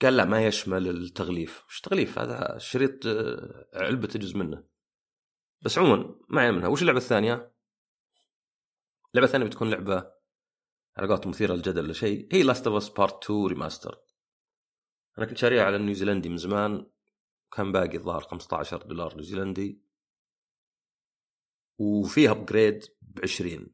قال 0.02 0.18
لا 0.18 0.26
ما 0.26 0.46
يشمل 0.46 0.90
التغليف. 0.90 1.66
وش 1.68 1.82
تغليف؟ 1.82 2.20
هذا 2.20 2.58
شريط 2.58 3.06
آه، 3.06 3.70
علبة 3.74 4.08
تجز 4.08 4.36
منه. 4.36 4.64
بس 5.62 5.78
عموما 5.78 6.16
ما 6.30 6.52
منها 6.52 6.68
وش 6.68 6.82
اللعبة 6.82 7.00
الثانية؟ 7.00 7.34
اللعبة 9.14 9.28
الثانية 9.28 9.46
بتكون 9.46 9.70
لعبة 9.70 10.12
على 10.98 11.20
مثيرة 11.26 11.54
للجدل 11.54 11.84
ولا 11.84 11.94
شيء. 11.94 12.28
هي 12.32 12.44
Last 12.44 12.68
of 12.68 12.76
Us 12.76 12.90
Part 12.90 13.24
2 13.24 13.46
Remaster 13.46 14.00
أنا 15.18 15.26
كنت 15.26 15.38
شاريها 15.38 15.64
على 15.64 15.76
النيوزيلندي 15.76 16.30
من 16.30 16.38
زمان. 16.38 16.86
كان 17.52 17.72
باقي 17.72 17.98
الظاهر 17.98 18.22
15 18.22 18.84
دولار 18.84 19.14
نيوزيلندي 19.14 19.82
وفيها 21.80 22.32
upgrade 22.32 22.86
ب 23.02 23.20
20 23.24 23.68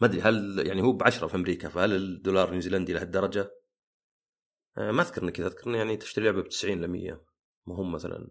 ما 0.00 0.06
أدري 0.06 0.20
هل 0.20 0.66
يعني 0.66 0.82
هو 0.82 0.92
ب 0.92 1.02
10 1.02 1.26
في 1.26 1.34
أمريكا 1.34 1.68
فهل 1.68 1.92
الدولار 1.92 2.48
النيوزيلندي 2.48 2.92
لهالدرجة؟ 2.92 3.50
آه، 4.78 4.90
ما 4.90 5.02
أذكر 5.02 5.30
كذا 5.30 5.46
أذكر 5.46 5.74
يعني 5.74 5.96
تشتري 5.96 6.24
لعبة 6.24 6.42
ب 6.42 6.48
90 6.48 6.80
ل 6.80 6.88
100 6.88 7.24
ما 7.66 7.74
هم 7.74 7.92
مثلا. 7.92 8.28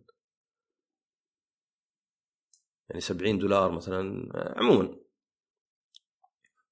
يعني 2.90 3.02
70 3.02 3.38
دولار 3.40 3.72
مثلا 3.72 4.32
آه، 4.36 4.60
عموما. 4.60 5.00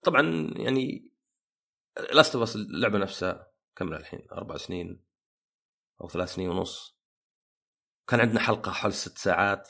طبعا 0.04 0.54
يعني 0.56 1.12
Last 2.13 2.36
of 2.36 2.56
اللعبة 2.56 2.98
نفسها 2.98 3.52
كم 3.76 3.94
الحين 3.94 4.28
أربع 4.32 4.58
سنين 4.58 5.04
أو 6.02 6.10
ثلاث 6.10 6.34
سنين 6.34 6.50
ونص. 6.50 6.93
كان 8.08 8.20
عندنا 8.20 8.39
حلقة 8.39 8.72
حول 8.72 8.94
ست 8.94 9.18
ساعات. 9.18 9.70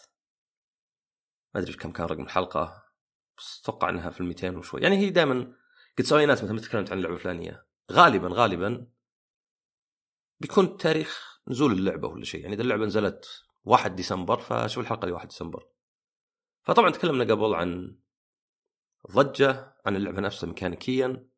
ما 1.55 1.61
أدري 1.61 1.73
كم 1.73 1.91
كان 1.91 2.05
رقم 2.05 2.23
الحلقة 2.23 2.83
بس 3.37 3.61
أتوقع 3.63 3.89
إنها 3.89 4.09
في 4.09 4.21
ال 4.21 4.25
200 4.25 4.57
وشوي. 4.57 4.81
يعني 4.81 4.97
هي 4.97 5.09
دائما 5.09 5.53
قد 5.97 6.05
سوي 6.05 6.25
ناس 6.25 6.43
مثلا 6.43 6.59
تكلمت 6.59 6.91
عن 6.91 6.97
اللعبة 6.97 7.15
الفلانية. 7.15 7.65
غالبا 7.91 8.29
غالبا 8.31 8.87
بيكون 10.39 10.77
تاريخ 10.77 11.41
نزول 11.47 11.71
اللعبة 11.71 12.07
ولا 12.07 12.25
شيء. 12.25 12.41
يعني 12.41 12.53
إذا 12.53 12.61
اللعبة 12.61 12.85
نزلت 12.85 13.45
1 13.63 13.95
ديسمبر 13.95 14.39
فشوف 14.39 14.83
الحلقة 14.83 15.03
اللي 15.03 15.13
1 15.15 15.27
ديسمبر. 15.27 15.67
فطبعا 16.63 16.89
تكلمنا 16.89 17.23
قبل 17.23 17.55
عن 17.55 17.97
ضجة 19.11 19.75
عن 19.85 19.95
اللعبة 19.95 20.21
نفسها 20.21 20.47
ميكانيكيا. 20.47 21.29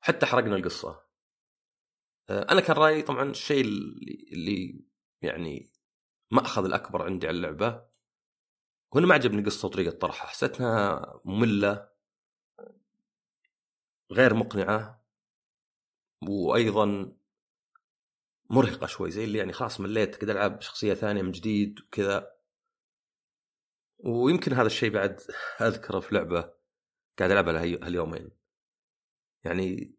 حتى 0.00 0.26
حرقنا 0.26 0.56
القصة. 0.56 1.08
آه، 2.30 2.52
أنا 2.52 2.60
كان 2.60 2.76
رأيي 2.76 3.02
طبعا 3.02 3.30
الشيء 3.30 3.64
اللي 4.32 4.84
يعني 5.22 5.77
مأخذ 6.30 6.64
الأكبر 6.64 7.02
عندي 7.02 7.28
على 7.28 7.36
اللعبة. 7.36 7.88
هنا 8.94 9.06
ما 9.06 9.14
عجبني 9.14 9.42
قصة 9.42 9.66
وطريقة 9.66 9.98
طرحها. 9.98 10.26
حسيتها 10.26 11.20
مملة 11.24 11.88
غير 14.12 14.34
مقنعة 14.34 15.04
وأيضا 16.28 17.12
مرهقة 18.50 18.86
شوي 18.86 19.10
زي 19.10 19.24
اللي 19.24 19.38
يعني 19.38 19.52
خلاص 19.52 19.80
مليت 19.80 20.16
كذا 20.16 20.32
العب 20.32 20.60
شخصية 20.60 20.94
ثانية 20.94 21.22
من 21.22 21.32
جديد 21.32 21.80
وكذا. 21.80 22.38
ويمكن 23.98 24.52
هذا 24.52 24.66
الشيء 24.66 24.90
بعد 24.90 25.20
أذكره 25.60 26.00
في 26.00 26.14
لعبة 26.14 26.52
قاعد 27.18 27.30
ألعبها 27.30 27.62
هاليومين. 27.62 28.30
يعني 29.44 29.94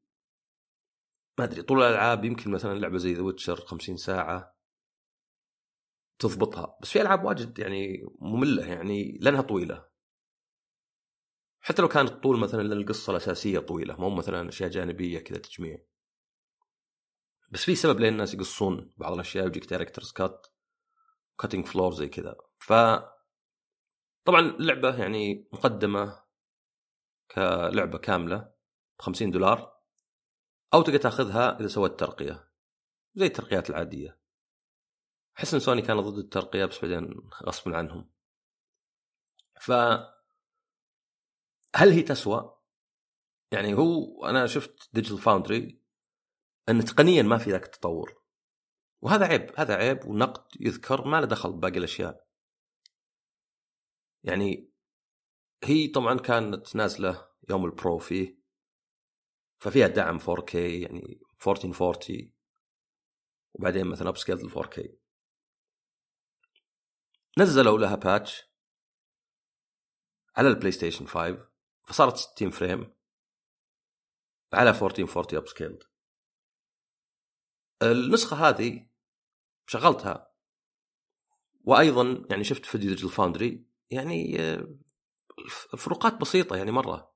ما 1.40 1.46
أدري 1.46 1.62
طول 1.62 1.84
الألعاب 1.84 2.26
يمكن 2.26 2.52
مثلا 2.52 2.80
لعبة 2.80 2.98
زي 2.98 3.14
The 3.14 3.22
Witcher 3.22 3.56
50 3.56 3.98
ساعة. 3.98 4.59
تضبطها. 6.20 6.78
بس 6.82 6.90
في 6.92 7.02
ألعاب 7.02 7.24
واجد 7.24 7.60
يعني 7.60 8.06
مملة 8.20 8.66
يعني 8.66 9.18
لأنها 9.22 9.42
طويلة. 9.42 9.90
حتى 11.62 11.82
لو 11.82 11.88
كانت 11.88 12.10
طول 12.10 12.40
مثلا 12.40 12.62
لأن 12.62 12.82
القصة 12.82 13.12
الأساسية 13.12 13.60
طويلة 13.60 13.96
مو 13.96 14.10
مثلا 14.10 14.50
أشياء 14.50 14.70
جانبية 14.70 15.20
كذا 15.20 15.38
تجميع. 15.38 15.78
بس 17.50 17.64
في 17.64 17.76
سبب 17.76 18.00
لين 18.00 18.14
الناس 18.14 18.34
يقصون 18.34 18.94
بعض 18.98 19.14
الأشياء 19.14 19.46
ويجيك 19.46 19.66
director's 19.66 20.12
cut 20.12 20.48
cutting 21.40 21.66
floor 21.66 21.94
زي 21.94 22.08
كذا. 22.08 22.36
ف 22.60 22.74
طبعا 24.26 24.40
اللعبة 24.40 24.98
يعني 24.98 25.50
مقدمة 25.54 26.24
كلعبة 27.32 27.98
كاملة 27.98 28.38
ب 29.00 29.02
50 29.02 29.32
دولار 29.32 29.80
أو 30.74 30.82
تقدر 30.82 30.98
تاخذها 30.98 31.60
إذا 31.60 31.68
سويت 31.68 32.00
ترقية 32.00 32.50
زي 33.16 33.26
الترقيات 33.26 33.70
العادية. 33.70 34.19
أحس 35.38 35.54
إن 35.54 35.60
سوني 35.60 35.82
كانت 35.82 36.00
ضد 36.00 36.18
الترقية 36.18 36.66
بس 36.66 36.86
بعدين 36.86 37.30
غصبا 37.44 37.78
عنهم. 37.78 38.10
ف 39.62 39.72
هل 41.76 41.90
هي 41.90 42.02
تسوى؟ 42.02 42.60
يعني 43.52 43.74
هو 43.74 44.26
أنا 44.26 44.48
شفت 44.48 44.90
Digital 44.94 45.18
Foundry 45.18 45.82
إن 46.70 46.86
تقنيا 46.86 47.22
ما 47.22 47.38
في 47.38 47.52
ذاك 47.52 47.66
التطور. 47.66 48.22
وهذا 49.02 49.26
عيب 49.26 49.52
هذا 49.58 49.76
عيب 49.76 50.06
ونقد 50.06 50.44
يذكر 50.60 51.08
ما 51.08 51.22
له 51.22 51.26
دخل 51.28 51.52
بباقي 51.52 51.78
الأشياء. 51.78 52.28
يعني 54.24 54.70
هي 55.64 55.88
طبعا 55.88 56.18
كانت 56.18 56.76
نازلة 56.76 57.30
يوم 57.50 57.66
ال 57.66 57.74
Pro 57.74 57.98
فيه 57.98 58.40
ففيها 59.60 59.88
دعم 59.88 60.20
4K 60.20 60.56
يعني 60.56 61.22
1440 61.48 62.32
وبعدين 63.54 63.88
مثلا 63.88 64.10
upscale 64.10 64.52
4K 64.52 64.99
نزلوا 67.38 67.78
لها 67.78 67.96
patch 67.96 68.50
على 70.36 70.48
ال 70.48 70.72
PlayStation 70.72 71.08
5 71.08 71.50
فصارت 71.84 72.18
60 72.18 72.50
frame 72.50 72.94
على 74.54 74.70
1440 74.70 75.42
upscaled 75.42 75.84
النسخة 77.82 78.50
هذه 78.50 78.90
شغلتها. 79.68 80.32
وأيضا 81.64 82.26
يعني 82.30 82.44
شفت 82.44 82.66
فيديو 82.66 82.90
Digital 82.90 83.10
Foundry 83.10 83.66
يعني 83.90 84.40
آه، 84.40 84.78
فروقات 85.78 86.14
بسيطة 86.14 86.56
يعني 86.56 86.72
مرة. 86.72 87.14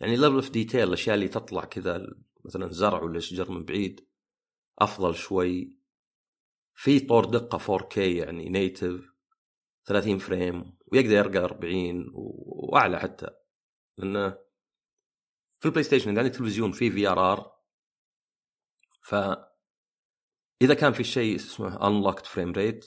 يعني 0.00 0.16
level 0.16 0.34
of 0.34 0.50
detail 0.50 0.88
الاشياء 0.88 1.14
اللي 1.14 1.28
تطلع 1.28 1.64
كذا 1.64 2.06
مثلا 2.44 2.72
زرع 2.72 3.02
ولا 3.02 3.20
شجر 3.20 3.50
من 3.50 3.64
بعيد 3.64 4.08
أفضل 4.78 5.14
شوي. 5.14 5.76
في 6.74 7.00
طور 7.00 7.24
دقة 7.24 7.58
4K 7.58 7.98
يعني 7.98 8.48
native 8.48 9.15
30 9.86 10.18
frame 10.18 10.78
ويقدر 10.92 11.12
يرقى 11.12 11.38
40 11.38 12.10
وأعلى 12.12 12.98
حتى. 12.98 13.26
لأنه 13.98 14.38
في 15.60 15.66
ال 15.66 15.82
PlayStation 15.84 16.10
اذا 16.10 16.22
عندك 16.22 16.34
تلفزيون 16.34 16.72
فيه 16.72 16.90
VRR 16.90 17.56
ف 19.02 19.14
إذا 20.62 20.74
كان 20.74 20.92
في 20.92 21.04
شيء 21.04 21.36
اسمه 21.36 21.86
unlocked 21.86 22.26
frame 22.26 22.52
rate 22.52 22.86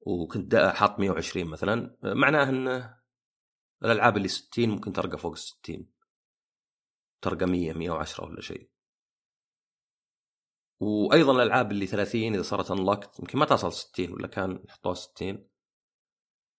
وكنت 0.00 0.54
حاط 0.54 0.98
120 1.00 1.46
مثلا 1.46 1.96
معناه 2.02 2.48
إن 2.48 2.94
الألعاب 3.84 4.16
اللي 4.16 4.28
60 4.28 4.68
ممكن 4.68 4.92
ترقى 4.92 5.18
فوق 5.18 5.32
ال 5.32 5.38
60 5.38 5.92
ترقى 7.22 7.46
100 7.46 7.72
110 7.72 8.24
ولا 8.24 8.40
شيء. 8.40 8.71
وأيضا 10.82 11.32
الألعاب 11.32 11.72
اللي 11.72 11.86
30 11.86 12.34
إذا 12.34 12.42
صارت 12.42 12.70
unlocked 12.70 13.18
يمكن 13.18 13.38
ما 13.38 13.44
تصل 13.44 13.72
60 13.72 14.12
ولا 14.12 14.26
كان 14.26 14.64
يحطوها 14.68 14.94
60 14.94 15.48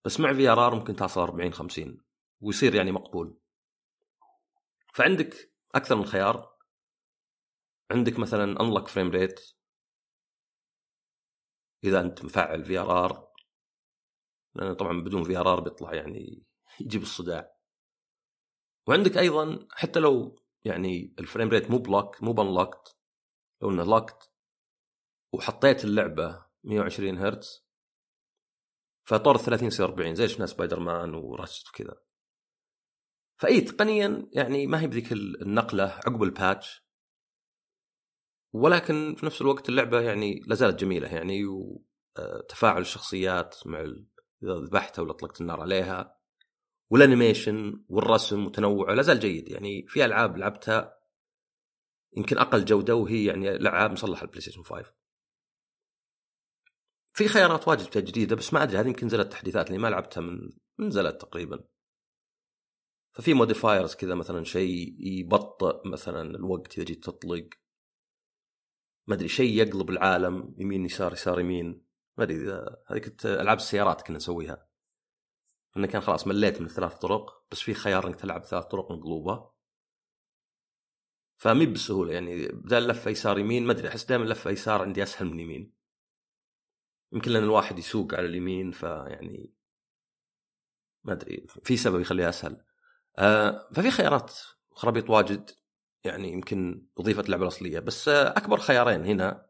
بس 0.04 0.20
مع 0.20 0.32
VRR 0.32 0.74
ممكن 0.74 0.96
تصل 0.96 1.20
40 1.20 1.52
50 1.52 2.00
ويصير 2.40 2.74
يعني 2.74 2.92
مقبول. 2.92 3.38
فعندك 4.94 5.52
أكثر 5.74 5.96
من 5.96 6.04
خيار. 6.04 6.54
عندك 7.90 8.18
مثلا 8.18 8.44
unlock 8.60 8.88
frame 8.88 9.10
rate 9.10 9.40
إذا 11.84 12.00
أنت 12.00 12.24
مفعل 12.24 12.64
VRR 12.64 13.28
لأن 14.54 14.74
طبعا 14.74 15.00
بدون 15.00 15.24
VRR 15.24 15.60
بيطلع 15.60 15.94
يعني 15.94 16.42
يجيب 16.80 17.02
الصداع. 17.02 17.54
وعندك 18.86 19.18
أيضا 19.18 19.66
حتى 19.70 20.00
لو 20.00 20.36
يعني 20.64 21.14
ال 21.18 21.23
frame 21.23 21.48
rate 21.48 21.70
مو 21.70 21.78
ب 21.78 21.87
lock 21.87 22.22
مو 22.22 22.32
ب 22.32 22.40
unlocked 22.40 23.03
لو 23.64 23.70
انه 23.70 23.84
locked 23.84 24.30
وحطيت 25.34 25.84
اللعبة 25.84 26.44
120 26.64 27.18
هرتز 27.18 27.64
فطور 29.08 29.36
30 29.36 29.66
يصير 29.68 29.86
40 29.86 30.14
زي 30.14 30.28
شفنا 30.28 30.46
Spider-Man 30.46 30.80
و 30.80 31.14
Ratchet 31.14 31.68
وكذا. 31.68 32.00
فإي 33.40 33.60
تقنيا 33.60 34.28
يعني 34.32 34.66
ما 34.66 34.80
هي 34.80 34.86
بذيك 34.86 35.12
النقلة 35.12 35.84
عقب 35.84 36.22
ال 36.22 36.32
patch 36.32 36.84
ولكن 38.52 39.14
في 39.14 39.26
نفس 39.26 39.40
الوقت 39.42 39.68
اللعبة 39.68 40.00
يعني 40.00 40.40
لا 40.46 40.54
زالت 40.54 40.80
جميلة 40.80 41.08
يعني 41.08 41.44
وتفاعل 41.46 42.80
الشخصيات 42.80 43.66
مع 43.66 43.80
إذا 44.42 44.54
ذبحتها 44.54 45.02
ولا 45.02 45.10
أطلقت 45.10 45.40
النار 45.40 45.60
عليها 45.60 46.18
وال 46.90 47.07
animation 47.07 47.84
والرسم 47.88 48.46
وتنوعه 48.46 48.94
لا 48.94 49.02
زال 49.02 49.20
جيد 49.20 49.48
يعني 49.48 49.86
في 49.88 50.04
ألعاب 50.04 50.36
لعبتها 50.36 51.03
يمكن 52.16 52.38
أقل 52.38 52.64
جودة 52.64 52.94
وهي 52.94 53.24
يعني 53.24 53.50
العاب 53.50 53.92
مصلحة 53.92 54.22
ال 54.22 54.40
PlayStation 54.40 54.62
5 54.62 54.94
في 57.14 57.28
خيارات 57.28 57.68
واجد 57.68 58.04
جديده 58.04 58.36
بس 58.36 58.54
ما 58.54 58.62
أدري 58.62 58.78
هذه 58.78 58.86
يمكن 58.86 59.06
نزلت 59.06 59.32
تحديثات 59.32 59.70
لاني 59.70 59.82
ما 59.82 59.88
لعبتها 59.88 60.20
من 60.20 60.50
نزلت 60.78 61.20
تقريبا. 61.20 61.64
ففي 63.12 63.34
موديفايرز 63.34 63.94
كذا 63.94 64.14
مثلا 64.14 64.44
شيء 64.44 64.96
يبطئ 64.98 65.88
مثلا 65.88 66.22
الوقت 66.36 66.74
إذا 66.74 66.84
جيت 66.84 67.04
تطلق. 67.04 67.48
ما 69.06 69.14
أدري 69.14 69.28
شيء 69.28 69.62
يقلب 69.62 69.90
العالم 69.90 70.54
يمين 70.58 70.84
يسار 70.84 71.12
يسار 71.12 71.40
يمين. 71.40 71.86
ما 72.18 72.24
أدري 72.24 72.52
هذه 72.86 72.98
كنت 72.98 73.26
ألعاب 73.26 73.56
السيارات 73.56 74.02
كنا 74.02 74.16
نسويها. 74.16 74.68
إنه 75.76 75.86
كان 75.86 76.02
خلاص 76.02 76.26
مليت 76.26 76.60
من 76.60 76.66
الثلاث 76.66 76.94
طرق 76.94 77.46
بس 77.50 77.60
في 77.60 77.74
خيار 77.74 78.06
إنك 78.06 78.16
تلعب 78.16 78.44
ثلاث 78.44 78.64
طرق 78.64 78.92
مقلوبة. 78.92 79.53
فمي 81.44 81.66
بسهولة 81.66 82.12
يعني 82.12 82.48
بدال 82.48 82.88
لفه 82.88 83.10
يسار 83.10 83.38
يمين 83.38 83.66
ما 83.66 83.72
أدري 83.72 83.88
أحس 83.88 84.04
دائما 84.04 84.24
لفه 84.24 84.50
يسار 84.50 84.82
عندي 84.82 85.02
أسهل 85.02 85.26
من 85.26 85.40
يمين. 85.40 85.72
يمكن 87.12 87.30
لأن 87.30 87.42
الواحد 87.42 87.78
يسوق 87.78 88.14
على 88.14 88.26
اليمين 88.26 88.70
فيعني 88.70 89.54
ما 91.04 91.12
أدري 91.12 91.46
في 91.64 91.76
سبب 91.76 92.00
يخليها 92.00 92.28
أسهل. 92.28 92.64
آه 93.18 93.68
ففي 93.72 93.90
خيارات 93.90 94.32
خرابيط 94.70 95.10
واجد 95.10 95.50
يعني 96.04 96.32
يمكن 96.32 96.86
أضيفت 96.98 97.24
اللعبه 97.26 97.42
الأصلية 97.42 97.78
بس 97.78 98.08
آه 98.08 98.28
أكبر 98.28 98.58
خيارين 98.58 99.04
هنا 99.04 99.46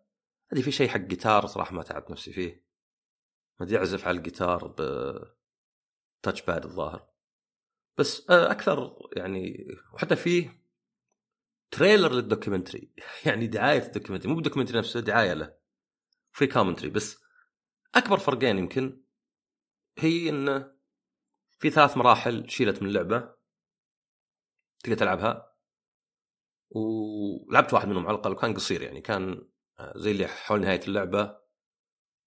هذه 0.53 0.63
في 0.63 0.73
شيء 0.73 0.89
حق 0.89 1.01
جيتار 1.01 1.47
صراحة 1.47 1.75
ما 1.75 1.83
تعبت 1.83 2.11
نفسي 2.11 2.33
فيه. 2.33 2.65
ما 3.61 3.67
أدري 3.67 3.79
أعزف 3.79 4.09
على 4.09 4.17
الجيتار 4.17 4.67
ب 4.67 4.83
touch 6.23 6.43
pad 6.43 6.64
الظاهر. 6.65 7.09
بس 7.99 8.31
آه 8.31 8.51
أكثر 8.51 8.97
يعني 9.17 9.67
وحتى 9.93 10.17
فيه 10.17 10.63
trailer 11.71 12.12
لل 12.12 12.24
documentary. 12.24 12.93
يعني 13.27 13.46
دعاية 13.46 13.87
ال 13.87 13.90
documentary 13.90 14.29
مو 14.29 14.35
بال 14.35 14.41
documentary 14.41 14.79
نفسه 14.79 15.00
دعاية 15.00 15.35
له. 15.35 15.55
في 16.33 16.46
commentary 16.47 16.90
بس 16.90 17.24
أكبر 17.94 18.18
فرقين 18.18 18.59
يمكن 18.59 19.03
هي 19.98 20.29
إنه 20.29 20.74
في 21.59 21.70
ثلاث 21.70 21.96
مراحل 21.96 22.50
شيلت 22.50 22.83
من 22.83 22.88
اللعبة 22.88 23.35
تقدر 24.79 24.96
تلعبها. 24.96 25.55
ولعبت 26.70 27.74
واحد 27.74 27.88
منهم 27.88 28.07
على 28.07 28.14
الأقل 28.14 28.33
وكان 28.33 28.55
قصير 28.55 28.83
يعني 28.83 29.00
كان 29.00 29.48
آه، 29.79 29.92
زي 29.96 30.11
اللي 30.11 30.27
حول 30.27 30.61
نهاية 30.61 30.81
اللعبة. 30.88 31.44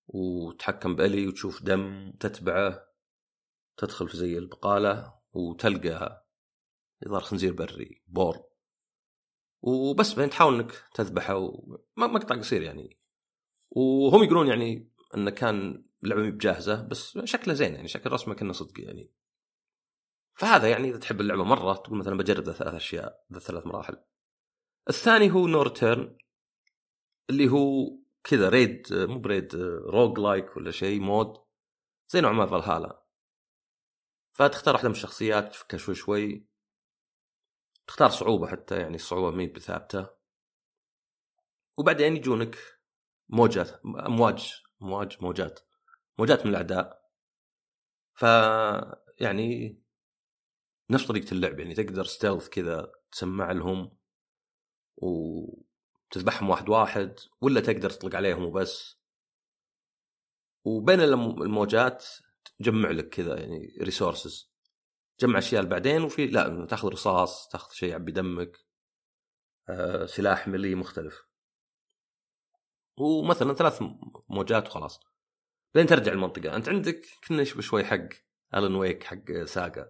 وتحكم 0.08 0.95
ب 0.96 1.01
Ellie 1.01 1.28
وتشوف 1.28 1.63
دم 1.63 2.12
تتبعه. 2.19 2.88
تدخل 3.78 4.10
في 4.10 4.17
زي 4.17 4.38
البقالة 4.38 5.19
وتلقى 5.34 6.28
يظهر 7.06 7.21
خنزير 7.21 7.54
بري 7.54 8.04
boar. 8.08 8.57
وبس 9.68 10.14
بعدين 10.14 10.30
تحاول 10.30 10.56
إنك 10.56 10.72
تذبحه 10.94 11.52
مقطع 11.98 12.36
قصير 12.36 12.62
يعني. 12.62 13.00
وهم 13.70 14.24
يقولون 14.24 14.48
يعني 14.48 14.92
إنه 15.16 15.32
كان 15.32 15.86
اللعبه 16.04 16.22
مي 16.22 16.32
بجاهزة 16.32 16.82
بس 16.82 17.18
شكله 17.24 17.54
زين 17.54 17.74
يعني 17.76 17.88
شكل 17.88 18.12
رسمه 18.12 18.36
كأنه 18.36 18.54
صدق 18.54 18.82
يعني. 18.82 19.12
فهذا 20.34 20.70
يعني 20.70 20.90
إذا 20.90 20.98
تحب 20.98 21.22
اللعبة 21.22 21.44
مرة 21.44 21.74
تقول 21.74 22.00
مثلا 22.00 22.18
بجرب 22.18 22.44
ثلاث 22.44 22.62
أشياء 22.62 23.26
ذا 23.34 23.40
ثلاث 23.40 23.68
مراحل. 23.68 23.98
الثاني 24.90 25.32
هو 25.32 25.48
No 25.48 25.62
Return 25.62 26.18
اللي 27.30 27.50
هو 27.50 27.98
كذا 28.24 28.50
raid 28.50 28.88
مو 28.92 29.20
ب 29.20 29.27
raid 29.27 29.56
roguelike 29.86 30.58
ولا 30.58 30.72
شيء 30.72 31.00
mode 31.00 31.34
زي 32.10 32.22
نوع 32.22 32.32
ما 32.32 32.46
فالهالا 32.46 33.04
فتختار 34.34 34.74
واحدة 34.74 34.90
من 34.90 34.96
الشخصيات 34.96 35.52
تفكها 35.54 35.78
شوي 35.78 35.96
شوي. 35.96 36.48
تختار 37.88 38.10
صعوبة 38.10 38.47
حتى 38.47 38.80
يعني 38.80 38.95
الصعوبة 38.95 39.38
مي 39.38 39.47
بثابتة. 39.47 40.08
وبعدين 41.78 42.15
يجونك 42.15 42.58
موجات 43.30 43.69
امواج 43.86 44.54
امواج 44.82 45.17
موجات 45.21 45.60
موجات 46.19 46.45
من 46.45 46.52
الأعداء. 46.52 47.02
ف 48.13 48.23
يعني 49.19 49.80
نفس 50.89 51.08
طريقة 51.08 51.32
اللعب 51.32 51.60
يعني 51.60 51.73
تقدر 51.73 52.04
stealth 52.04 52.50
كذا 52.50 52.91
تسمع 53.12 53.52
لهم 53.52 53.97
وتذبحهم 54.97 56.50
واحد 56.50 56.69
واحد 56.69 57.19
ولا 57.41 57.62
تقدر 57.62 57.89
تطلق 57.89 58.15
عليهم 58.15 58.43
وبس. 58.43 58.97
وبين 60.65 61.02
الموجات 61.02 62.06
تجمع 62.60 62.91
لك 62.91 63.10
كذا 63.10 63.39
يعني 63.39 63.78
resources 63.82 64.52
جمع 65.20 65.40
أشياء 65.40 65.66
بعدين 65.66 66.02
وفي 66.02 66.28
لا 66.28 66.66
تاخذ 66.66 66.88
رصاص 66.88 67.48
تاخذ 67.48 67.74
شيء 67.74 67.90
يعبي 67.90 68.12
دمك 68.12 68.58
آه، 69.70 70.06
سلاح 70.06 70.48
melee 70.48 70.76
مختلف. 70.76 71.28
ومثلا 72.98 73.54
ثلاث 73.54 73.84
موجات 74.30 74.68
وخلاص. 74.68 75.00
بعدين 75.76 75.90
ترجع 75.90 76.12
المنطقة. 76.12 76.56
أنت 76.56 76.70
عندك 76.70 77.02
كنا 77.28 77.44
شوي 77.44 77.84
حق 77.84 78.10
Alan 78.56 78.76
Wake 78.76 79.04
حق 79.04 79.44
Saga. 79.46 79.88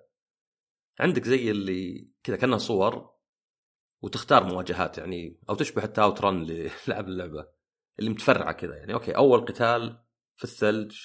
عندك 1.00 1.24
زي 1.24 1.52
اللي 1.52 2.12
كذا 2.24 2.36
كأنها 2.36 2.58
صور 2.58 3.18
وتختار 4.02 4.44
مواجهات 4.44 4.98
يعني 4.98 5.40
أو 5.50 5.56
تشبه 5.56 5.82
حتى 5.82 6.02
OutRun 6.02 6.44
للعب 6.44 7.08
اللعبة. 7.08 7.48
اللي 8.00 8.10
متفرعة 8.10 8.52
كذا 8.52 8.76
يعني. 8.78 8.94
أوكي 8.94 9.16
أول 9.16 9.46
قتال 9.46 10.04
في 10.36 10.44
الثلج 10.44 10.98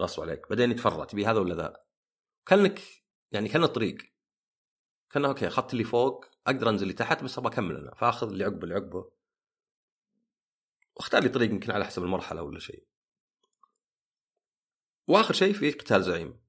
غصوا 0.00 0.24
عليك. 0.24 0.48
بعدين 0.50 0.70
يتفرع 0.70 1.04
تبي 1.04 1.26
هذا 1.26 1.38
ولا 1.38 1.54
ذا؟ 1.54 1.76
كأنك 2.46 2.80
يعني 3.32 3.48
كان 3.48 3.66
طريق. 3.66 3.96
كان 5.10 5.24
أوكي 5.24 5.46
اخذت 5.46 5.72
اللي 5.72 5.84
فوق 5.84 6.24
أقدر 6.46 6.68
أنزل 6.68 6.82
اللي 6.82 6.94
تحت 6.94 7.24
بس 7.24 7.38
أبغى 7.38 7.52
اكمل 7.52 7.76
أنا 7.76 7.94
فأخذ 7.94 8.28
اللي 8.28 8.44
عقبه 8.44 8.62
اللي 8.62 8.74
عقبه. 8.74 9.10
واختار 10.96 11.22
لي 11.22 11.28
طريق 11.28 11.50
يمكن 11.50 11.70
على 11.70 11.84
حسب 11.84 12.02
المرحلة 12.02 12.42
ولا 12.42 12.58
شيء. 12.58 12.84
وآخر 15.06 15.34
شيء 15.34 15.52
في 15.52 15.70
قتال 15.70 16.02
زعيم. 16.02 16.40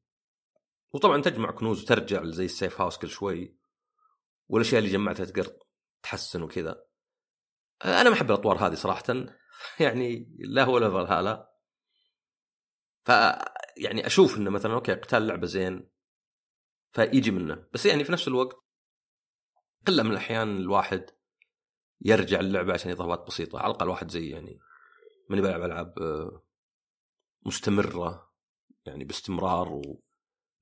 وطبعا 0.92 1.22
تجمع 1.22 1.52
كنوز 1.52 1.84
وترجع 1.84 2.26
زي 2.26 2.46
ال 2.46 2.53
safe 2.53 2.82
house 2.82 2.98
كل 2.98 3.10
شوي 3.10 3.58
والأشياء 4.50 4.80
اللي 4.80 4.92
جمعتها 4.92 5.26
تقدر 5.26 5.58
تحسن 6.04 6.42
وكذا. 6.42 6.86
أنا 7.86 8.10
ما 8.10 8.16
أحب 8.16 8.32
الأطوار 8.32 8.68
هذه 8.68 8.74
صراحة. 8.74 9.04
يعني 9.80 10.36
لا 10.40 10.64
هو 10.64 10.76
ولا 10.76 10.90
فالهالا 10.90 11.50
ف 13.06 13.10
يعني 13.78 14.08
أشوف 14.08 14.38
إنه 14.38 14.50
مثلا 14.50 14.74
أوكي 14.74 14.94
قتال 14.94 15.28
لعبة 15.28 15.48
زين. 15.48 15.90
فيجي 16.92 17.32
منه. 17.32 17.68
بس 17.74 17.86
يعني 17.86 18.04
في 18.04 18.12
نفس 18.12 18.28
الوقت 18.28 18.58
قله 19.88 20.04
من 20.04 20.12
الأحيان 20.12 20.58
الواحد 20.58 21.06
يرجع 22.02 22.40
اللعبة 22.40 22.74
عشان 22.74 22.92
إضافات 22.92 23.28
بسيطة. 23.28 23.60
على 23.60 23.72
الأقل 23.72 23.90
واحد 23.90 24.12
زي 24.12 24.30
يعني 24.30 24.60
ماني 25.30 25.42
بلعب 25.42 25.62
ألعاب 25.62 26.00
آه، 26.00 26.44
مستمرة 27.46 28.34
يعني 28.86 29.04
باستمرار 29.04 29.82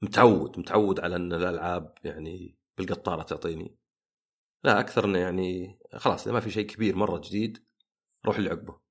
ومتعود 0.02 0.60
متعود 0.60 1.00
على 1.00 1.16
إن 1.16 1.34
الألعاب 1.34 1.94
يعني 2.04 2.58
بالقطارة 2.78 3.24
تعطيني. 3.24 3.78
لا 4.64 4.80
أكثر 4.80 5.06
إنه 5.06 5.20
يعني 5.20 5.80
خلاص 5.96 6.24
إذا 6.24 6.32
ما 6.34 6.40
في 6.40 6.52
شيء 6.52 6.66
كبير 6.68 6.96
مرة 6.96 7.22
جديد 7.24 7.66
روح 8.26 8.38
اللي 8.38 8.50
عقبه 8.50 8.87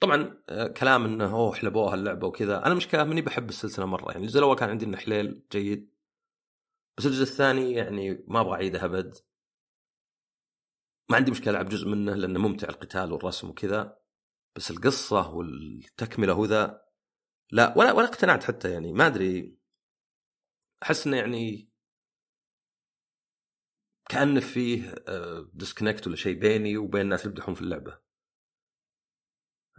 طبعا 0.00 0.42
آه، 0.48 0.66
كلام 0.68 1.04
إنه 1.04 1.34
أوه 1.34 1.54
حلبوها 1.54 1.94
اللعبة 1.94 2.26
وكذا. 2.26 2.66
أنا 2.66 2.74
مشكلة 2.74 3.04
ماني 3.04 3.22
بحب 3.22 3.48
السلسلة 3.48 3.86
مرة. 3.86 4.12
يعني 4.12 4.24
الجزء 4.24 4.38
الأول 4.38 4.56
كان 4.56 4.70
عندي 4.70 4.84
إنه 4.84 4.96
حليل 4.96 5.42
جيد. 5.52 5.94
بس 6.98 7.06
الجزء 7.06 7.22
الثاني 7.22 7.72
يعني 7.72 8.24
ما 8.28 8.40
أبغى 8.40 8.54
أعيده 8.54 8.84
أبد. 8.84 9.16
ما 11.10 11.16
عندي 11.16 11.30
مشكلة 11.30 11.50
ألعب 11.50 11.68
جزء 11.68 11.88
منه 11.88 12.14
لأنه 12.14 12.40
ممتع 12.40 12.68
القتال 12.68 13.12
والرسم 13.12 13.50
وكذا. 13.50 13.98
بس 14.56 14.70
القصة 14.70 15.30
والتكملة 15.34 16.34
وذا 16.34 16.84
لا 17.52 17.78
ولا 17.78 17.92
ولا 17.92 18.06
اقتنعت 18.06 18.44
حتى 18.44 18.70
يعني. 18.72 18.92
ما 18.92 19.06
أدري. 19.06 19.58
أحس 20.82 21.06
إنه 21.06 21.16
يعني 21.16 21.70
كأنه 24.08 24.40
فيه 24.40 24.94
ديسكونكت 25.54 26.02
آه، 26.02 26.08
ولا 26.08 26.16
شيء 26.16 26.38
بيني 26.38 26.76
وبين 26.76 27.00
الناس 27.00 27.20
اللي 27.20 27.30
يمدحون 27.30 27.54
في 27.54 27.62
اللعبة. 27.62 28.03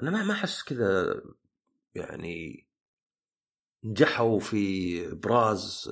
أنا 0.02 0.12
ما 0.12 0.24
ما 0.24 0.34
أحس 0.34 0.64
كذا 0.64 1.22
يعني 1.96 2.68
نجحوا 3.84 4.40
في 4.40 5.12
إبراز 5.12 5.92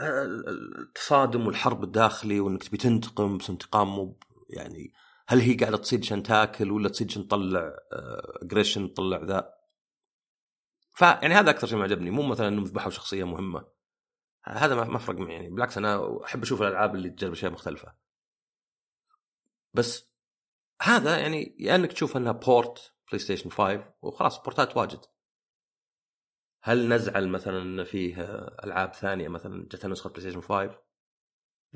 التصادم 0.00 1.46
والحرب 1.46 1.84
الداخلي 1.84 2.40
وإنك 2.40 2.64
تبي 2.64 2.76
تنتقم 2.76 3.38
بس 3.38 3.50
انتقام 3.50 3.88
مو 3.88 4.18
يعني 4.50 4.92
هل 5.26 5.40
هي 5.40 5.54
قاعدة 5.54 5.76
تصيد 5.76 6.00
عشان 6.00 6.22
تاكل 6.22 6.70
ولا 6.70 6.88
تصيد 6.88 7.10
عشان 7.10 7.28
تطلع 7.28 7.76
aggression 8.42 8.82
آه، 8.82 8.88
تطلع 8.88 9.24
ذا؟ 9.24 9.54
فيعني 10.94 11.34
هذا 11.34 11.50
أكثر 11.50 11.66
شيء 11.66 11.78
ما 11.78 11.84
عجبني 11.84 12.10
مو 12.10 12.22
مثلا 12.22 12.48
إنهم 12.48 12.64
ذبحوا 12.64 12.90
شخصية 12.90 13.24
مهمة. 13.24 13.66
هذا 14.44 14.74
ما 14.74 14.84
ما 14.84 14.98
فرق 14.98 15.18
معي 15.18 15.32
يعني 15.34 15.50
بالعكس 15.50 15.78
أنا 15.78 16.24
أحب 16.24 16.42
أشوف 16.42 16.62
الألعاب 16.62 16.94
اللي 16.94 17.10
تجرب 17.10 17.32
أشياء 17.32 17.52
مختلفة. 17.52 17.94
بس 19.74 20.08
هذا 20.82 21.18
يعني 21.18 21.56
يا 21.58 21.74
إنك 21.74 21.92
تشوف 21.92 22.16
إنها 22.16 22.32
port 22.32 22.94
PlayStation 23.08 23.50
5 23.50 23.94
وخلاص 24.02 24.42
بورتات 24.42 24.76
واجد. 24.76 25.00
هل 26.62 26.88
نزعل 26.88 27.28
مثلا 27.28 27.62
إن 27.62 27.84
فيه 27.84 28.22
ألعاب 28.64 28.94
ثانية 28.94 29.28
مثلا 29.28 29.68
جتها 29.72 29.88
نسخة 29.88 30.10
PlayStation 30.10 30.40
5 30.40 30.82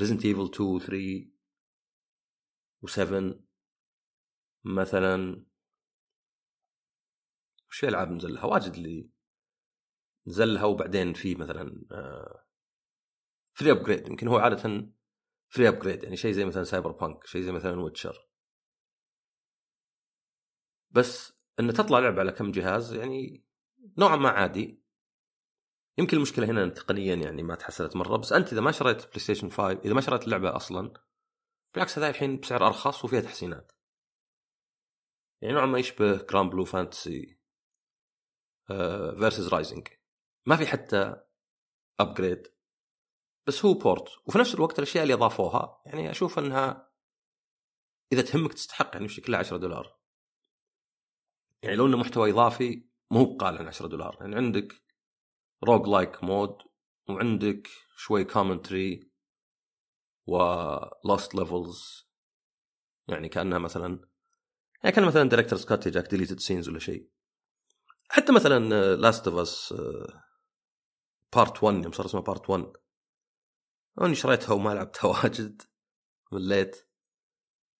Resident 0.01 0.25
Evil 0.25 0.51
2 0.55 0.79
3 0.79 1.33
و7 2.87 3.37
مثلا. 4.65 5.47
وش 7.71 7.79
في 7.81 7.89
ألعاب 7.89 8.11
نزلها؟ 8.11 8.45
واجد 8.45 8.73
اللي 8.73 9.11
نزلها 10.27 10.65
وبعدين 10.65 11.13
في 11.13 11.35
مثلا 11.35 11.85
free 13.55 13.71
upgrade 13.71 14.09
يمكن 14.09 14.29
هو 14.29 14.39
عادة 14.39 14.93
free 15.49 15.69
upgrade 15.69 16.05
يعني 16.05 16.17
شيء 16.17 16.33
زي 16.33 16.45
مثلا 16.45 16.65
Cyberpunk 16.65 17.27
شيء 17.27 17.43
زي 17.43 17.53
مثلا 17.53 17.81
Witcher 17.81 18.32
بس 20.93 21.33
إن 21.61 21.73
تطلع 21.73 21.99
لعبة 21.99 22.21
على 22.21 22.33
كم 22.33 22.51
جهاز 22.51 22.95
يعني 22.95 23.45
نوعا 23.99 24.17
ما 24.17 24.29
عادي. 24.29 24.83
يمكن 25.99 26.17
المشكلة 26.17 26.47
هنا 26.47 26.69
تقنيا 26.69 27.15
يعني 27.15 27.43
ما 27.43 27.55
تحسنت 27.55 27.97
مرة 27.97 28.17
بس 28.17 28.33
أنت 28.33 28.53
إذا 28.53 28.61
ما 28.61 28.73
شريت 28.73 29.07
PlayStation 29.07 29.51
5 29.51 29.81
إذا 29.85 29.95
ما 29.95 30.01
شريت 30.01 30.25
اللعبة 30.25 30.57
أصلا 30.57 30.93
بالعكس 31.75 31.99
هذا 31.99 32.09
الحين 32.09 32.41
بسعر 32.41 32.67
أرخص 32.67 33.05
وفيها 33.05 33.21
تحسينات. 33.21 33.73
يعني 35.43 35.55
نوعا 35.55 35.67
ما 35.67 35.79
يشبه 35.79 36.17
Granblue 36.17 36.65
Fantasy 36.65 37.39
Versus 38.67 39.49
Rising 39.49 39.89
ما 40.47 40.57
في 40.57 40.67
حتى 40.67 41.17
upgrade 42.01 42.53
بس 43.47 43.65
هو 43.65 43.75
port 43.75 44.09
وفي 44.27 44.39
نفس 44.39 44.55
الوقت 44.55 44.79
الأشياء 44.79 45.03
اللي 45.03 45.15
أضافوها 45.15 45.83
يعني 45.87 46.11
أشوف 46.11 46.39
إنها 46.39 46.93
إذا 48.13 48.23
تهمك 48.23 48.53
تستحق 48.53 48.91
يعني 48.95 49.09
كلها 49.09 49.41
10 49.41 49.57
دولار. 49.57 50.02
يعني 51.63 51.77
لو 51.77 51.87
إنه 51.87 51.97
محتوى 51.97 52.31
إضافي 52.31 52.87
مو 53.11 53.21
هو 53.25 53.37
قال 53.37 53.59
عن 53.59 53.67
10 53.67 53.87
دولار. 53.87 54.17
يعني 54.21 54.37
عندك 54.37 54.83
roguelike 55.65 56.25
mode 56.25 56.57
وعندك 57.09 57.69
شوي 57.97 58.25
commentary 58.25 59.11
و 60.27 60.49
lost 60.49 61.35
levels. 61.35 62.09
يعني 63.09 63.29
كأنها 63.29 63.59
مثلا 63.59 64.09
يعني 64.83 64.97
كان 64.97 65.05
مثلا 65.05 65.29
director's 65.29 65.59
cut 65.59 65.89
جاك 65.89 66.11
deleted 66.11 66.41
scenes 66.41 66.69
ولا 66.69 66.79
شيء. 66.79 67.09
حتى 68.09 68.33
مثلا 68.33 68.97
Last 68.97 69.29
of 69.29 69.39
Us 69.39 69.75
Part 71.37 71.63
1 71.63 71.83
يوم 71.83 71.93
صار 71.93 72.07
اسمه 72.07 72.21
Part 72.21 72.51
1 72.51 72.73
اني 74.03 74.15
شريتها 74.15 74.55
وما 74.55 74.71
لعبتها 74.71 75.09
واجد 75.25 75.63
مليت 76.33 76.89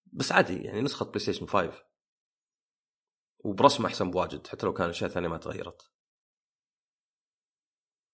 بس 0.05 0.31
عادي 0.31 0.57
يعني 0.57 0.81
نسخة 0.81 1.05
PlayStation 1.05 1.45
5 1.45 1.73
وبرسم 3.43 3.85
أحسن 3.85 4.11
بواجد 4.11 4.47
حتى 4.47 4.65
لو 4.65 4.73
كان 4.73 4.89
أشياء 4.89 5.09
ثانية 5.09 5.27
ما 5.27 5.37
تغيرت. 5.37 5.91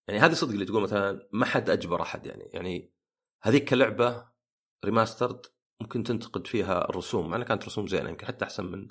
يعني 0.07 0.19
هذه 0.19 0.33
صدق 0.33 0.51
اللي 0.51 0.65
تقول 0.65 0.83
مثلا 0.83 1.29
ما 1.31 1.45
حد 1.45 1.69
أجبر 1.69 2.01
أحد 2.01 2.25
يعني. 2.25 2.43
يعني 2.43 2.93
هذيك 3.41 3.69
كلعبه 3.69 4.29
remastered 4.85 5.45
ممكن 5.81 6.03
تنتقد 6.03 6.47
فيها 6.47 6.89
الرسوم 6.89 7.29
مع 7.29 7.35
إنها 7.35 7.47
كانت 7.47 7.65
رسوم 7.65 7.87
زينة 7.87 8.09
يمكن 8.09 8.25
حتى 8.27 8.45
أحسن 8.45 8.65
من 8.65 8.87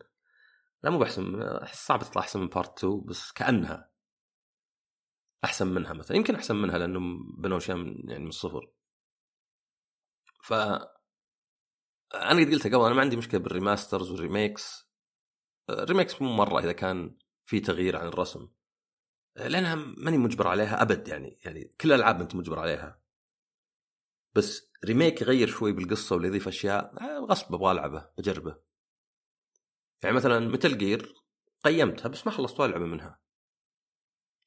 لا 0.82 0.90
مو 0.90 0.98
بأحسن 0.98 1.42
أحس 1.42 1.86
صعب 1.86 2.00
تطلع 2.00 2.22
أحسن 2.22 2.40
من 2.40 2.48
Part 2.48 2.78
2 2.78 3.00
بس 3.04 3.32
كأنها 3.32 3.90
أحسن 5.44 5.66
منها 5.66 5.92
مثلا. 5.92 6.16
يمكن 6.16 6.34
أحسن 6.34 6.56
منها 6.56 6.78
لأنهم 6.78 7.36
بنوا 7.38 7.58
أشياء 7.58 7.76
من 7.76 8.10
يعني 8.10 8.22
من 8.24 8.28
الصفر. 8.28 8.72
ف 10.42 10.52
أنا 12.14 12.40
قد 12.40 12.50
قلتها 12.52 12.68
قبل 12.76 12.84
أنا 12.86 12.94
ما 12.94 13.00
عندي 13.00 13.16
مشكلة 13.16 13.40
بال 13.40 13.53
remasters 13.53 14.10
وال 14.10 14.27
remakes 14.27 14.87
ال 15.70 15.77
remakes 15.77 16.22
مو 16.22 16.32
مرة 16.32 16.58
إذا 16.60 16.72
كان 16.72 17.16
في 17.44 17.60
تغيير 17.60 17.96
عن 17.96 18.06
الرسم. 18.06 18.48
لأنها 19.36 19.74
ماني 19.74 20.18
مجبر 20.18 20.48
عليها 20.48 20.82
أبد 20.82 21.08
يعني 21.08 21.38
يعني 21.44 21.64
كل 21.80 21.92
الألعاب 21.92 22.20
أنت 22.20 22.34
مجبر 22.34 22.58
عليها. 22.58 23.00
بس 24.34 24.70
ريميك 24.84 25.22
يغير 25.22 25.48
شوي 25.48 25.72
بالقصة 25.72 26.16
ولا 26.16 26.26
يضيف 26.26 26.48
اشياء 26.48 26.94
غصب 27.24 27.54
أبغى 27.54 27.72
ألعبه 27.72 28.10
بجربه 28.18 28.56
يعني 30.02 30.16
مثلا 30.16 30.38
متل 30.38 30.78
جير 30.78 31.14
قيمتها 31.64 32.08
بس 32.08 32.26
ما 32.26 32.32
خلصت 32.32 32.60
ولا 32.60 32.72
لعبة 32.72 32.86
منها. 32.86 33.20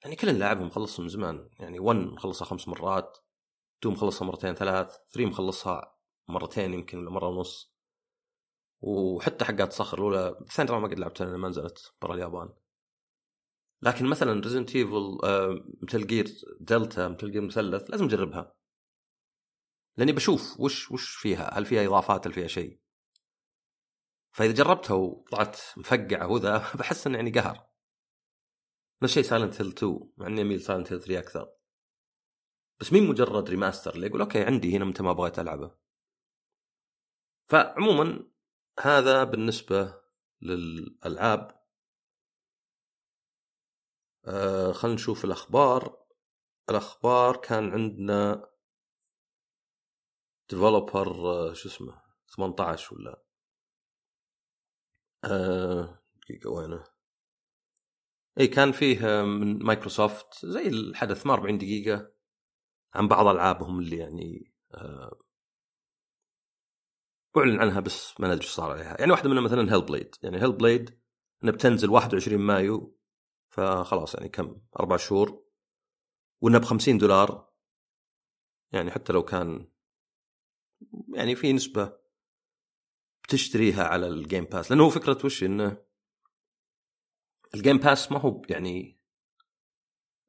يعني 0.04 0.16
كل 0.16 0.40
لاعبهم 0.40 0.68
مخلصهم 0.68 1.04
من 1.04 1.10
زمان 1.10 1.50
يعني 1.60 1.80
1 1.80 1.98
مخلصها 2.00 2.46
خمس 2.46 2.68
مرات 2.68 3.18
2 3.80 3.96
مخلصها 3.96 4.26
مرتين 4.26 4.56
ثلاث 4.56 4.98
3 5.14 5.30
مخلصها 5.30 5.96
مرتين 6.28 6.74
يمكن 6.74 6.98
ولا 6.98 7.10
مرة 7.10 7.28
ونص. 7.28 7.71
وحتى 8.82 9.46
حقات 9.46 9.74
صخر 9.74 9.98
الأولى 9.98 10.38
الثانية 10.42 10.80
ما 10.80 10.88
قد 10.88 11.00
لعبتها 11.00 11.26
لأن 11.26 11.36
ما 11.36 11.50
نزلت 11.50 11.94
برا 12.02 12.14
اليابان. 12.14 12.50
لكن 13.82 14.06
مثلا 14.06 14.42
Resident 14.42 14.76
Evil 14.76 15.18
مثل 15.82 16.08
جير 16.08 16.26
دلتا 16.60 17.08
مثل 17.08 17.32
جير 17.32 17.42
مثلث 17.42 17.90
لازم 17.90 18.06
أجربها. 18.06 18.56
لأني 19.98 20.12
بشوف 20.12 20.60
وش 20.60 20.92
وش 20.92 21.16
فيها؟ 21.16 21.58
هل 21.58 21.66
فيها 21.66 21.86
إضافات؟ 21.86 22.28
هل 22.28 22.34
فيها 22.34 22.48
شيء؟ 22.48 22.80
فإذا 24.32 24.54
جربتها 24.54 24.94
وطلعت 24.94 25.60
مفقعة 25.78 26.28
وذا 26.28 26.58
بحس 26.80 27.08
إنه 27.08 27.18
يعني 27.18 27.32
قهر. 27.32 27.72
نفس 29.04 29.12
الشيء 29.18 29.24
Silent 29.24 29.62
Hill 29.62 29.68
2 29.70 30.00
مع 30.18 30.28
إني 30.28 30.42
أميل 30.42 30.62
Silent 30.62 30.94
Hill 30.94 31.02
3 31.02 31.20
أكثر. 31.20 31.52
بس 32.80 32.94
مين 32.94 33.10
مجرد 33.10 33.50
remaster 33.50 33.96
اللي 33.96 34.08
يقول 34.08 34.22
okay 34.22 34.44
عندي 34.44 34.78
هنا 34.78 34.86
متى 34.86 35.04
ما 35.04 35.14
بغيت 35.14 35.40
ألعبه. 35.40 35.72
فعموما 37.50 38.31
هذا 38.80 39.24
بالنسبة 39.24 40.02
للألعاب. 40.42 41.62
آه 44.26 44.72
خلينا 44.72 44.96
نشوف 44.96 45.26
الأخبار. 45.26 46.06
الأخبار 46.70 47.38
كان 47.38 47.72
عندنا 47.72 48.50
Developer 50.50 51.08
آه 51.10 51.54
شو 51.54 51.70
اسمه 51.70 52.02
18 52.36 52.96
ولا؟ 52.96 53.24
آه 55.24 56.04
دقيقة 56.16 56.50
وينه؟ 56.50 56.84
إي 58.40 58.48
كان 58.48 58.72
فيه 58.72 59.00
من 59.24 59.64
مايكروسوفت 59.64 60.46
زي 60.46 60.68
الحدث 60.68 61.22
48 61.24 61.58
دقيقة. 61.58 62.12
عن 62.94 63.08
بعض 63.08 63.28
ألعابهم 63.28 63.80
اللي 63.80 63.98
يعني 63.98 64.54
آه 64.74 65.20
أعلن 67.38 67.60
عنها 67.60 67.80
بس 67.80 68.20
ما 68.20 68.28
ندري 68.28 68.42
إيش 68.42 68.52
صار 68.52 68.72
عليها. 68.72 69.00
يعني 69.00 69.12
واحدة 69.12 69.30
منها 69.30 69.42
مثلا 69.42 69.74
Hellblade 69.74 70.16
يعني 70.24 70.42
Hellblade 70.42 71.00
إنها 71.44 71.54
بتنزل 71.54 71.90
21 71.90 72.42
مايو 72.42 72.98
فخلاص 73.50 74.16
يعني 74.16 74.30
كم؟ 74.30 74.62
أربع 74.80 74.98
شهور. 74.98 75.44
وإنها 76.42 76.60
ب 76.60 76.64
50 76.64 76.98
دولار. 76.98 77.52
يعني 78.72 78.92
حتى 78.92 79.14
لو 79.14 79.24
كان 79.24 79.72
يعني 81.14 81.36
في 81.36 81.54
نسبة 81.54 81.98
بتشتريها 83.24 83.84
على 83.84 84.08
ال 84.08 84.15
Game 84.15 84.44
Pass 84.44 84.72
لأنه 84.72 84.84
هو 84.84 84.90
فكرة 84.90 85.26
وش؟ 85.26 85.44
إنه 85.44 85.78
ال 87.56 87.60
Game 87.60 87.78
Pass 87.78 88.12
ما 88.12 88.20
هو 88.20 88.42
يعني 88.50 89.00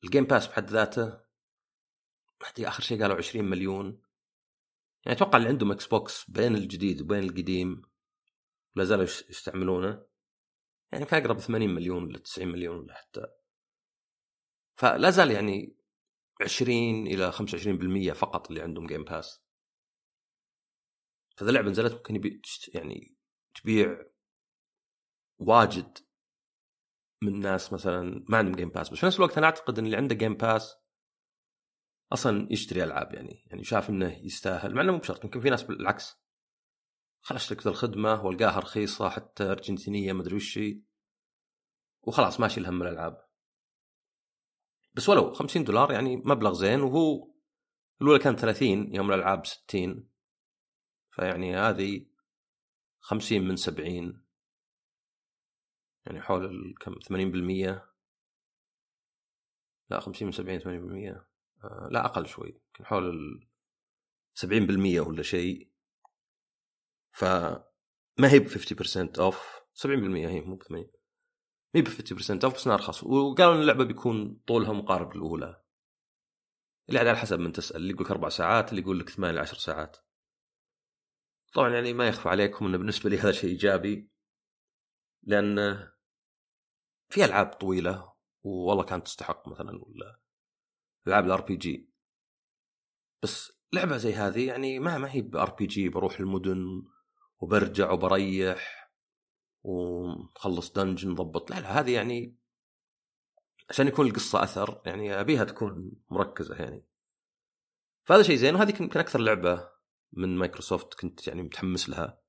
ال 0.05 0.09
Game 0.09 0.25
Pass 0.25 0.47
بحد 0.47 0.71
ذاته 0.71 1.23
آخر 2.59 2.83
شيء 2.83 3.03
قالوا 3.03 3.17
20 3.17 3.45
مليون. 3.45 4.03
يعني 5.07 5.17
أتوقع 5.17 5.39
اللي 5.39 5.49
عندهم 5.49 5.73
Xbox 5.73 6.31
بين 6.31 6.55
الجديد 6.55 7.01
وبين 7.01 7.23
القديم 7.25 7.83
لا 8.77 8.85
زالوا 8.85 9.05
يستعملونه. 9.05 10.07
يعني 10.93 11.05
كان 11.05 11.21
أقرب 11.21 11.39
80 11.39 11.75
مليون 11.75 12.05
ولا 12.05 12.19
90 12.19 12.49
مليون 12.49 12.79
ولا 12.79 12.95
حتى. 12.95 13.27
فلا 14.75 15.11
زال 15.11 15.31
يعني 15.31 15.77
20 16.41 17.07
إلى 17.07 17.33
25% 17.33 18.13
فقط 18.13 18.49
اللي 18.49 18.63
عندهم 18.63 18.87
Game 18.87 19.05
Pass 19.05 19.43
فإذا 21.37 21.51
لعبة 21.51 21.71
نزلت 21.71 21.93
ممكن 21.93 22.17
يبي 22.17 22.43
يعني 22.75 23.17
تبيع 23.55 24.05
واجد 25.39 25.99
من 27.23 27.41
ناس 27.41 27.73
مثلا 27.73 28.25
ما 28.29 28.39
عندهم 28.39 28.57
Game 28.57 28.69
Pass 28.69 28.89
بس 28.91 28.99
في 28.99 29.07
نفس 29.07 29.17
الوقت 29.17 29.39
أنا 29.39 29.47
أعتقد 29.47 29.79
إن 29.79 29.85
اللي 29.87 29.97
عنده 29.97 30.15
Game 30.15 30.35
Pass 30.35 30.77
أصلا 32.13 32.53
يشتري 32.53 32.85
ألعاب 32.85 33.15
يعني 33.15 33.45
يعني 33.47 33.65
شاف 33.65 33.91
إنه 33.91 34.19
يستاهل 34.25 34.75
مع 34.75 34.83
إنه 34.83 34.93
مو 34.93 34.99
بشرط 34.99 35.25
يمكن 35.25 35.41
في 35.41 35.51
ناس 35.51 35.63
بالعكس. 35.63 36.23
خلاص 37.21 37.43
اشترك 37.43 37.67
الخدمة 37.67 38.25
والقاها 38.25 38.59
رخيصة 38.59 39.09
حتى 39.09 39.45
أرجنتينية 39.45 40.13
مدري 40.13 40.37
وش 40.37 40.61
وخلاص 42.03 42.41
ماشي 42.41 42.61
الهم 42.61 42.83
الألعاب. 42.83 43.27
بس 44.95 45.09
ولو 45.09 45.33
50 45.33 45.65
دولار 45.65 45.93
يعني 45.93 46.17
مبلغ 46.17 46.53
زين 46.53 46.81
وهو 46.81 47.33
الأولى 48.03 48.19
كان 48.19 48.37
30 48.37 48.95
يوم 48.95 49.11
الألعاب 49.13 49.47
60 49.47 50.09
فيعني 51.11 51.57
هذه 51.57 52.07
50 53.01 53.41
من 53.43 53.57
70 53.57 54.23
يعني 56.07 56.23
حول 56.23 56.75
كم 56.81 56.95
80% 56.95 57.81
لا 59.91 60.01
50 60.01 60.27
من 60.27 60.33
70 60.33 60.61
80% 60.61 60.65
آه 61.17 61.32
لا 61.91 62.05
أقل 62.05 62.27
شوي 62.27 62.49
يمكن 62.49 62.87
حول 62.87 63.11
ال 63.11 63.49
70% 64.35 65.07
ولا 65.07 65.23
شيء. 65.23 65.73
فما 67.13 67.65
هي 68.33 68.39
ب 68.39 68.49
50% 68.49 69.19
off 69.21 69.61
70% 69.75 69.87
هي 69.87 70.41
مو 70.41 70.57
ب 70.57 70.63
80 70.63 70.91
ما 71.75 71.81
هي 71.81 71.83
ب 71.83 71.89
50% 71.89 72.45
off 72.45 72.55
بس 72.55 72.67
ارخص 72.67 73.05
وقالوا 73.05 73.55
إن 73.55 73.61
اللعبة 73.61 73.85
بيكون 73.85 74.43
طولها 74.47 74.73
مقارب 74.73 75.17
للاولى 75.17 75.63
اللي 76.89 77.01
على 77.01 77.17
حسب 77.17 77.39
من 77.39 77.53
تسأل 77.53 77.77
اللي 77.77 77.93
يقول 77.93 78.05
لك 78.05 78.11
أربع 78.11 78.29
ساعات 78.29 78.71
اللي 78.71 78.81
يقول 78.83 78.99
لك 78.99 79.09
ثمان 79.09 79.35
ل 79.35 79.39
10 79.39 79.59
ساعات. 79.59 79.97
طبعا 81.55 81.69
يعني 81.69 81.93
ما 81.93 82.09
يخفى 82.09 82.29
عليكم 82.29 82.67
انه 82.67 82.79
بالنسبة 82.79 83.11
لي 83.11 83.19
هذا 83.19 83.33
شيء 83.33 83.51
إيجابي 83.51 84.11
لأن 85.23 85.89
في 87.09 87.25
ألعاب 87.25 87.47
طويلة 87.47 88.13
والله 88.43 88.85
كانت 88.85 89.07
تستحق 89.07 89.49
مثلا 89.49 89.71
ولا 89.85 90.22
العاب 91.07 91.25
ال 91.25 91.41
RPG 91.41 91.91
بس 93.23 93.53
لعبة 93.73 93.97
زي 93.97 94.15
هذه 94.15 94.47
يعني 94.47 94.79
ما 94.79 94.99
ما 94.99 95.13
هي 95.13 95.21
ب 95.21 95.51
RPG 95.51 95.89
بروح 95.89 96.21
المدن 96.21 96.83
وبرجع 97.39 97.91
وبريح 97.91 98.93
ونخلص 99.63 100.73
dungeon 100.73 101.11
نضبط 101.11 101.51
لا 101.51 101.61
لا 101.61 101.81
هذه 101.81 101.95
يعني 101.95 102.43
عشان 103.71 103.89
يكون 103.89 104.07
القصة 104.07 104.43
أثر 104.43 104.83
يعني 104.87 105.21
أبيها 105.21 105.45
تكون 105.45 105.93
مركزة 106.11 106.55
يعني. 106.55 106.87
فهذا 108.05 108.23
شيء 108.23 108.37
زين 108.37 108.55
وهذه 108.55 108.83
يمكن 108.83 109.01
أكثر 109.01 109.21
لعبة 109.21 109.71
من 110.13 110.37
مايكروسوفت 110.37 110.95
كنت 110.95 111.27
يعني 111.27 111.43
متحمس 111.43 111.89
لها. 111.89 112.23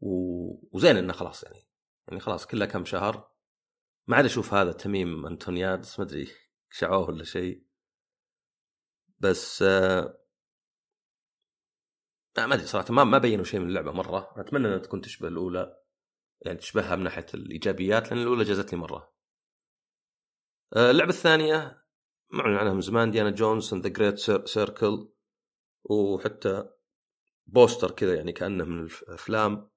و... 0.00 0.76
وزين 0.76 0.96
إنه 0.96 1.12
خلاص 1.12 1.42
يعني. 1.42 1.68
يعني 2.08 2.20
خلاص 2.20 2.46
كلها 2.46 2.66
كم 2.66 2.84
شهر 2.84 3.30
ما 4.06 4.16
عاد 4.16 4.24
أشوف 4.24 4.54
هذا 4.54 4.72
تميم 4.72 5.26
أنتونيادس 5.26 5.98
ما 5.98 6.04
أدري. 6.04 6.28
شعوه 6.70 7.08
ولا 7.08 7.24
شيء. 7.24 7.62
بس 9.20 9.62
آه 9.62 10.18
ما 12.38 12.54
أدري 12.54 12.66
صراحة 12.66 12.94
ما 12.94 13.04
ما 13.04 13.18
بينوا 13.18 13.44
شيء 13.44 13.60
من 13.60 13.68
اللعبة 13.68 13.92
مرة. 13.92 14.34
أتمنى 14.36 14.68
إنها 14.68 14.78
تكون 14.78 15.00
تشبه 15.00 15.28
الأولى 15.28 15.76
يعني 16.40 16.58
تشبهها 16.58 16.96
من 16.96 17.04
ناحية 17.04 17.26
الإيجابيات 17.34 18.10
لأن 18.10 18.22
الأولى 18.22 18.44
جازتني 18.44 18.78
مرة. 18.80 19.12
آه، 20.76 20.90
اللعبة 20.90 21.10
الثانية 21.10 21.84
معلن 22.30 22.56
عنها 22.56 22.72
من 22.72 22.80
زمان 22.80 23.10
Indiana 23.10 23.30
Jones 23.30 23.74
the 23.74 23.88
Great 23.88 24.18
Circle 24.48 25.08
وحتى 25.84 26.70
poster 27.46 27.90
كذا 27.90 28.14
يعني 28.14 28.32
كأنه 28.32 28.64
من 28.64 28.84
الافلام 28.84 29.70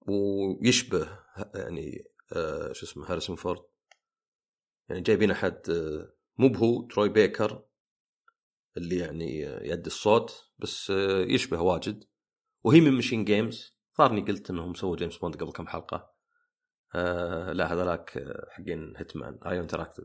ويشبه 0.00 1.18
يعني 1.54 2.04
آه 2.32 2.72
شو 2.72 2.86
اسمه 2.86 3.10
هاريسون 3.10 3.36
فورد. 3.36 3.69
يعني 4.90 5.02
جايبين 5.02 5.30
أحد 5.30 5.70
آه 5.70 6.12
مو 6.38 6.48
بهو 6.48 6.86
Troy 6.86 7.08
Baker 7.08 7.64
اللي 8.76 8.98
يعني 8.98 9.40
يدي 9.42 9.86
الصوت 9.86 10.50
بس 10.58 10.90
آه 10.90 11.20
يشبه 11.20 11.60
واجد. 11.60 12.04
وهي 12.64 12.80
من 12.80 12.92
MachineGames 12.92 13.78
ظهرني 13.98 14.20
قلت 14.20 14.50
إنهم 14.50 14.74
سووا 14.74 14.96
جيمس 14.96 15.16
بوند 15.16 15.36
قبل 15.36 15.52
كم 15.52 15.66
حلقة. 15.66 16.14
آه 16.94 17.52
لا 17.52 17.72
هذولاك 17.72 18.16
آه، 18.16 18.46
حقين 18.50 18.96
Hitman 18.96 19.38
IO 19.46 19.62
Interactive 19.62 20.04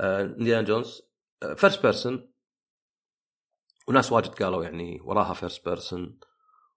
Indiana 0.00 0.62
Jones 0.62 1.02
first 1.56 1.82
person 1.82 2.32
وناس 3.88 4.12
واجد 4.12 4.28
قالوا 4.28 4.64
يعني 4.64 5.00
وراها 5.00 5.34
first 5.34 5.64
person 5.68 6.18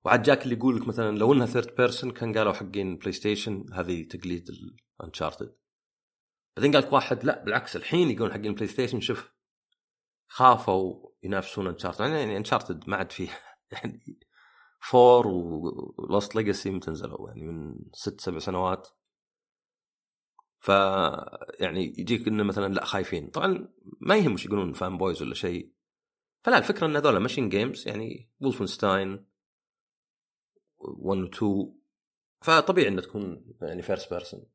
وعاد 0.06 0.24
جاك 0.24 0.44
اللي 0.44 0.56
يقول 0.56 0.76
لك 0.78 0.88
مثلا 0.88 1.18
لو 1.18 1.34
إنها 1.34 1.46
third 1.46 1.76
person 1.76 2.12
كان 2.12 2.38
قالوا 2.38 2.54
حقين 2.54 2.98
PlayStation 2.98 3.66
هذه 3.74 4.04
تقليد 4.04 4.48
ال 5.00 5.06
Uncharted 5.06 5.56
بعدين 6.58 6.72
قال 6.72 6.84
لك 6.84 6.94
واحد 6.94 7.24
لا 7.24 7.44
بالعكس 7.44 7.76
الحين 7.76 8.12
يقولون 8.12 8.34
حقين 8.34 8.54
PlayStation 8.54 9.00
شوف 9.00 9.32
خافوا 10.28 11.10
ينافسون 11.24 11.68
Uncharted 11.68 12.00
يعني 12.02 12.38
Uncharted 12.38 12.90
ما 12.90 12.98
عاد 12.98 13.12
فيه 13.12 13.30
يعني 13.72 14.20
four 14.90 15.28
و 15.28 15.49
Lost 15.49 16.36
Legacy 16.36 16.70
متى 16.70 16.92
نزلوا؟ 16.92 17.30
يعني 17.30 17.48
من 17.48 17.76
ست 17.94 18.22
سبع 18.22 18.40
سنوات. 18.40 18.88
ف 20.60 20.70
يعني 21.60 21.94
يجيك 21.98 22.28
إنه 22.28 22.44
مثلا 22.44 22.74
لا 22.74 22.86
خايفين. 22.86 23.30
طبعا 23.30 23.74
ما 24.02 24.16
يهم 24.16 24.34
وش 24.34 24.46
يقولون 24.46 24.74
fanboys 24.74 25.22
ولا 25.22 25.34
شيء. 25.34 25.74
فلا 26.44 26.58
الفكرة 26.58 26.88
إن 26.88 26.96
هذول 26.96 27.18
MachineGames 27.18 27.88
يعني 27.88 28.32
Wolfenstein 28.40 29.26
1 30.78 31.20
و 31.20 31.26
2 31.26 31.76
فطبيعي 32.42 32.88
إنها 32.88 33.04
تكون 33.04 33.56
يعني 33.62 33.82
first 33.82 34.14
person 34.14 34.46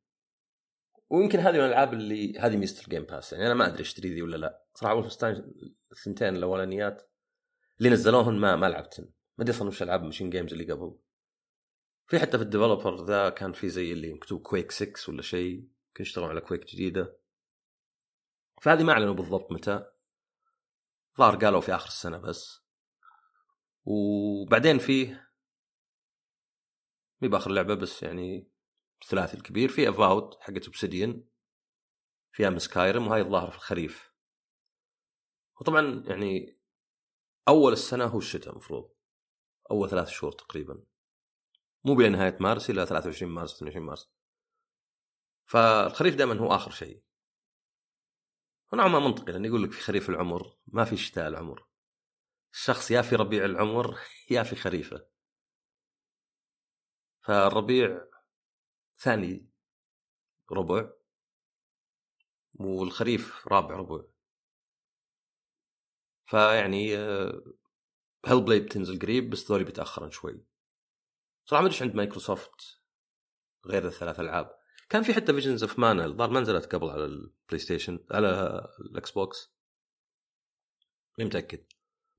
ويمكن 1.11 1.39
هذه 1.39 1.53
من 1.53 1.65
الألعاب 1.65 1.93
اللي 1.93 2.39
هذه 2.39 2.57
ميزة 2.57 2.83
ال 2.83 2.87
Game 2.87 3.03
Pass 3.03 3.33
يعني 3.33 3.47
أنا 3.47 3.55
ما 3.55 3.67
أدري 3.67 3.83
اشتري 3.83 4.15
ذي 4.15 4.23
ولا 4.23 4.37
لا. 4.37 4.65
صراحة 4.75 4.95
Wolfenstein 4.95 5.53
الثنتين 5.93 6.37
الأولانيات 6.37 7.11
اللي 7.79 7.91
نزلوهن 7.91 8.35
ما 8.35 8.57
ما 8.57 8.67
لعبتن. 8.67 9.03
ما 9.39 9.45
أدري 9.45 9.57
أصلا 9.57 9.69
وش 9.69 9.83
ألعاب 9.83 10.03
MachineGames 10.03 10.53
اللي 10.53 10.73
قبل. 10.73 10.99
في 12.07 12.19
حتى 12.19 12.39
في 12.39 12.45
ال 12.45 12.51
Developer 12.51 13.05
ذا 13.05 13.29
كان 13.29 13.53
في 13.53 13.69
زي 13.69 13.93
اللي 13.93 14.13
مكتوب 14.13 14.43
Quake 14.43 14.71
6 14.71 14.93
ولا 15.09 15.23
شيء. 15.23 15.55
يمكن 15.57 16.03
يشتغلون 16.03 16.31
على 16.31 16.41
Quake 16.41 16.67
جديدة. 16.67 17.17
فهذه 18.63 18.83
ما 18.83 18.93
أعلنوا 18.93 19.15
بالضبط 19.15 19.53
متى. 19.53 19.87
ظهر 21.19 21.37
قالوا 21.37 21.61
في 21.61 21.75
آخر 21.75 21.89
السنة 21.89 22.19
بس. 22.19 22.61
وبعدين 23.85 24.79
فيه 24.79 25.31
مي 27.21 27.29
بآخر 27.29 27.51
لعبه 27.51 27.75
بس 27.75 28.03
يعني 28.03 28.50
الثلاثي 29.03 29.37
الكبير 29.37 29.69
في 29.69 29.89
افاوت 29.89 30.41
حقت 30.41 30.65
اوبسيديان 30.65 31.25
فيها 32.33 32.51
من 32.51 32.59
سكايرم 32.59 33.07
وهاي 33.07 33.21
الظاهر 33.21 33.51
في 33.51 33.57
الخريف. 33.57 34.13
وطبعا 35.61 36.05
يعني 36.07 36.61
أول 37.49 37.73
السنة 37.73 38.05
هو 38.05 38.19
الشتاء 38.19 38.53
المفروض 38.53 38.93
أول 39.71 39.91
ثلاث 39.91 40.09
شهور 40.09 40.33
تقريبا. 40.33 40.83
مو 41.85 41.95
بين 41.95 42.13
نهاية 42.13 42.37
مارس 42.41 42.71
إلى 42.71 42.87
23 42.87 43.33
مارس 43.33 43.55
22 43.55 43.87
مارس. 43.87 44.11
فالخريف 45.47 46.15
دائما 46.15 46.39
هو 46.39 46.55
آخر 46.55 46.71
شيء. 46.71 47.03
ونوعا 48.73 48.89
ما 48.89 48.99
منطقي 48.99 49.33
لأن 49.33 49.45
يقول 49.45 49.63
لك 49.63 49.73
في 49.73 49.81
خريف 49.81 50.11
العمر 50.11 50.57
ما 50.67 50.85
في 50.85 50.97
شتاء 50.97 51.29
العمر. 51.29 51.67
الشخص 52.53 52.91
يا 52.91 53.03
في 53.03 53.17
ربيع 53.17 53.45
العمر 53.45 53.99
يا 54.31 54.43
في 54.43 54.57
خريفة. 54.57 55.07
فالربيع 57.23 58.10
ثاني 59.01 59.51
ربع. 60.53 60.91
والخريف 62.61 63.49
رابع 63.49 63.77
ربع. 63.77 64.05
فيعني 66.27 66.97
Hellblade 68.27 68.61
بتنزل 68.61 68.99
قريب؟ 68.99 69.31
بس 69.31 69.51
ذولي 69.51 69.65
بيتأخرن 69.65 70.11
شوي. 70.11 70.45
صراحة 71.45 71.63
ما 71.63 71.69
أدري 71.69 71.83
عند 71.83 71.95
مايكروسوفت 71.95 72.81
غير 73.67 73.87
الثلاث 73.87 74.21
ألعاب. 74.21 74.61
كان 74.89 75.03
في 75.03 75.15
حتى 75.15 75.33
Visions 75.33 75.63
of 75.63 75.79
Mana 75.79 76.05
الظاهر 76.05 76.31
ما 76.31 76.41
نزلت 76.41 76.75
قبل 76.75 76.91
على 76.91 77.05
ال 77.05 77.59
PlayStation 77.59 78.05
على 78.11 78.29
ال 78.81 79.11
Xbox 79.11 79.55
ماني 81.19 81.29
متأكد. 81.29 81.67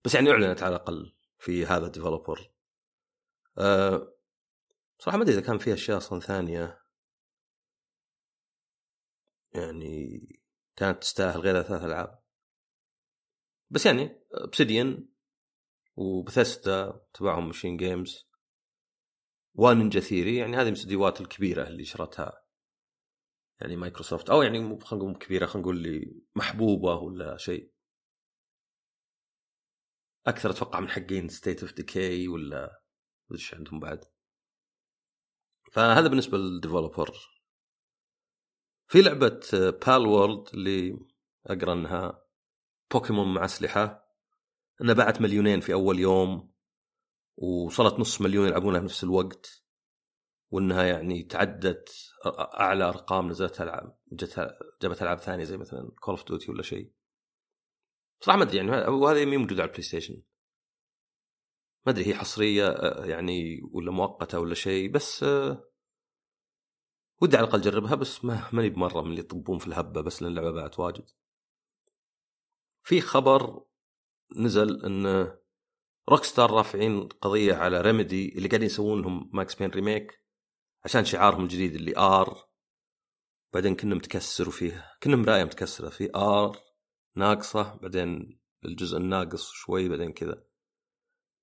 بس 0.05 0.15
يعني 0.15 0.31
أعلنت 0.31 0.63
على 0.63 0.75
الأقل 0.75 1.15
في 1.39 1.65
هذا 1.65 1.85
ال 1.85 1.92
developer 1.92 2.51
صراحة 5.01 5.17
ما 5.17 5.23
أدري 5.23 5.33
إذا 5.33 5.41
كان 5.41 5.57
في 5.57 5.73
أشياء 5.73 5.97
أصلا 5.97 6.19
ثانية 6.19 6.81
يعني 9.55 10.19
كانت 10.75 11.01
تستاهل 11.01 11.39
غير 11.39 11.61
ثلاث 11.63 11.83
ألعاب. 11.83 12.23
بس 13.69 13.85
يعني 13.85 14.21
Obsidian 14.41 15.07
و 15.95 16.08
Bethesda 16.08 17.05
تبعهم 17.13 17.47
MachineGames 17.47 17.77
و 17.77 18.29
Ninja 19.55 19.99
Theory 19.99 20.37
يعني 20.37 20.57
هذه 20.57 20.67
الاستديوهات 20.67 21.21
الكبيرة 21.21 21.67
اللي 21.67 21.85
شرتها 21.85 22.45
يعني 23.61 23.75
مايكروسوفت 23.75 24.29
أو 24.29 24.41
يعني 24.41 24.59
مو 24.59 24.79
خلينا 24.79 25.05
نقول 25.05 25.17
كبيرة 25.17 25.45
خلينا 25.45 25.61
نقول 25.61 25.77
اللي 25.83 26.21
محبوبة 26.35 26.95
ولا 26.95 27.37
شيء. 27.37 27.73
أكثر 30.27 30.49
أتوقع 30.49 30.79
من 30.79 30.89
حقين 30.89 31.29
State 31.29 31.61
of 31.61 31.73
Decay 31.73 32.27
ولا 32.27 32.81
إيش 33.31 33.53
عندهم 33.53 33.79
بعد. 33.79 34.10
فهذا 35.71 36.07
بالنسبة 36.07 36.37
لل 36.37 36.51
developer. 36.51 37.17
في 38.87 39.01
لعبة 39.01 39.41
Palworld 39.53 40.47
اللي 40.53 40.99
أقرأ 41.45 41.73
أنها 41.73 42.25
بوكيمون 42.91 43.33
مع 43.33 43.45
أسلحة. 43.45 44.07
أنها 44.81 44.93
باعت 44.93 45.21
مليونين 45.21 45.59
في 45.59 45.73
أول 45.73 45.99
يوم 45.99 46.51
وصلت 47.37 47.99
نص 47.99 48.21
مليون 48.21 48.47
يلعبونها 48.47 48.79
في 48.79 48.85
نفس 48.85 49.03
الوقت 49.03 49.63
وأنها 50.51 50.83
يعني 50.83 51.23
تعدت 51.23 52.13
أعلى 52.59 52.83
أرقام 52.83 53.29
نزلتها 53.29 53.63
ألعاب 53.63 53.97
جابت 54.81 55.01
ألعاب 55.01 55.19
ثانية 55.19 55.43
زي 55.43 55.57
مثلا 55.57 55.91
Call 55.99 56.15
of 56.15 56.27
Duty 56.27 56.51
ولا 56.51 56.63
شيء. 56.63 56.91
صراحة 58.19 58.37
ما 58.37 58.43
أدري 58.43 58.57
يعني 58.57 58.71
وهذه 58.71 59.25
مي 59.25 59.37
موجودة 59.37 59.61
على 59.61 59.69
ال 59.69 59.83
PlayStation 59.83 60.21
ما 61.85 61.91
أدري 61.91 62.07
هي 62.07 62.15
حصرية 62.15 62.65
يعني 63.05 63.61
ولا 63.71 63.91
مؤقتة 63.91 64.39
ولا 64.39 64.53
شيء 64.53 64.91
بس 64.91 65.25
ودي 67.21 67.37
على 67.37 67.45
الأقل 67.45 67.59
أجربها 67.59 67.95
بس 67.95 68.25
ما 68.25 68.49
ماني 68.53 68.69
بمرة 68.69 69.01
من 69.01 69.09
اللي 69.09 69.19
يطبون 69.19 69.59
في 69.59 69.67
الهبة 69.67 70.01
بس 70.01 70.21
لأن 70.21 70.31
اللعبة 70.31 70.51
باعت 70.51 70.79
واجد. 70.79 71.05
في 72.83 73.01
خبر 73.01 73.65
نزل 74.35 74.85
إن 74.85 75.37
Rockstar 76.09 76.39
رافعين 76.39 77.07
قضية 77.07 77.53
على 77.53 77.81
Remedy 77.81 78.37
اللي 78.37 78.47
قاعدين 78.47 78.65
يسوون 78.65 79.01
لهم 79.01 79.29
Max 79.33 79.55
Payne 79.55 79.69
remake 79.69 80.25
عشان 80.85 81.05
شعارهم 81.05 81.43
الجديد 81.43 81.75
اللي 81.75 81.97
R 81.97 82.49
بعدين 83.53 83.75
كنا 83.75 83.95
متكسر 83.95 84.47
وفيه 84.47 84.91
كنا 85.03 85.15
مرايه 85.15 85.43
متكسره 85.43 85.89
في 85.89 86.15
R 86.15 86.57
ناقصة 87.15 87.75
بعدين 87.75 88.39
الجزء 88.65 88.97
الناقص 88.97 89.51
شوي 89.51 89.89
بعدين 89.89 90.13
كذا. 90.13 90.50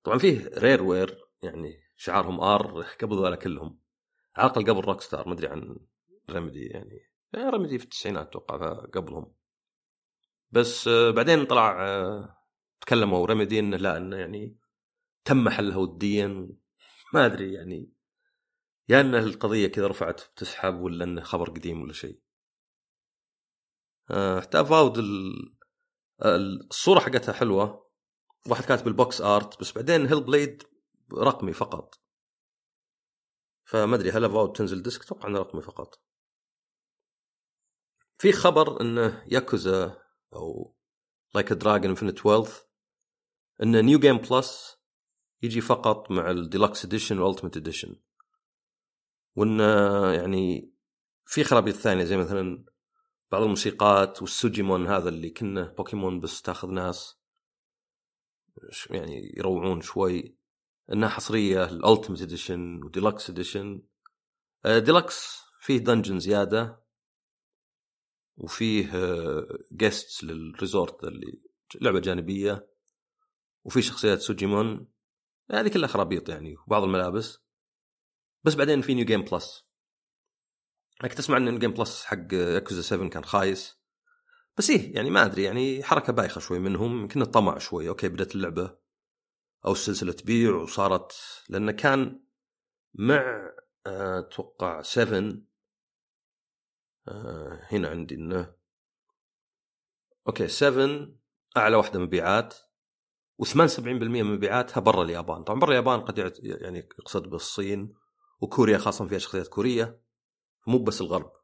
طبعا 0.09 0.19
فيه 0.19 0.51
Rareware 0.59 1.25
يعني 1.43 1.81
شعارهم 1.97 2.41
R 2.41 2.83
قبل 2.83 3.17
ذولا 3.17 3.37
كلهم. 3.37 3.81
على 4.37 4.51
الاقل 4.51 4.65
قبل 4.71 4.81
Rockstar 4.81 5.29
ما 5.29 5.35
أدري 5.35 5.47
عن 5.49 5.77
Remedy 6.31 6.67
يعني 6.67 7.11
Remedy 7.37 7.79
في 7.79 7.85
التسعينات 7.85 8.27
أتوقع 8.27 8.87
قبلهم 8.95 9.35
بس 10.51 10.89
آه، 10.89 11.11
بعدين 11.11 11.45
طلع 11.45 11.87
آه، 11.87 12.37
تكلموا 12.81 13.27
Remedy 13.27 13.59
إنه 13.59 13.77
لا 13.77 13.97
إنه 13.97 14.17
يعني 14.17 14.59
تم 15.25 15.49
حلها 15.49 15.77
وديا. 15.77 16.49
ما 17.15 17.27
أدري 17.27 17.55
يعني 17.55 17.93
يا 18.89 19.01
إن 19.01 19.15
القضية 19.15 19.67
كذا 19.67 19.87
رفعت 19.87 20.21
بتسحب 20.33 20.81
ولا 20.81 21.05
إنه 21.05 21.23
خبر 21.23 21.51
قديم 21.51 21.83
ولا 21.83 21.93
شيء. 21.93 22.21
آه، 24.11 24.41
حتى 24.41 24.65
Avowed 24.65 24.99
الصورة 26.23 27.01
حقتها 27.01 27.33
حلوة. 27.33 27.88
واحد 28.47 28.65
كاتب 28.65 28.89
ال 28.89 28.97
box 28.97 29.21
art 29.21 29.61
بس 29.61 29.73
بعدين 29.73 30.07
Hellblade 30.07 30.63
رقمي 31.13 31.53
فقط. 31.53 32.01
فما 33.65 33.97
أدري 33.97 34.11
هل 34.11 34.31
Avowed 34.31 34.53
تنزل 34.53 34.83
disc؟ 34.83 35.03
أتوقع 35.03 35.29
إنه 35.29 35.39
رقمي 35.39 35.63
فقط. 35.63 36.03
في 38.19 38.33
خبر 38.33 38.81
انه 38.81 39.25
ياكوزا 39.27 40.03
أو 40.35 40.77
Like 41.35 41.53
a 41.53 41.58
Dragon 41.58 41.91
Infinite 41.91 42.27
Wealth 42.27 42.61
إن 43.63 43.85
New 43.85 43.99
Game 43.99 44.19
Plus 44.19 44.79
يجي 45.43 45.61
فقط 45.61 46.11
مع 46.11 46.31
ال 46.31 46.38
Deluxe 46.38 46.85
Edition 46.85 47.19
وال 47.19 47.26
Ultimate 47.26 47.57
Edition 47.57 47.97
وإن 49.37 49.61
يعني 50.15 50.73
في 51.27 51.45
خرابيط 51.45 51.75
ثانية 51.75 52.05
زي 52.05 52.17
مثلا 52.17 52.65
بعض 53.31 53.43
الموسيقات 53.43 54.23
وال 54.23 54.37
Sujimon 54.37 54.87
هذا 54.87 55.09
اللي 55.09 55.31
كنا 55.31 55.63
بوكيمون 55.63 56.21
بس 56.21 56.43
تاخذ 56.43 56.71
ناس. 56.71 57.18
يعني 58.91 59.35
يروعون 59.37 59.81
شوي. 59.81 60.37
إنها 60.93 61.09
حصرية 61.09 61.65
ال 61.65 61.71
Ultimate 61.71 62.23
Edition 62.23 62.85
و 62.85 62.91
Deluxe 62.91 63.31
Edition. 63.31 63.83
ديلكس 64.65 65.43
فيه 65.61 65.79
dungeon 65.79 66.19
زيادة. 66.19 66.85
وفيه 68.37 68.91
guests 69.73 70.25
لل 70.25 70.45
resort 70.45 71.05
اللي 71.05 71.43
لعبة 71.81 72.01
جانبية. 72.01 72.69
وفي 73.65 73.83
شخصيات 73.83 74.21
Sujimon. 74.21 74.89
هذه 75.51 75.69
كلها 75.69 75.89
خرابيط 75.89 76.29
يعني 76.29 76.57
وبعض 76.57 76.83
الملابس. 76.83 77.39
بس 78.45 78.55
بعدين 78.55 78.81
في 78.81 78.95
New 78.95 79.05
Game 79.05 79.23
Plus 79.23 79.69
إنك 81.05 81.15
تسمع 81.15 81.37
إن 81.37 81.45
New 81.45 81.59
Game 81.59 81.73
Plus 81.73 82.05
حق 82.05 82.33
ياكوزا 82.33 82.83
7 82.83 83.09
كان 83.09 83.25
خايس. 83.25 83.78
بس 84.59 84.71
إيه 84.71 84.95
يعني 84.95 85.11
ما 85.11 85.25
أدري 85.25 85.43
يعني 85.43 85.83
حركة 85.83 86.13
بايخة 86.13 86.41
شوي 86.41 86.59
منهم 86.59 87.01
يمكن 87.01 87.23
الطمع 87.23 87.59
شوي 87.59 87.89
أوكي 87.89 88.09
بدأت 88.09 88.35
اللعبة 88.35 88.77
أو 89.67 89.73
السلسلة 89.73 90.13
تبيع 90.13 90.55
وصارت 90.55 91.13
لأنه 91.49 91.73
كان 91.73 92.21
مع 92.95 93.53
آه، 93.87 94.19
أتوقع 94.19 94.83
7 94.83 95.33
آه، 97.09 97.61
هنا 97.73 97.89
عندي 97.89 98.15
إنه 98.15 98.55
أوكي 100.29 100.49
7 100.49 101.09
أعلى 101.57 101.77
واحدة 101.77 102.01
مبيعات 102.01 102.55
و78% 103.43 103.79
من 103.79 104.25
مبيعاتها 104.25 104.81
برا 104.81 105.03
اليابان. 105.03 105.45
طبعا 105.45 105.61
برا 105.61 105.71
اليابان 105.71 106.01
قد 106.01 106.19
يعني 106.43 106.79
يقصد 106.79 107.31
بالصين 107.31 107.95
وكوريا 108.41 108.79
خاصة 108.79 109.07
فيها 109.07 109.19
شخصيات 109.19 109.49
كورية 109.49 110.01
مو 110.67 110.79
بس 110.79 111.01
الغرب. 111.01 111.38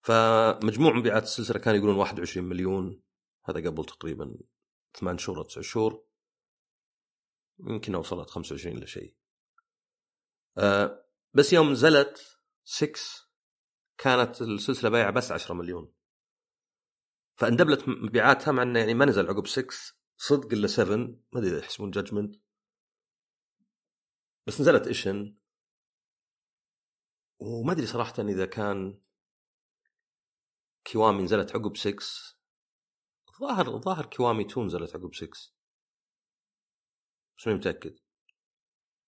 فمجموع 0.00 0.92
مبيعات 0.92 1.22
السلسلة 1.22 1.58
كانوا 1.58 1.78
يقولون 1.78 1.96
21 1.96 2.48
مليون. 2.48 3.02
هذا 3.44 3.70
قبل 3.70 3.84
تقريبا 3.84 4.36
8 4.94 5.18
شهور 5.18 5.38
أو 5.38 5.42
9 5.42 5.62
شهور. 5.62 6.04
يمكن 7.60 7.94
وصلت 7.94 8.30
25 8.30 8.76
ولا 8.76 8.86
شيء. 8.86 9.16
أه 10.58 11.06
بس 11.34 11.52
يوم 11.52 11.70
نزلت 11.70 12.40
6 12.64 13.00
كانت 13.98 14.42
السلسلة 14.42 14.90
بايعة 14.90 15.10
بس 15.10 15.32
10 15.32 15.54
مليون. 15.54 15.92
فاندبلت 17.36 17.88
مبيعاتها 17.88 18.52
مع 18.52 18.62
إنه 18.62 18.78
يعني 18.78 18.94
ما 18.94 19.04
نزل 19.04 19.28
عقب 19.28 19.46
6 19.46 19.74
صدق 20.16 20.52
إلا 20.52 20.66
7 20.66 20.96
ما 20.96 21.16
أدري 21.36 21.50
إذا 21.50 21.58
يحسبون 21.58 21.90
Judgment 21.90 22.36
بس 24.46 24.60
نزلت 24.60 24.86
Ishin 24.86 25.36
وما 27.38 27.72
أدري 27.72 27.86
صراحة 27.86 28.14
إذا 28.18 28.46
كان 28.46 29.00
كيوامي 30.84 31.22
نزلت 31.22 31.56
عقب 31.56 31.76
6 31.76 31.96
ظاهر 33.40 33.78
ظاهر 33.78 34.06
كيوامي 34.06 34.46
2 34.46 34.66
نزلت 34.66 34.96
عقب 34.96 35.14
6 35.14 35.28
بس 37.40 37.46
ماني 37.46 37.58
متأكد. 37.58 37.96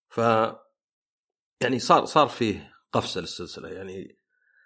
ف 0.09 0.19
يعني 1.63 1.79
صار 1.79 2.05
صار 2.05 2.29
فيه 2.29 2.75
قفزة 2.93 3.21
للسلسلة. 3.21 3.69
يعني 3.69 4.19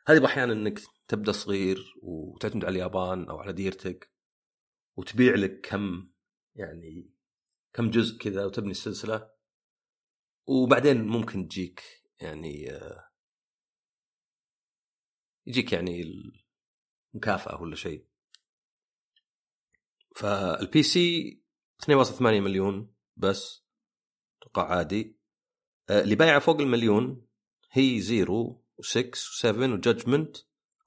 هذه 0.08 0.26
أحيانا 0.26 0.52
إنك 0.52 0.80
تبدأ 1.08 1.32
صغير 1.32 1.94
وتعتمد 2.02 2.64
على 2.64 2.72
اليابان 2.72 3.28
أو 3.28 3.38
على 3.38 3.52
ديرتك 3.52 4.12
وتبيع 4.96 5.34
لك 5.34 5.60
كم 5.60 6.10
يعني 6.54 7.10
كم 7.72 7.90
جزء 7.90 8.18
كذا 8.18 8.44
وتبني 8.46 8.70
السلسلة. 8.70 9.30
وبعدين 10.46 11.06
ممكن 11.06 11.48
تجيك 11.48 11.82
يعني 12.20 12.72
آه، 12.72 13.10
يجيك 15.46 15.72
يعني 15.72 16.04
المكافاه 17.16 17.62
ولا 17.62 17.76
شيء. 17.76 18.06
فال 20.16 20.82
PC 20.82 21.40
2.8 21.82 22.22
مليون 22.22 22.94
بس 23.16 23.64
أتوقع 24.42 24.76
عادي. 24.76 25.18
آه، 25.90 26.02
اللي 26.02 26.14
بايعه 26.14 26.38
فوق 26.38 26.60
المليون 26.60 27.26
هي 27.72 28.00
Zero 28.00 28.64
و6 28.82 29.14
و7 29.14 29.44
و 29.44 29.54
Judgment 29.54 30.36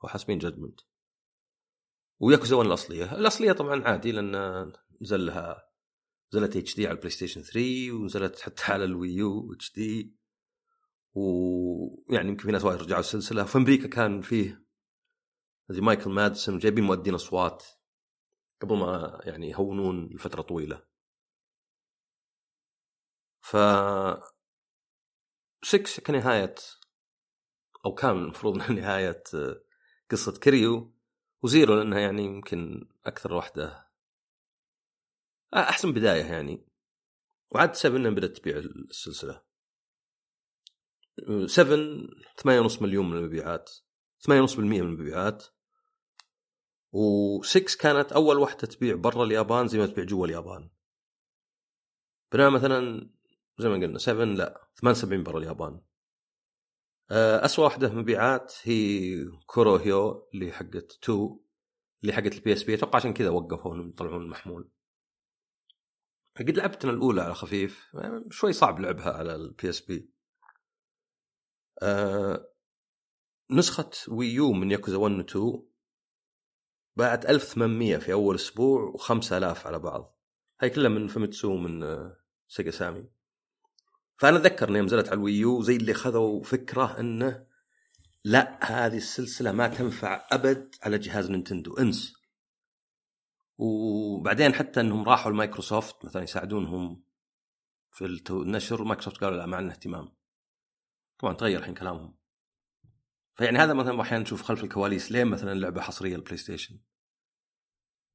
وحاسبين 0.03 0.37
Judgment. 0.37 0.79
وياكوزا 2.19 2.55
1 2.55 2.67
الأصلية، 2.67 3.15
الأصلية 3.15 3.51
طبعا 3.51 3.83
عادي 3.83 4.11
لأن 4.11 4.73
نزل 5.01 5.25
لها 5.25 5.69
نزلت 6.33 6.57
HD 6.57 6.87
على 6.87 6.95
ال 6.95 7.09
PlayStation 7.09 7.41
3 7.41 7.91
ونزلت 7.91 8.39
حتى 8.39 8.63
على 8.71 8.83
الويو 8.83 9.53
اتش 9.53 9.73
دي 9.73 10.15
ويعني 11.13 12.29
يمكن 12.29 12.43
في 12.43 12.51
ناس 12.51 12.63
وايد 12.63 12.81
رجعوا 12.81 12.99
السلسله 12.99 13.43
في 13.43 13.57
أمريكا 13.57 13.87
كان 13.87 14.21
فيه 14.21 14.68
زي 15.69 15.81
مايكل 15.81 16.09
مادسون 16.09 16.57
جايبين 16.57 16.83
مؤدين 16.83 17.13
أصوات 17.13 17.65
قبل 18.61 18.77
ما 18.77 19.21
يعني 19.23 19.49
يهونون 19.49 20.09
لفترة 20.13 20.41
طويلة. 20.41 20.83
ف 23.41 23.57
6 25.63 26.01
كنهايه 26.07 26.55
أو 27.85 27.93
كان 27.93 28.11
المفروض 28.11 28.55
إنها 28.55 28.71
نهاية 28.71 29.23
قصة 30.11 30.39
كريو 30.39 30.93
وزيرو 31.41 31.75
لأنها 31.75 31.99
يعني 31.99 32.23
يمكن 32.23 32.89
أكثر 33.05 33.33
واحدة. 33.33 33.89
أحسن 35.53 35.93
بداية 35.93 36.23
يعني. 36.23 36.65
وعاد 37.51 37.75
7 37.75 38.11
بدأت 38.11 38.37
تبيع 38.37 38.57
السلسلة. 38.57 39.43
7 41.45 41.77
8.5 42.37 42.81
مليون 42.81 43.09
من 43.09 43.17
المبيعات. 43.17 43.69
8.5% 44.19 44.59
من 44.59 44.79
المبيعات. 44.79 45.45
و6 46.95 47.77
كانت 47.79 48.11
أول 48.11 48.37
واحدة 48.37 48.67
تبيع 48.67 48.95
برا 48.95 49.23
اليابان 49.23 49.67
زي 49.67 49.77
ما 49.77 49.85
تبيع 49.85 50.05
جوا 50.05 50.25
اليابان. 50.27 50.69
بينما 52.31 52.49
مثلا 52.49 53.09
زي 53.57 53.69
ما 53.69 53.75
قلنا 53.75 53.97
7 53.97 54.25
لا 54.25 54.69
78 54.81 55.23
برا 55.23 55.39
اليابان. 55.39 55.81
آه، 57.11 57.45
أسوأ 57.45 57.63
واحدة 57.63 57.89
مبيعات 57.93 58.53
هي 58.63 59.15
Kurohyou 59.45 60.29
اللي 60.33 60.51
حقت 60.51 60.97
2 61.03 61.39
اللي 62.01 62.13
حقت 62.13 62.33
ال 62.33 62.53
PSP 62.53 62.73
أتوقع 62.73 62.95
عشان 62.95 63.13
كذا 63.13 63.29
وقفوا 63.29 63.77
يطلعون 63.77 64.21
المحمول 64.21 64.69
قد 66.39 66.49
لعبتنا 66.49 66.91
الأولى 66.91 67.21
على 67.21 67.35
خفيف. 67.35 67.95
شوي 68.29 68.53
صعب 68.53 68.79
لعبها 68.79 69.11
على 69.11 69.35
ال 69.35 69.69
PSP 69.69 70.09
آه 71.81 72.49
نسخة 73.51 73.89
Wii 74.07 74.40
U 74.40 74.51
من 74.51 74.71
ياكوزا 74.71 74.97
1 74.97 75.13
و 75.15 75.21
2 75.21 75.68
باعت 76.99 77.25
1800 77.25 77.97
في 77.97 78.13
أول 78.13 78.35
أسبوع 78.35 78.93
و5000 78.97 79.65
على 79.65 79.79
بعض. 79.79 80.19
هاي 80.61 80.69
كلها 80.69 80.89
من 80.89 81.07
Famitsu 81.07 81.57
من 81.57 81.83
آه 81.83 82.17
Sega 82.47 82.71
Sammy 82.71 83.09
فأنا 84.17 84.37
أتذكر 84.37 84.69
اني 84.69 84.81
نزلت 84.81 85.07
على 85.07 85.17
ال 85.17 85.26
Wii 85.26 85.53
U 85.53 85.61
زي 85.61 85.75
اللي 85.75 85.93
خذوا 85.93 86.43
فكرة 86.43 86.99
إنه 86.99 87.45
لا 88.23 88.59
هذه 88.63 88.97
السلسلة 88.97 89.51
ما 89.51 89.67
تنفع 89.67 90.27
أبد 90.31 90.75
على 90.83 90.97
جهاز 90.97 91.31
نينتندو. 91.31 91.77
إنس. 91.77 92.13
وبعدين 93.57 94.53
حتى 94.53 94.81
إنهم 94.81 95.09
راحوا 95.09 95.31
لمايكروسوفت 95.31 96.05
مثلا 96.05 96.23
يساعدونهم 96.23 97.03
في 97.91 98.05
النشر 98.29 98.83
مايكروسوفت 98.83 99.17
قالوا 99.17 99.37
لا 99.37 99.45
ما 99.45 99.57
عندنا 99.57 99.73
اهتمام. 99.73 100.09
طبعا 101.19 101.33
تغير 101.33 101.59
الحين 101.59 101.73
كلامهم. 101.73 102.15
فيعني 103.35 103.59
هذا 103.59 103.73
مثلا 103.73 104.01
أحيانا 104.01 104.23
نشوف 104.23 104.41
خلف 104.41 104.63
الكواليس 104.63 105.11
ليه 105.11 105.23
مثلا 105.23 105.59
لعبة 105.59 105.81
حصرية 105.81 106.15
ال 106.15 106.37
PlayStation. 106.37 106.79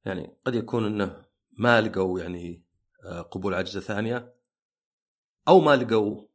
يعني 0.05 0.37
قد 0.45 0.55
يكون 0.55 0.85
إنه 0.85 1.25
ما 1.59 1.81
لقوا 1.81 2.19
يعني 2.19 2.65
آه، 3.05 3.21
قبول 3.21 3.53
عجزه 3.53 3.79
ثانية 3.79 4.35
أو 5.47 5.59
ما 5.59 5.75
لقوا 5.75 6.27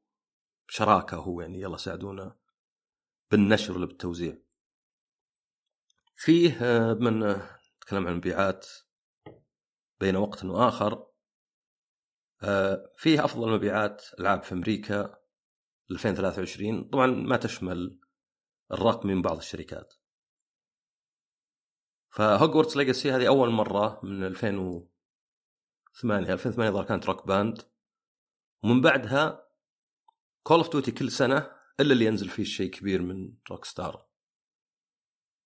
شراكة 0.68 1.16
هو 1.16 1.40
يعني 1.40 1.60
يلا 1.60 1.76
ساعدونا 1.76 2.36
بالنشر 3.30 3.76
ولا 3.76 3.86
بالتوزيع. 3.86 4.38
فيه 6.16 6.58
آه، 6.62 6.94
من 6.94 7.20
نتكلم 7.20 8.06
عن 8.06 8.12
المبيعات 8.12 8.66
بين 10.00 10.16
وقت 10.16 10.44
وآخر 10.44 11.06
آه، 12.42 12.92
فيه 12.96 13.24
أفضل 13.24 13.50
مبيعات 13.50 14.04
العاب 14.20 14.42
في 14.42 14.52
أمريكا 14.52 15.20
2023 15.90 16.84
طبعا 16.84 17.06
ما 17.06 17.36
تشمل 17.36 18.00
الرقم 18.72 19.08
من 19.08 19.22
بعض 19.22 19.36
الشركات. 19.36 19.94
ف 22.10 22.18
Hogwarts 22.18 22.76
Legacy 22.76 23.12
هذه 23.12 23.28
أول 23.28 23.50
مرة 23.50 24.00
من 24.02 24.24
2008 24.24 26.32
2008 26.32 26.70
ظهر 26.70 26.84
كانت 26.84 27.06
Rock 27.06 27.26
Band. 27.26 27.62
ومن 28.64 28.80
بعدها 28.80 29.48
Call 30.42 30.58
of 30.58 30.72
Duty 30.72 30.92
كل 30.92 31.10
سنة 31.10 31.50
إلا 31.80 31.92
اللي 31.92 32.04
ينزل 32.04 32.28
فيه 32.28 32.44
شيء 32.44 32.70
كبير 32.70 33.02
من 33.02 33.34
Rockstar 33.50 34.06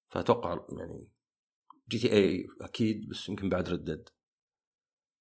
فأتوقع 0.08 0.66
يعني 0.78 1.10
GTA 1.88 2.46
أكيد 2.60 3.08
بس 3.08 3.28
يمكن 3.28 3.48
بعد 3.48 3.68
Red 3.68 3.86
Dead 3.86 4.09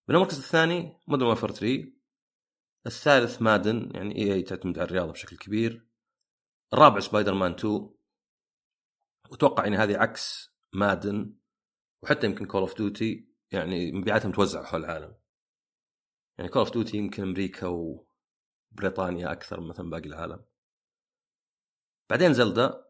من 0.08 0.16
المركز 0.16 0.38
الثاني 0.38 1.00
Modern 1.08 1.30
Warfare 1.30 1.52
3 1.52 1.94
الثالث 2.86 3.42
Madden 3.42 3.92
يعني 3.96 4.18
EA 4.18 4.42
تعتمد 4.42 4.80
على 4.80 4.86
الرياضة 4.86 5.12
بشكل 5.12 5.38
كبير. 5.38 5.88
الرابع 6.74 7.00
سبايدر 7.00 7.34
مان 7.34 7.52
2 7.52 7.90
وأتوقع 9.30 9.68
ان 9.68 9.74
هذه 9.74 9.98
عكس 9.98 10.53
Madden 10.74 11.36
وحتى 12.04 12.28
يمكن 12.28 12.46
Call 12.46 12.62
of 12.62 12.78
Duty 12.78 13.28
يعني 13.52 13.92
مبيعاتها 13.92 14.30
متوزعة 14.30 14.66
حول 14.66 14.86
العالم. 14.86 15.16
يعني 16.38 16.50
Call 16.50 16.60
of 16.60 16.74
Duty 16.74 16.98
يمكن 16.98 17.24
أمريكا 17.24 17.68
وبريطانيا 17.68 19.32
أكثر 19.32 19.60
من 19.60 19.68
مثلا 19.68 19.90
باقي 19.90 20.08
العالم. 20.08 20.46
بعدين 22.10 22.34
Zelda 22.34 22.86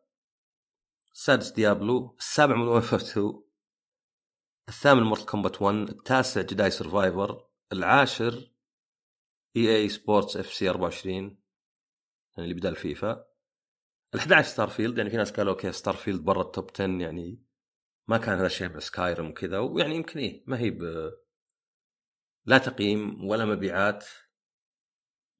السادس 1.13 1.51
Diablo 1.51 2.15
السابع 2.19 2.55
من 2.55 2.77
2 2.77 3.43
الثامن 4.69 5.03
Mortal 5.03 5.25
Kombat 5.25 5.61
1 5.61 5.75
التاسع 5.75 6.41
Jedi 6.41 6.71
Survivor 6.71 7.47
العاشر 7.71 8.51
EA 9.55 9.75
Sports 9.75 10.37
FC 10.37 10.69
24 10.69 11.15
يعني 11.15 11.39
اللي 12.37 12.53
بدال 12.53 12.75
فيفا. 12.75 13.25
ال11 14.17 14.41
Starfield 14.41 14.97
يعني 14.97 15.09
في 15.09 15.17
ناس 15.17 15.31
قالوا 15.31 15.53
okay 15.53 15.71
Starfield 15.71 16.21
برا 16.21 16.41
ال 16.41 16.48
top 16.48 16.69
10 16.73 17.01
يعني 17.01 17.42
ما 18.07 18.17
كان 18.17 18.37
هذا 18.37 18.45
الشيء 18.45 18.69
مع 18.69 18.79
Skyrim 18.79 19.29
وكذا 19.29 19.59
ويعني 19.59 19.95
يمكن 19.95 20.19
إيه 20.19 20.43
ما 20.47 20.59
هي 20.59 20.69
ب 20.69 20.83
لا 22.45 22.57
تقييم 22.57 23.25
ولا 23.25 23.45
مبيعات 23.45 24.05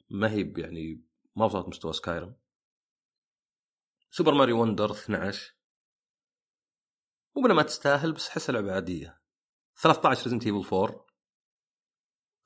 ما 0.10 0.32
هي 0.32 0.54
يعني 0.58 1.04
ما 1.36 1.46
وصلت 1.46 1.68
مستوى 1.68 1.94
Skyrim 1.94 2.36
Super 4.12 4.34
Mario 4.34 4.62
Wonder 4.62 4.92
12 4.92 5.56
مو 7.36 7.42
ما 7.42 7.64
تستاهل 7.64 8.12
بس 8.12 8.30
احسها 8.30 8.54
لعبه 8.54 8.74
عادية. 8.74 9.22
13 9.76 10.24
Resident 10.24 10.46
Evil 10.46 10.76
4 10.76 11.06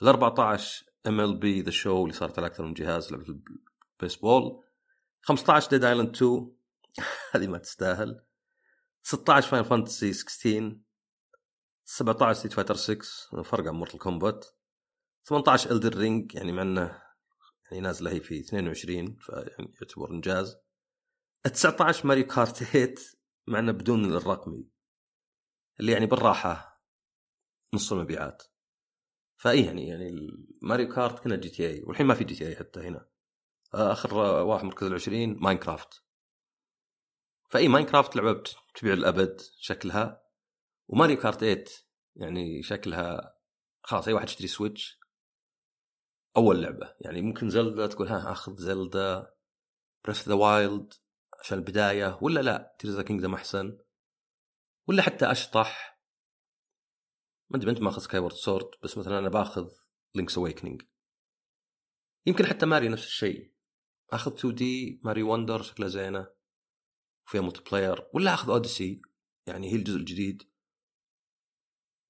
ال 0.02 0.08
14 0.08 0.86
MLB 1.08 1.62
The 1.62 1.72
Show 1.72 2.02
اللي 2.02 2.14
صارت 2.14 2.40
على 2.40 2.48
أكثر 2.48 2.64
من 2.64 2.74
جهاز 2.74 3.12
لعبة 3.12 3.40
البيسبول 3.94 4.64
15 5.22 5.70
Dead 5.70 5.84
Island 5.84 6.16
2 6.16 6.58
هذه 7.32 7.48
ما 7.48 7.58
تستاهل. 7.58 8.27
16 9.08 9.48
Final 9.48 9.64
Fantasy 9.64 10.14
16 10.14 10.80
17 11.86 12.40
Street 12.40 12.54
Fighter 12.54 12.76
6 12.76 13.44
فرق 13.44 13.68
عن 13.68 13.74
Mortal 13.74 13.98
Kombat 13.98 14.46
18 15.24 15.72
Elden 15.72 15.98
Ring 15.98 16.36
يعني 16.36 16.52
مع 16.52 16.62
إنه 16.62 17.02
يعني 17.66 17.84
نازلة 17.84 18.12
هي 18.12 18.20
في 18.20 18.40
22 18.40 19.16
فيعني 19.16 19.74
يعتبر 19.82 20.12
إنجاز. 20.12 20.58
19 21.44 22.08
Mario 22.08 22.28
Kart 22.28 22.64
8 22.64 22.96
مع 23.48 23.60
إنه 23.60 23.72
بدون 23.72 24.06
الرقمي 24.06 24.72
اللي 25.80 25.92
يعني 25.92 26.06
بالراحة 26.06 26.84
نص 27.74 27.92
المبيعات. 27.92 28.44
فإي 29.38 29.66
يعني 29.66 29.88
يعني 29.88 30.12
Mario 30.62 30.88
Kart 30.88 31.20
كنا 31.20 31.36
GTA 31.36 31.84
والحين 31.84 32.06
ما 32.06 32.14
في 32.14 32.24
GTA 32.24 32.56
حتى 32.56 32.80
هنا. 32.80 33.10
آخر 33.74 34.14
واحد 34.18 34.66
مركز 34.66 34.88
العشرين 34.88 35.38
Minecraft 35.40 36.04
فإي 37.50 37.68
Minecraft 37.68 38.16
لعبه 38.16 38.44
تبيع 38.78 38.94
الأبد 38.94 39.42
شكلها. 39.60 40.24
و 40.88 40.93
Mario 40.93 41.18
Kart 41.18 41.40
8 41.40 41.66
يعني 42.16 42.64
شكلها 42.64 43.38
خلاص 43.84 44.08
أي 44.08 44.14
واحد 44.14 44.28
يشتري 44.28 44.48
Switch 44.48 45.00
أول 46.38 46.62
لعبة. 46.62 46.96
يعني 47.02 47.22
ممكن 47.22 47.50
Zelda 47.50 47.88
تقول 47.88 48.08
ها 48.08 48.32
آخذ 48.32 48.56
Zelda 48.56 49.34
Breath 50.06 50.28
the 50.28 50.34
Wild 50.34 50.94
عشان 51.42 51.58
البداية. 51.58 52.20
ولا 52.22 52.40
لا 52.40 52.76
Tears 52.80 53.00
Kingdom 53.00 53.34
أحسن. 53.34 53.78
ولا 54.88 55.02
حتى 55.02 55.32
أشطح. 55.32 56.02
ما 57.50 57.58
أدري 57.58 57.72
انت 57.72 57.82
ماخذ 57.82 58.02
Skyward 58.02 58.36
Sword 58.36 58.70
بس 58.84 58.98
مثلا 58.98 59.20
أنا 59.20 59.30
باخذ 59.30 59.70
Link's 60.16 60.38
Awakening 60.38 60.82
يمكن 62.26 62.46
حتى 62.46 62.66
ماري 62.66 62.90
نفس 62.90 63.06
الشيء. 63.06 63.54
آخذ 64.14 64.34
2D 64.34 65.02
Mario 65.04 65.24
Wonder 65.24 65.62
شكلها 65.62 65.90
زينة. 65.90 66.37
وفيها 67.28 67.42
multiplayer 67.42 68.08
ولا 68.14 68.34
أخذ 68.34 68.50
Odyssey 68.52 69.02
يعني 69.48 69.72
هي 69.72 69.76
الجزء 69.76 69.98
الجديد. 69.98 70.44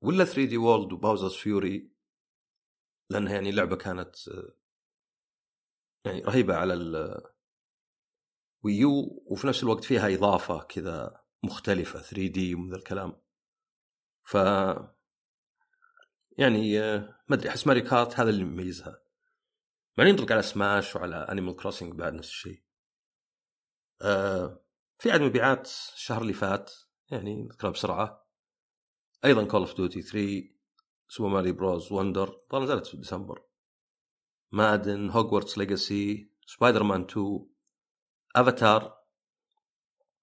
ولا 0.01 0.25
3D 0.25 0.45
World 0.45 0.57
و 0.57 0.93
Bowser's 0.93 1.33
Fury 1.33 1.91
لأنها 3.09 3.33
يعني 3.33 3.51
لعبة 3.51 3.75
كانت 3.75 4.15
يعني 6.05 6.21
رهيبة 6.21 6.55
على 6.55 6.73
ال 6.73 7.21
Wii 8.63 9.08
U 9.08 9.23
وفي 9.25 9.47
نفس 9.47 9.63
الوقت 9.63 9.83
فيها 9.83 10.15
إضافة 10.15 10.63
كذا 10.63 11.23
مختلفة 11.43 11.99
3D 12.01 12.55
ومن 12.55 12.73
الكلام. 12.73 13.21
ف 14.23 14.37
يعني 16.37 16.79
ما 17.27 17.35
أدري 17.35 17.49
أحس 17.49 17.67
Mario 17.67 17.81
Kart 17.81 18.19
هذا 18.19 18.29
اللي 18.29 18.41
يميزها. 18.41 19.01
بعدين 19.97 20.13
نطلق 20.15 20.31
على 20.31 20.41
سماش 20.41 20.95
وعلى 20.95 21.15
Animal 21.15 21.55
Crossing 21.55 21.93
بعد 21.93 22.13
نفس 22.13 22.29
الشيء. 22.29 22.63
آه 24.01 24.66
في 24.97 25.11
عدد 25.11 25.23
مبيعات 25.23 25.67
الشهر 25.95 26.21
اللي 26.21 26.33
فات 26.33 26.73
يعني 27.11 27.43
نذكرها 27.43 27.71
بسرعة. 27.71 28.27
أيضا 29.25 29.45
Call 29.45 29.59
of 29.59 29.75
Duty 29.75 30.01
3 30.01 30.43
Super 31.07 31.29
Mario 31.29 31.51
Bros 31.51 31.91
Wonder 31.91 32.27
طبعا 32.49 32.63
نزلت 32.63 32.87
في 32.87 32.97
ديسمبر. 32.97 33.43
Madden 34.51 35.09
Hogwarts 35.09 35.57
Legacy 35.57 36.31
Spider-Man 36.45 37.01
2 37.01 37.49
افاتار 38.35 38.97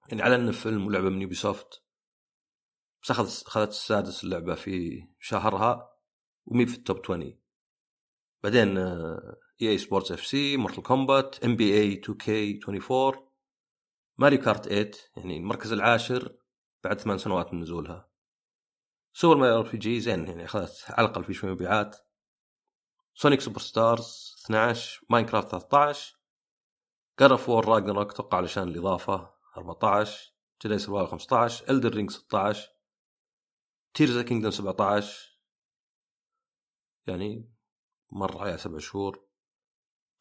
يعني 0.09 0.23
على 0.23 0.35
إنه 0.35 0.53
فيلم 0.53 0.87
ولعبة 0.87 1.09
من 1.09 1.23
Ubisoft 1.23 1.83
بس 3.03 3.11
أخذ 3.11 3.27
أخذت 3.47 3.69
السادس 3.69 4.25
اللعبة 4.25 4.55
في 4.55 5.07
شهرها 5.21 5.91
ومي 6.47 6.67
في 6.67 6.77
ال 6.77 6.82
top 6.82 6.99
20 7.05 7.41
بعدين 8.43 8.79
اي 8.79 9.69
اي 9.69 9.79
سبورتس 9.79 10.13
اف 10.13 10.27
سي 10.27 10.57
مورتل 10.57 10.83
كومبات 10.83 11.45
ام 11.45 11.57
بي 11.57 11.81
اي 11.81 11.93
2 11.93 12.19
كي 12.19 12.61
24 12.69 13.34
Mario 14.19 14.41
Kart 14.41 14.69
8 14.69 14.91
يعني 15.17 15.37
المركز 15.37 15.73
العاشر 15.73 16.37
بعد 16.85 17.01
ثمان 17.01 17.19
سنوات 17.19 17.55
من 17.55 17.61
نزولها. 17.61 18.09
Super 19.13 19.37
Mario 19.37 19.59
RPG 19.59 20.01
زين 20.01 20.27
يعني 20.27 20.45
اخذت 20.45 20.85
على 20.89 21.07
الاقل 21.07 21.25
في 21.25 21.35
شوي 21.35 21.51
مبيعات. 21.51 21.97
Sonic 23.15 23.41
Superstars 23.41 24.37
12 24.45 25.07
Minecraft 25.11 25.49
13 25.49 26.17
God 27.21 27.31
of 27.31 27.49
War 27.49 27.69
Ragnarok 27.69 28.13
أتوقع 28.13 28.39
علشان 28.39 28.69
الإضافة 28.69 29.35
14 29.57 30.35
Jedi 30.65 30.79
Survivor 30.79 31.11
15 31.11 31.71
Elden 31.71 31.95
Ring 31.95 32.11
16 32.11 32.69
Tears 33.95 34.19
Kingdom 34.19 34.51
17 34.51 35.41
يعني 37.07 37.55
مر 38.13 38.39
عليها 38.39 38.57
سبع 38.57 38.79
شهور. 38.79 39.27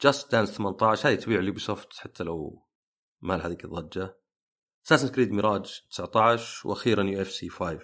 Just 0.01 0.31
Dance 0.31 0.51
18 0.51 1.09
هذه 1.09 1.15
تبيع 1.15 1.39
ل 1.39 1.59
Ubisoft 1.59 1.93
حتى 1.93 2.23
لو 2.23 2.65
ما 3.23 3.33
لها 3.33 3.47
هذيك 3.47 3.65
الضجة. 3.65 4.19
Assassin's 4.85 5.07
Creed 5.07 5.31
Mirage 5.31 5.81
19 5.89 6.67
وأخيرا 6.67 7.03
UFC 7.03 7.49
5 7.49 7.79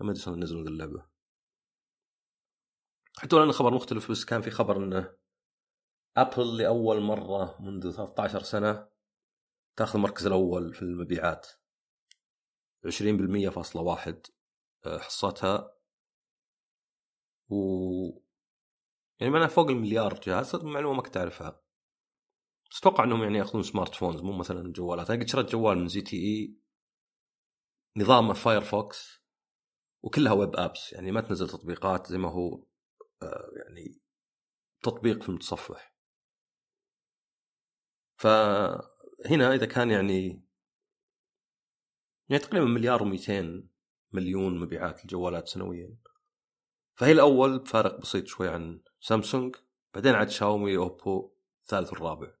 ما 0.00 0.10
أدري 0.10 0.22
شلون 0.22 0.42
نزلوا 0.42 0.62
اللعبة. 0.62 1.06
حتى 3.18 3.36
لو 3.36 3.52
خبر 3.52 3.74
مختلف 3.74 4.10
بس 4.10 4.24
كان 4.24 4.42
في 4.42 4.50
خبر 4.50 4.76
إنه 4.76 5.16
Apple 6.16 6.56
لأول 6.56 7.00
مرة 7.00 7.62
منذ 7.62 7.92
13 7.92 8.42
سنة 8.42 8.88
تأخذ 9.76 9.94
المركز 9.94 10.26
الأول 10.26 10.74
في 10.74 10.82
المبيعات. 10.82 11.46
20% 12.86 13.48
فاصلة 13.48 13.82
واحد 13.82 14.26
آه، 14.86 14.98
حصتها. 14.98 15.74
و 17.50 17.54
يعني 19.20 19.32
معناها 19.32 19.48
فوق 19.48 19.68
المليار 19.68 20.20
جهاز 20.20 20.56
معلومة 20.56 20.96
ما 20.96 21.02
كنت 21.02 21.16
أعرفها. 21.16 21.67
بس 22.70 22.78
أتوقع 22.78 23.04
إنهم 23.04 23.22
يعني 23.22 23.38
يأخذون 23.38 23.62
smartphones 23.62 24.20
مو 24.20 24.32
مثلا 24.32 24.72
جوالات. 24.72 25.10
أنا 25.10 25.20
قد 25.22 25.28
شريت 25.28 25.52
جوال 25.52 25.78
من 25.78 25.88
ZTE 25.88 26.56
نظامه 27.96 28.34
Firefox 28.34 29.22
وكلها 30.02 30.32
web 30.32 30.56
apps 30.56 30.92
يعني 30.92 31.12
ما 31.12 31.20
تنزل 31.20 31.48
تطبيقات 31.48 32.06
زي 32.06 32.18
ما 32.18 32.30
هو 32.30 32.64
آه، 33.22 33.50
يعني 33.56 34.00
تطبيق 34.82 35.22
في 35.22 35.28
المتصفح. 35.28 35.94
فهنا 38.16 39.54
إذا 39.54 39.66
كان 39.66 39.90
يعني 39.90 40.44
يعني 42.28 42.42
تقريبا 42.42 42.66
مليار 42.66 42.98
و200 43.00 43.64
مليون 44.12 44.60
مبيعات 44.60 45.02
الجوالات 45.02 45.48
سنويا. 45.48 45.96
فهي 46.94 47.12
الأول 47.12 47.58
بفارق 47.58 48.00
بسيط 48.00 48.26
شوي 48.26 48.48
عن 48.48 48.82
سامسونج 49.00 49.56
بعدين 49.94 50.14
عاد 50.14 50.28
شاومي 50.30 50.76
أوبو 50.76 51.32
الثالث 51.62 51.92
والرابع. 51.92 52.37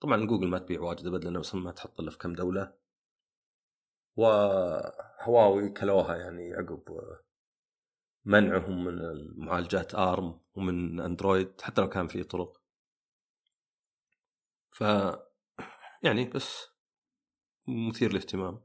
طبعا 0.00 0.26
جوجل 0.26 0.48
ما 0.48 0.58
تبيع 0.58 0.80
واجد 0.80 1.06
أبد 1.06 1.24
لأنه 1.24 1.42
ما 1.54 1.72
تحط 1.72 2.00
إلا 2.00 2.10
في 2.10 2.18
كم 2.18 2.32
دولة. 2.32 2.72
وهواوي 4.16 5.68
كلوها 5.68 6.16
يعني 6.16 6.54
عقب 6.54 6.82
منعهم 8.24 8.84
من 8.84 8.98
المعالجات 8.98 9.94
آرم 9.94 10.40
ومن 10.54 11.00
أندرويد 11.00 11.60
حتى 11.60 11.80
لو 11.80 11.88
كان 11.88 12.06
في 12.08 12.24
طرق. 12.24 12.62
ف 14.70 14.80
يعني 16.02 16.24
بس 16.24 16.66
مثير 17.68 18.10
للاهتمام. 18.10 18.64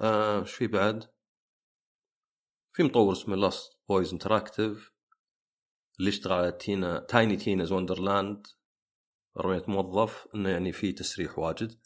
آه، 0.00 0.40
آه 0.40 0.44
في 0.44 0.66
بعد؟ 0.66 1.12
في 2.72 2.82
مطور 2.82 3.12
اسمه 3.12 3.36
Lost 3.36 3.78
Boys 3.88 4.12
Interactive 4.12 4.92
اللي 5.98 6.08
اشتغل 6.08 6.32
على 6.32 6.52
Tina 6.52 7.00
Tiny 7.00 7.36
Tina's 7.36 7.72
Wonderland 7.72 8.46
400 9.36 9.64
موظف 9.68 10.28
إنه 10.34 10.48
يعني 10.48 10.72
في 10.72 10.92
تسريح 10.92 11.38
واجد. 11.38 11.80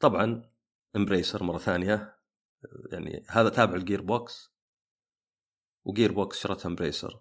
طبعا 0.00 0.52
Embracer 0.96 1.42
مرة 1.42 1.58
ثانية 1.58 2.18
يعني 2.92 3.24
هذا 3.28 3.48
تابع 3.48 3.74
ال 3.74 4.02
Gearbox 4.02 4.52
و 5.84 6.12
Gearbox 6.12 6.42
شرتها 6.42 6.68
Embracer 6.68 7.20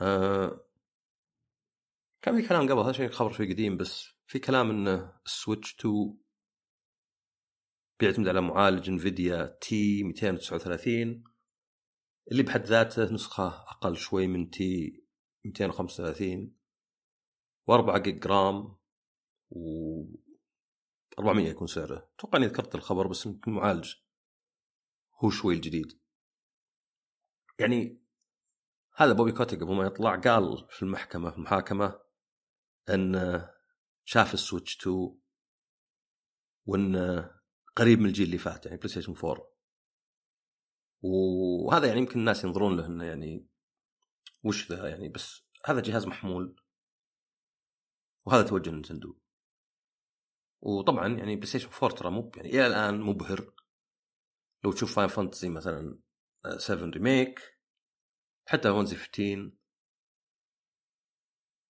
آه 0.00 0.66
كان 2.22 2.40
في 2.42 2.48
كلام 2.48 2.68
قبل 2.68 2.80
هذا 2.80 2.92
شيء 2.92 3.08
خبر 3.08 3.32
شوي 3.32 3.52
قديم 3.52 3.76
بس 3.76 4.08
في 4.26 4.38
كلام 4.38 4.70
إنه 4.70 5.20
ال 5.26 5.33
Switch 5.33 5.74
2 5.80 6.18
بيعتمد 8.00 8.28
على 8.28 8.40
معالج 8.40 8.88
Nvidia 8.90 9.58
T239 9.60 11.24
اللي 12.32 12.42
بحد 12.42 12.64
ذاته 12.64 13.12
نسخة 13.12 13.46
أقل 13.46 13.96
شوي 13.96 14.26
من 14.26 14.50
T235 14.50 16.56
و4 17.70 17.96
gig 17.96 18.26
RAM 18.26 18.76
و 19.50 20.04
400 21.18 21.48
يكون 21.48 21.66
سعره. 21.66 22.10
أتوقع 22.18 22.38
إني 22.38 22.46
ذكرت 22.46 22.74
الخبر 22.74 23.06
بس 23.06 23.26
يمكن 23.26 23.50
المعالج 23.50 23.94
هو 25.24 25.30
شوي 25.30 25.54
الجديد. 25.54 26.00
يعني 27.58 28.04
هذا 28.96 29.12
Bobby 29.12 29.32
Kotick 29.32 29.56
قبل 29.56 29.74
ما 29.74 29.84
يطلع 29.84 30.16
قال 30.16 30.66
في 30.70 30.82
المحكمة 30.82 31.30
في 31.30 31.36
المحاكمة 31.36 32.00
إن 32.88 33.42
شاف 34.04 34.34
ال 34.34 34.40
Switch 34.40 34.78
2 34.80 35.20
وإن 36.66 36.96
قريب 37.76 37.98
من 37.98 38.06
الجيل 38.06 38.26
اللي 38.26 38.38
فات 38.38 38.66
يعني 38.66 38.78
PlayStation 38.78 39.14
4 39.24 39.54
وهذا 41.02 41.86
يعني 41.86 41.98
يمكن 41.98 42.20
الناس 42.20 42.44
ينظرون 42.44 42.76
له 42.76 42.86
إنه 42.86 43.04
يعني 43.04 43.48
وش 44.44 44.72
ذا 44.72 44.88
يعني 44.88 45.08
بس 45.08 45.42
هذا 45.64 45.80
جهاز 45.80 46.06
محمول. 46.06 46.56
وهذا 48.26 48.48
توجه 48.48 48.70
Nintendo 48.70 49.18
وطبعا 50.62 51.08
يعني 51.08 51.36
بلاي 51.36 51.46
ستيشن 51.46 51.68
4 51.82 51.90
ترى 51.90 52.10
مو 52.10 52.32
يعني 52.36 52.48
إلى 52.48 52.66
الآن 52.66 53.00
مبهر. 53.00 53.54
لو 54.64 54.72
تشوف 54.72 54.96
Final 54.96 55.08
Fantasy 55.08 55.48
مثلا 55.48 55.98
7 56.58 56.90
Remake 56.90 57.40
حتى 58.48 58.72
15 58.72 59.52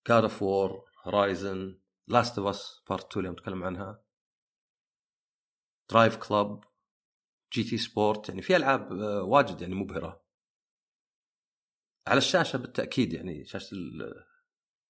God 0.07 0.23
of 0.23 0.41
War 0.41 0.91
Horizon 1.03 1.79
Last 2.07 2.39
of 2.39 2.47
Us 2.47 2.83
Part 2.89 3.05
2 3.11 3.25
اللي 3.25 3.33
نتكلم 3.33 3.63
عنها 3.63 4.03
Driveclub 5.89 6.63
GT 7.53 7.77
Sport 7.77 8.29
يعني 8.29 8.41
في 8.41 8.55
ألعاب 8.55 8.93
آه، 8.93 9.23
واجد 9.23 9.61
يعني 9.61 9.75
مبهرة. 9.75 10.25
على 12.07 12.17
الشاشة 12.17 12.57
بالتأكيد 12.57 13.13
يعني 13.13 13.45
شاشة 13.45 13.75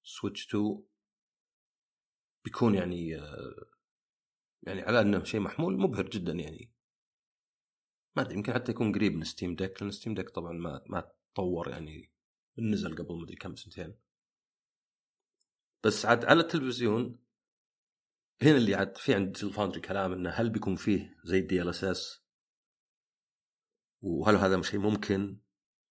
ال 0.06 0.12
Switch 0.12 0.48
2 0.48 0.84
بيكون 2.46 2.76
يعني 2.76 3.16
آه، 3.16 3.66
يعني 4.64 4.82
على 4.82 5.02
إنه 5.02 5.24
شيء 5.24 5.40
محمول 5.40 5.80
مبهر 5.80 6.10
جدا 6.10 6.34
يعني. 6.34 6.72
ما 8.16 8.22
أدري 8.22 8.36
يمكن 8.36 8.54
حتى 8.54 8.72
يكون 8.72 8.92
قريب 8.96 9.16
من 9.16 9.24
Steam 9.24 9.56
Deck 9.56 9.82
لأن 9.82 9.92
Steam 9.92 10.14
Deck 10.14 10.30
طبعا 10.30 10.54
ما 10.54 10.82
ما 10.88 11.12
تطور 11.34 11.70
يعني 11.70 12.12
نزل 12.58 12.96
قبل 12.96 13.22
مدري 13.22 13.36
كم 13.36 13.56
سنتين. 13.56 13.96
بس 15.84 16.06
عاد 16.06 16.26
على 16.26 16.40
التلفزيون 16.40 17.20
هنا 18.42 18.58
اللي 18.58 18.76
عاد 18.76 18.98
في 18.98 19.14
عند 19.14 19.38
ال 19.44 19.48
Foundry 19.48 19.82
كلام 19.82 20.12
إنه 20.12 20.30
هل 20.30 20.50
بيكون 20.50 20.76
فيه 20.76 21.18
زي 21.24 21.40
ال 21.40 21.70
DLSS 21.70 22.26
وهل 24.02 24.36
هذا 24.36 24.62
شيء 24.62 24.80
ممكن؟ 24.80 25.40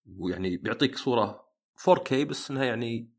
ويعني 0.06 0.56
بيعطيك 0.56 0.96
صورة 0.96 1.48
4K 1.78 2.14
بس 2.14 2.50
إنها 2.50 2.64
يعني 2.64 3.14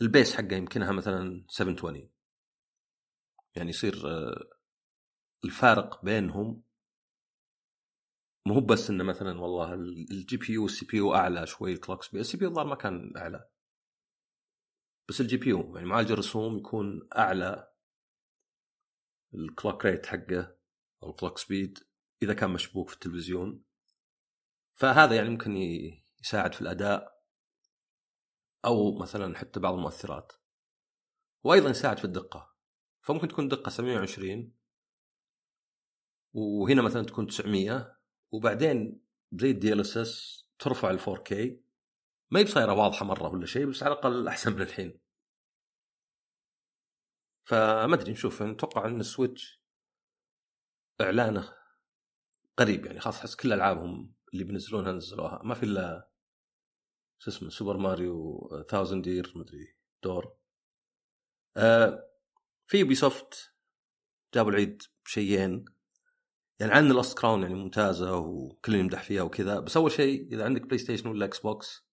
ال 0.00 0.07
base 0.07 0.34
حقه 0.34 0.56
يمكنها 0.56 0.92
مثلا 0.92 1.44
720 1.48 2.10
يعني 3.58 3.70
يصير 3.70 4.02
آه، 4.06 4.50
الفارق 5.44 6.04
بينهم 6.04 6.62
مو 8.46 8.60
بس 8.60 8.90
إنه 8.90 9.04
مثلا 9.04 9.40
والله 9.40 9.74
ال 9.74 10.36
GPU 10.36 10.52
وال 10.52 10.86
CPU 10.86 11.14
أعلى 11.14 11.46
شوي 11.46 11.72
ال 11.72 12.02
clock 12.02 12.20
speed 12.20 12.36
ال 12.36 12.44
CPU 12.44 12.50
الظاهر 12.50 12.66
ما 12.66 12.74
كان 12.74 13.12
أعلى. 13.16 13.48
بس 15.08 15.20
ال 15.20 15.36
GPU 15.36 15.76
يعني 15.76 15.88
معالج 15.88 16.12
الرسوم 16.12 16.58
يكون 16.58 17.08
أعلى 17.16 17.72
ال 19.34 19.42
clock 19.42 19.84
rate 19.84 20.06
حقه 20.06 20.56
أو 21.02 21.10
ال 21.10 21.15
clock 21.15 21.38
speed 21.38 21.78
إذا 22.22 22.34
كان 22.34 22.50
مشبوك 22.50 22.88
في 22.88 22.94
التلفزيون. 22.94 23.64
فهذا 24.74 25.16
يعني 25.16 25.28
ممكن 25.30 25.56
يساعد 26.20 26.54
في 26.54 26.60
الأداء 26.60 27.22
أو 28.64 28.98
مثلا 28.98 29.38
حتى 29.38 29.60
بعض 29.60 29.74
المؤثرات. 29.74 30.32
وأيضا 31.44 31.70
يساعد 31.70 31.98
في 31.98 32.04
الدقة. 32.04 32.47
فممكن 33.08 33.28
تكون 33.28 33.48
دقة 33.48 33.68
720 33.70 34.52
وهنا 36.34 36.82
مثلا 36.82 37.02
تكون 37.02 37.26
900 37.26 37.98
وبعدين 38.30 39.00
زي 39.32 39.50
ال 39.50 39.80
DLSS 39.80 40.44
ترفع 40.58 40.90
ال 40.90 40.98
4K 40.98 41.60
ما 42.30 42.40
هي 42.40 42.44
بصايرة 42.44 42.72
واضحة 42.72 43.04
مرة 43.04 43.28
ولا 43.28 43.46
شيء 43.46 43.66
بس 43.66 43.82
على 43.82 43.92
الأقل 43.92 44.28
أحسن 44.28 44.52
من 44.52 44.62
الحين. 44.62 45.00
فما 47.44 47.94
أدري 47.94 48.12
نشوف. 48.12 48.42
نتوقع 48.42 48.86
إن 48.86 49.00
ال 49.00 49.09
Switch 49.09 49.62
إعلانه 51.00 51.54
قريب 52.56 52.86
يعني 52.86 53.00
خلاص 53.00 53.18
أحس 53.18 53.36
كل 53.36 53.52
ألعابهم 53.52 54.14
اللي 54.32 54.44
بينزلونها 54.44 54.92
نزلوها. 54.92 55.42
ما 55.44 55.54
في 55.54 55.62
إلا 55.62 56.10
شو 57.18 57.30
اسمه 57.30 57.48
Super 57.48 57.76
Mario 57.76 58.48
Thousand-Year 58.70 59.32
مدري 59.36 59.76
Door. 60.02 60.36
آه 61.56 62.07
في 62.68 62.78
Ubisoft 62.78 63.52
جابوا 64.34 64.50
العيد 64.50 64.82
بشيئين. 65.04 65.64
يعني 66.60 66.72
عن 66.72 66.90
ال 66.90 66.96
Lost 66.96 67.18
Crown 67.18 67.42
يعني 67.42 67.54
ممتازة 67.54 68.16
وكل 68.16 68.74
يمدح 68.74 69.02
فيها 69.02 69.22
وكذا 69.22 69.60
بس 69.60 69.76
أول 69.76 69.92
شيء 69.92 70.32
إذا 70.32 70.44
عندك 70.44 70.62
بلاي 70.62 70.78
ستيشن 70.78 71.08
ولا 71.08 71.24
إكس 71.24 71.38
بوكس 71.38 71.88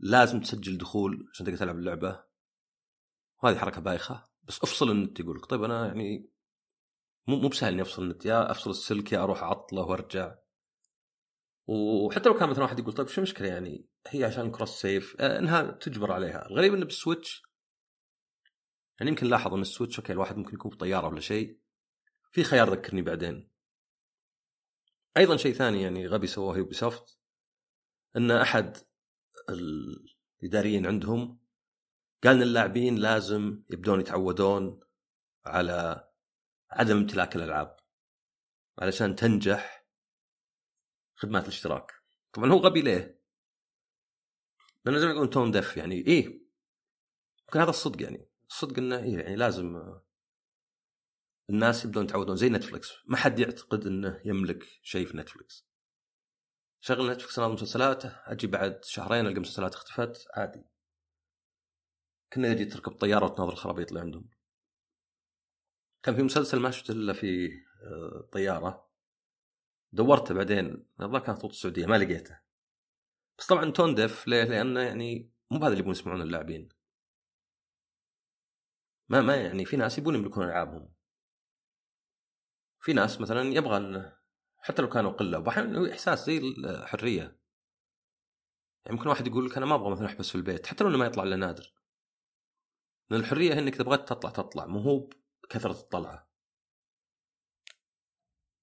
لازم 0.00 0.40
تسجل 0.40 0.78
دخول 0.78 1.28
عشان 1.32 1.46
تقدر 1.46 1.58
تلعب 1.58 1.78
اللعبة. 1.78 2.24
وهذه 3.42 3.58
حركة 3.58 3.80
بايخة. 3.80 4.28
بس 4.42 4.62
أفصل 4.62 4.90
النت 4.90 5.20
يقول 5.20 5.36
لك. 5.36 5.46
طيب 5.46 5.64
أنا 5.64 5.86
يعني 5.86 6.30
مو 7.26 7.36
مو 7.36 7.48
بسهل 7.48 7.72
إني 7.72 7.82
أفصل 7.82 8.02
النت. 8.02 8.26
يا 8.26 8.50
أفصل 8.50 8.70
السلك 8.70 9.12
يا 9.12 9.22
أروح 9.22 9.42
أعطله 9.42 9.82
وأرجع. 9.82 10.34
وحتى 11.66 12.28
لو 12.28 12.34
كان 12.34 12.48
مثلا 12.48 12.62
واحد 12.62 12.78
يقول 12.78 12.92
طيب 12.92 13.08
شو 13.08 13.20
المشكلة 13.20 13.48
يعني؟ 13.48 13.88
هي 14.08 14.24
عشان 14.24 14.50
cross 14.50 14.70
save 14.70 15.16
آه، 15.20 15.38
إنها 15.38 15.62
تجبر 15.62 16.12
عليها. 16.12 16.46
الغريب 16.46 16.74
إنه 16.74 16.84
بال 16.84 17.01
Switch 17.01 17.53
يعني 19.00 19.10
يمكن 19.10 19.26
لاحظ 19.26 19.54
أن 19.54 19.60
السويتش 19.60 19.98
أوكي 19.98 20.12
الواحد 20.12 20.36
ممكن 20.36 20.54
يكون 20.54 20.70
في 20.70 20.76
طيارة 20.76 21.08
ولا 21.08 21.20
شيء. 21.20 21.58
في 22.32 22.44
خيار 22.44 22.70
ذكرني 22.70 23.02
بعدين. 23.02 23.50
أيضا 25.16 25.36
شيء 25.36 25.52
ثاني 25.52 25.82
يعني 25.82 26.06
غبي 26.06 26.26
سواه 26.26 26.56
Ubisoft 26.56 27.18
أن 28.16 28.30
أحد 28.30 28.76
الإداريين 29.48 30.86
عندهم 30.86 31.40
قال 32.24 32.36
إن 32.36 32.42
اللاعبين 32.42 32.96
لازم 32.96 33.62
يبدون 33.70 34.00
يتعودون 34.00 34.80
على 35.44 36.08
عدم 36.70 36.96
امتلاك 36.96 37.36
الألعاب 37.36 37.76
علشان 38.78 39.16
تنجح 39.16 39.86
خدمات 41.14 41.42
الاشتراك. 41.42 41.92
طبعا 42.32 42.52
هو 42.52 42.58
غبي 42.58 42.82
ليه؟ 42.82 43.20
لأنه 44.84 44.98
زي 44.98 45.06
ما 45.06 45.12
يقولون 45.12 45.30
tone 45.30 45.50
deaf 45.50 45.76
يعني 45.76 45.94
إيه؟ 45.94 46.24
يمكن 47.40 47.60
هذا 47.60 47.70
الصدق 47.70 48.02
يعني. 48.02 48.28
الصدق 48.54 48.78
إنه 48.78 48.98
إيه 48.98 49.18
يعني 49.18 49.36
لازم 49.36 49.98
الناس 51.50 51.84
يبدون 51.84 52.04
يتعودون 52.04 52.36
زي 52.36 52.48
نتفلكس 52.48 52.92
ما 53.06 53.16
حد 53.16 53.38
يعتقد 53.38 53.86
إنه 53.86 54.20
يملك 54.24 54.64
شيء 54.82 55.06
في 55.06 55.16
نتفلكس 55.16 55.74
شغل 56.86 57.10
نتفلكس 57.10 57.38
نظام 57.38 57.52
مسلسلاته 57.52 58.08
أجي 58.24 58.46
بعد 58.46 58.84
شهرين 58.84 59.26
ألقى 59.26 59.40
مسلسلات 59.40 59.74
اختفت 59.74 60.26
عادي. 60.34 60.64
كنا 62.32 62.48
يجي 62.48 62.64
تركب 62.64 62.92
طيارة 62.92 63.24
وتناظر 63.24 63.52
الخرابيط 63.52 63.88
اللي 63.88 64.00
عندهم. 64.00 64.30
كان 66.02 66.14
في 66.14 66.22
مسلسل 66.22 66.60
ما 66.60 66.70
شفته 66.70 66.92
إلا 66.92 67.12
في 67.12 67.48
آه، 67.82 68.28
طيارة. 68.32 68.90
دورته 69.92 70.34
بعدين. 70.34 70.86
الظاهر 71.00 71.24
كانت 71.24 71.38
خطوط 71.38 71.50
السعودية 71.50 71.86
ما 71.86 71.98
لقيته. 71.98 72.40
بس 73.38 73.46
طبعا 73.46 73.70
tone 73.70 73.94
deaf 73.94 74.28
ليه؟ 74.28 74.44
لأنه 74.44 74.80
يعني 74.80 75.32
مو 75.50 75.58
بهذا 75.58 75.72
اللي 75.72 75.80
يبون 75.80 75.92
يسمعون 75.92 76.22
اللاعبين. 76.22 76.68
ما 79.08 79.20
ما 79.20 79.36
يعني 79.36 79.64
في 79.64 79.76
ناس 79.76 79.98
يبون 79.98 80.14
يملكون 80.14 80.44
ألعابهم. 80.44 80.94
في 82.80 82.92
ناس 82.92 83.20
مثلا 83.20 83.42
يبغى 83.42 83.76
انه 83.76 84.16
حتى 84.58 84.82
لو 84.82 84.88
كانوا 84.88 85.12
قلة 85.12 85.38
واحيانا 85.38 85.92
إحساس 85.92 86.26
زي 86.26 86.38
الحرية. 86.38 87.22
يعني 88.84 88.96
ممكن 88.96 89.08
واحد 89.08 89.26
يقول 89.26 89.46
لك 89.46 89.56
أنا 89.56 89.66
ما 89.66 89.74
أبغى 89.74 89.90
مثلا 89.90 90.06
أحبس 90.06 90.30
في 90.30 90.34
البيت 90.34 90.66
حتى 90.66 90.84
لو 90.84 90.90
إنه 90.90 90.98
ما 90.98 91.06
يطلع 91.06 91.22
إلا 91.22 91.36
نادر. 91.36 91.74
لأن 93.10 93.20
الحرية 93.20 93.54
هي 93.54 93.58
إنك 93.58 93.82
بغيت 93.82 94.08
تطلع 94.08 94.30
تطلع 94.30 94.66
مو 94.66 94.80
هو 94.80 95.08
بكثرة 95.42 95.72
الطلعة. 95.72 96.30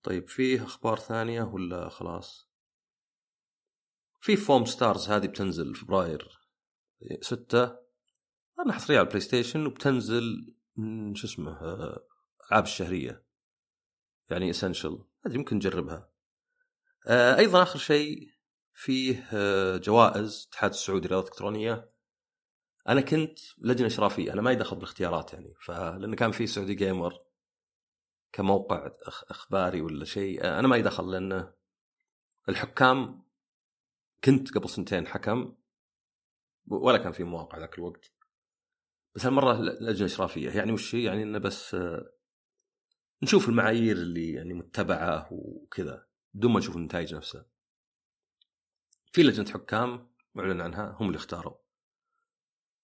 طيب 0.04 0.28
فيه 0.28 0.64
أخبار 0.64 1.00
ثانية 1.00 1.44
ولا 1.44 1.90
خلاص؟ 1.90 2.52
في 4.22 4.36
فوم 4.36 4.66
ستارز 4.66 5.10
هذه 5.10 5.28
بتنزل 5.28 5.76
فبراير. 5.76 6.40
ستة. 7.22 7.91
آه، 8.66 8.74
حصريه 8.74 8.98
على 8.98 9.06
البلاي 9.06 9.22
ستيشن 9.22 9.66
وبتنزل 9.66 10.56
شو 11.14 11.28
اسمه 11.28 11.60
ألعاب 12.52 12.64
الشهرية. 12.64 13.26
يعني 14.30 14.50
Essential 14.50 15.04
هذه 15.26 15.38
ممكن 15.38 15.56
نجربها. 15.56 16.10
آه، 17.08 17.38
أيضا 17.38 17.64
آخر 17.64 17.80
شيء 17.80 18.30
فيه 18.74 19.30
آه، 19.34 19.78
جوائز 19.78 20.42
الاتحاد 20.44 20.72
السعودي 20.72 21.08
للرياضه 21.08 21.26
الإلكترونية. 21.26 21.92
أنا 22.90 23.02
كنت 23.02 23.40
لجنة 23.58 23.88
إشرافية 23.88 24.34
أنا 24.34 24.42
ما 24.42 24.52
يدخل 24.52 24.76
بالاختيارات 24.76 25.34
يعني 25.34 25.54
فلانه 25.62 26.16
كان 26.16 26.32
في 26.32 26.48
Saudi 26.48 26.74
Gamer 26.74 27.14
كموقع 28.32 28.92
أخباري 29.30 29.82
ولا 29.82 30.06
شيء. 30.06 30.44
آه، 30.44 30.60
أنا 30.60 30.68
ما 30.68 30.78
يدخل 30.78 31.12
لأنه 31.12 31.54
الحكام 32.50 33.24
كنت 34.24 34.58
قبل 34.58 34.70
سنتين 34.70 35.08
حكم 35.08 35.56
ولا 36.68 36.98
كان 36.98 37.12
في 37.12 37.24
مواقع 37.24 37.58
ذاك 37.58 37.78
الوقت. 37.78 38.21
بس 39.16 39.26
هالمرة 39.26 39.54
لجنة 39.62 40.06
إشرافية. 40.06 40.50
يعني 40.50 40.72
وش 40.72 40.94
يعني 40.94 41.24
إنه 41.24 41.38
بس 41.38 41.78
نشوف 43.24 43.50
المعايير 43.50 43.96
اللي 43.96 44.34
يعني 44.34 44.54
متبعة 44.54 45.28
وكذا 45.32 46.08
بدون 46.34 46.52
ما 46.52 46.60
نشوف 46.60 46.76
النتائج 46.76 47.16
نفسها. 47.16 47.46
في 49.12 49.24
لجنة 49.24 49.52
حكام 49.52 50.12
معلن 50.36 50.62
عنها 50.62 50.98
هم 51.00 51.08
اللي 51.08 51.18
اختاروا. 51.18 51.58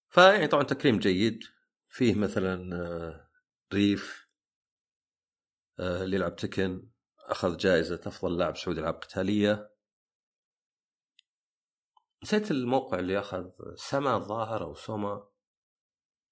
فيعني 0.09 0.47
طبعا 0.47 0.63
تكريم 0.63 0.99
جيد. 0.99 1.43
فيه 1.89 2.15
مثلا 2.15 2.75
آه، 2.75 3.29
ريف 3.73 4.27
آه، 5.79 6.03
اللي 6.03 6.15
يلعب 6.15 6.35
تكن 6.35 6.89
أخذ 7.19 7.57
جائزة 7.57 8.01
أفضل 8.05 8.37
لاعب 8.37 8.57
سعودي 8.57 8.79
العاب 8.79 8.93
قتالية. 8.93 9.71
نسيت 12.23 12.51
الموقع 12.51 12.99
اللي 12.99 13.19
أخذ 13.19 13.49
سما 13.75 14.15
الظاهر 14.15 14.63
أو 14.63 14.75
سوما 14.75 15.09
آه، 15.11 15.36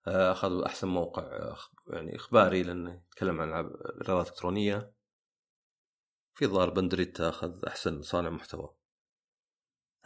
اخذوا 0.07 0.65
أحسن 0.65 0.87
موقع 0.87 1.55
يعني 1.87 2.15
إخباري 2.15 2.63
لأنه 2.63 3.03
يتكلم 3.07 3.41
عن 3.41 3.49
الرياضات 3.49 4.27
الالكترونيه 4.27 4.93
في 6.35 6.47
ظاهر 6.47 6.69
بندريتا 6.69 7.29
أخذ 7.29 7.65
أحسن 7.67 8.01
صانع 8.01 8.29
محتوى. 8.29 8.75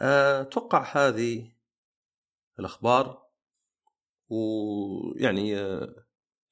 آه، 0.00 0.40
أتوقع 0.40 0.82
هذه 0.82 1.52
الأخبار. 2.58 3.30
ويعني 4.28 5.58
آه، 5.58 6.04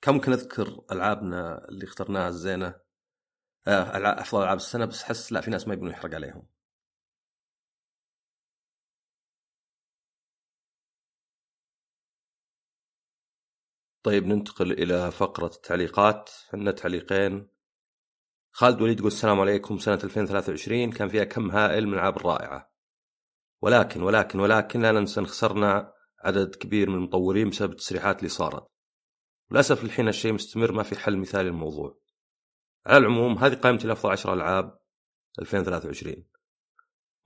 كان 0.02 0.14
ممكن 0.14 0.32
أذكر 0.32 0.84
ألعابنا 0.92 1.68
اللي 1.68 1.84
اخترناها 1.84 2.28
الزينة؟ 2.28 2.80
أفضل 3.66 4.42
ألعاب 4.42 4.56
السنة 4.56 4.84
بس 4.84 5.02
حس 5.02 5.32
لا 5.32 5.40
في 5.40 5.50
ناس 5.50 5.68
ما 5.68 5.74
يبون 5.74 5.90
يحرق 5.90 6.14
عليهم. 6.14 6.46
طيب 14.08 14.26
ننتقل 14.26 14.72
إلى 14.72 15.10
فقرة 15.10 15.46
التعليقات. 15.46 16.30
عندنا 16.52 16.70
تعليقين. 16.70 17.48
خالد 18.52 18.82
وليد 18.82 18.98
يقول 18.98 19.12
السلام 19.12 19.40
عليكم. 19.40 19.78
سنة 19.78 19.98
2023 20.04 20.92
كان 20.92 21.08
فيها 21.08 21.24
كم 21.24 21.50
هائل 21.50 21.86
من 21.86 21.92
الألعاب 21.92 22.16
الرائعة. 22.16 22.72
ولكن 23.62 24.02
ولكن 24.02 24.40
ولكن 24.40 24.80
لا 24.80 24.92
ننسى 24.92 25.20
أن 25.20 25.26
خسرنا 25.26 25.92
عدد 26.24 26.54
كبير 26.54 26.90
من 26.90 26.96
المطورين 26.96 27.50
بسبب 27.50 27.70
التسريحات 27.70 28.18
اللي 28.18 28.28
صارت. 28.28 28.66
للأسف 29.50 29.84
الحين 29.84 30.08
الشيء 30.08 30.32
مستمر 30.32 30.72
ما 30.72 30.82
في 30.82 30.98
حل 30.98 31.16
مثالي 31.16 31.48
للموضوع. 31.48 31.98
على 32.86 32.98
العموم 32.98 33.38
هذه 33.38 33.54
قائمتي 33.54 33.86
لأفضل 33.86 34.12
10 34.12 34.34
ألعاب 34.34 34.78
2023 35.38 36.24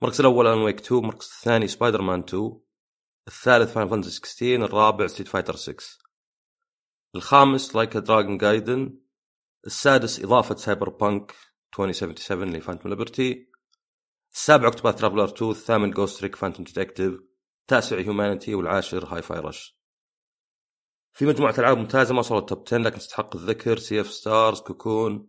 المركز 0.01 0.19
الأول 0.19 0.47
Alan 0.47 0.57
Wake 0.57 0.79
2 0.79 1.01
المركز 1.01 1.31
الثاني 1.35 1.67
سبايدر 1.67 2.01
مان 2.01 2.19
2 2.19 2.59
الثالث 3.27 3.73
Final 3.73 3.87
Fantasy 3.87 4.11
16 4.11 4.65
الرابع 4.65 5.07
Street 5.07 5.27
Fighter 5.27 5.55
6 5.55 6.02
الخامس 7.15 7.75
Like 7.75 7.97
a 7.97 8.03
Dragon 8.03 8.37
Gaiden 8.37 8.99
السادس 9.65 10.23
إضافة 10.23 10.55
Cyberpunk 10.55 11.35
2077 11.79 12.53
ل 12.53 12.58
Phantom 12.58 12.89
Liberty 12.89 13.51
السابع 14.33 14.65
Octopath 14.65 14.95
Traveler 14.95 15.23
2 15.23 15.51
الثامن 15.51 15.91
Ghost 15.91 16.23
Trick 16.23 16.35
Phantom 16.35 16.65
Detective 16.65 17.19
التاسع 17.61 17.97
Humanity 17.97 18.55
والعاشر 18.55 19.05
Hi-Fi 19.05 19.39
Rush 19.39 19.79
في 21.13 21.25
مجموعة 21.25 21.55
ألعاب 21.57 21.77
ممتازة 21.77 22.13
ما 22.13 22.19
وصلت 22.19 22.49
top 22.49 22.63
10 22.67 22.77
لكن 22.77 22.97
تستحق 22.97 23.35
الذكر. 23.35 23.77
Sea 23.77 24.01
of 24.01 24.07
Stars 24.07 24.59
Cocoon 24.59 25.27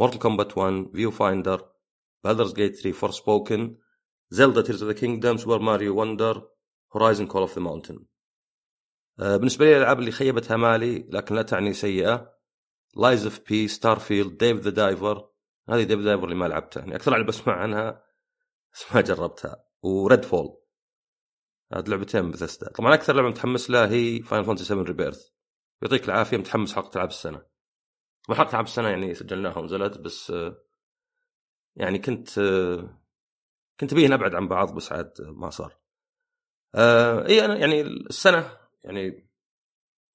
Mortal 0.00 0.18
Kombat 0.18 0.58
1 0.58 0.90
Viewfinder 0.94 1.68
Baldur's 2.24 2.54
Gate 2.54 2.74
3 2.74 2.92
Forspoken 2.92 3.78
Zelda 4.30 4.62
Tears 4.62 4.82
of 4.82 4.92
the 4.92 4.98
Kingdom 5.00 5.36
Super 5.36 5.58
Mario 5.58 6.00
Wonder 6.00 6.48
Horizon 6.96 7.26
Call 7.26 7.40
of 7.40 7.54
the 7.54 7.62
Mountain 7.62 8.06
بالنسبة 9.18 9.64
لي 9.64 9.76
الألعاب 9.76 9.98
اللي 9.98 10.10
خيبت 10.10 10.50
امالي 10.50 11.08
لكن 11.10 11.34
لا 11.34 11.42
تعني 11.42 11.72
سيئة 11.72 12.36
Lies 12.96 13.24
of 13.24 13.40
P 13.48 13.68
Starfield 13.68 14.36
Dave 14.36 14.60
the 14.60 14.70
Diver 14.70 15.28
هذه 15.68 15.82
Dave 15.82 16.00
Diver 16.00 16.24
اللي 16.24 16.34
ما 16.34 16.44
لعبتها. 16.44 16.80
يعني 16.80 16.96
أكثر 16.96 17.10
لعبة 17.10 17.24
بسمع 17.24 17.54
عنها 17.54 18.04
بس 18.74 18.94
ما 18.94 19.00
جربتها. 19.00 19.64
و 19.82 20.24
Redfall 20.24 20.58
هذه 21.72 21.88
لعبتين 21.88 22.30
بثستا 22.30 22.72
طبعا 22.72 22.94
أكثر 22.94 23.14
لعبة 23.14 23.28
متحمس 23.28 23.70
لها 23.70 23.88
هي 23.88 24.22
Final 24.22 24.42
Fantasy 24.42 24.64
7 24.64 24.82
Rebirth 24.84 25.28
يعطيك 25.82 26.04
العافية 26.04 26.36
متحمس 26.36 26.74
حلقه 26.74 26.94
العاب 26.94 27.08
السنة. 27.08 27.42
طبعا 28.26 28.38
حلقه 28.38 28.50
العاب 28.50 28.64
السنة 28.64 28.88
يعني 28.88 29.14
سجلناها 29.14 29.58
ونزلت 29.58 29.98
بس 29.98 30.30
آه، 30.30 30.62
يعني 31.76 31.98
كنت 31.98 32.38
آه، 32.38 33.00
كنت 33.80 33.94
بيه 33.94 34.08
نبعد 34.08 34.34
عن 34.34 34.48
بعض 34.48 34.74
بس 34.74 34.92
عاد 34.92 35.12
ما 35.20 35.50
صار. 35.50 35.76
آه 36.74 37.26
إي 37.26 37.44
أنا 37.44 37.56
يعني 37.56 37.80
السنة 37.80 38.65
يعني 38.86 39.30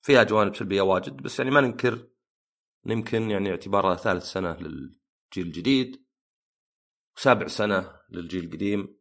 فيها 0.01 0.23
جوانب 0.23 0.55
سلبية 0.55 0.81
واجد 0.81 1.17
بس 1.17 1.39
يعني 1.39 1.51
ما 1.51 1.61
ننكر 1.61 2.07
يمكن 2.85 3.31
يعني 3.31 3.51
اعتبارها 3.51 3.95
ثالث 3.95 4.23
سنة 4.23 4.53
للجيل 4.53 5.47
الجديد 5.47 6.05
وسابع 7.17 7.47
سنة 7.47 7.99
للجيل 8.09 8.43
القديم. 8.43 8.99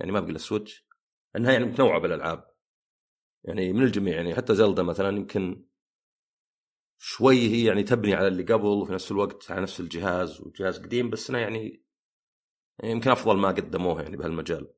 يعني 0.00 0.12
ما 0.12 0.20
بقي 0.20 0.30
ال 0.30 0.37
Switch. 0.37 0.88
إنها 1.36 1.52
يعني 1.52 1.64
متنوعة 1.64 2.00
بالألعاب. 2.00 2.54
يعني 3.44 3.72
من 3.72 3.82
الجميع 3.82 4.16
يعني 4.16 4.34
حتى 4.34 4.54
Zelda 4.54 4.82
مثلا 4.82 5.16
يمكن 5.16 5.68
شوي 6.98 7.36
هي 7.36 7.64
يعني 7.64 7.82
تبني 7.82 8.14
على 8.14 8.28
اللي 8.28 8.42
قبل 8.42 8.66
وفي 8.66 8.92
نفس 8.92 9.12
الوقت 9.12 9.50
على 9.50 9.60
نفس 9.60 9.80
الجهاز 9.80 10.40
وجهاز 10.40 10.78
قديم 10.78 11.10
بس 11.10 11.30
انه 11.30 11.38
يعني 11.38 11.84
يمكن 12.84 13.10
أفضل 13.10 13.36
ما 13.36 13.48
قدموه 13.48 14.02
يعني 14.02 14.16
بهالمجال. 14.16 14.77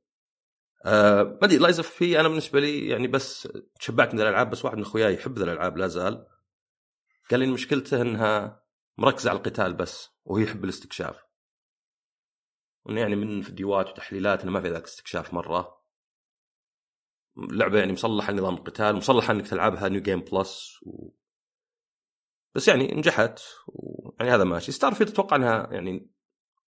آه 0.84 1.22
ما 1.22 1.38
أدري 1.42 1.58
Lies 1.58 1.80
P 2.00 2.20
أنا 2.20 2.28
بالنسبة 2.28 2.60
لي 2.60 2.88
يعني 2.88 3.08
بس 3.08 3.48
تشبعت 3.80 4.14
من 4.14 4.20
الألعاب 4.20 4.50
بس 4.50 4.64
واحد 4.64 4.76
من 4.76 4.82
أخوياي 4.82 5.14
يحب 5.14 5.36
الألعاب 5.38 5.76
لا 5.76 5.86
زال. 5.86 6.26
قال 7.30 7.40
لي 7.40 7.46
مشكلته 7.46 8.02
إنها 8.02 8.62
مركزة 8.98 9.30
على 9.30 9.36
القتال 9.38 9.74
بس 9.74 10.08
وهو 10.24 10.38
يحب 10.38 10.64
الاستكشاف. 10.64 11.24
يعني 12.86 13.16
من 13.16 13.42
فيديوهات 13.42 13.88
وتحليلات 13.88 14.42
إنه 14.42 14.52
ما 14.52 14.60
في 14.60 14.68
ذاك 14.70 14.84
استكشاف 14.84 15.34
مرة. 15.34 15.80
اللعبه 17.38 17.78
يعني 17.78 17.92
مصلحة 17.92 18.32
نظام 18.32 18.54
القتال 18.54 18.96
مصلحة 18.96 19.32
إنك 19.32 19.46
تلعبها 19.46 19.88
new 19.88 20.02
game 20.02 20.20
plus 20.20 20.78
و... 20.82 21.10
بس 22.54 22.68
يعني 22.68 22.94
نجحت 22.94 23.40
ويعني 23.66 24.34
هذا 24.34 24.44
ماشي. 24.44 24.72
Starfield 24.72 25.10
أتوقع 25.10 25.36
إنها 25.36 25.68
يعني 25.72 26.10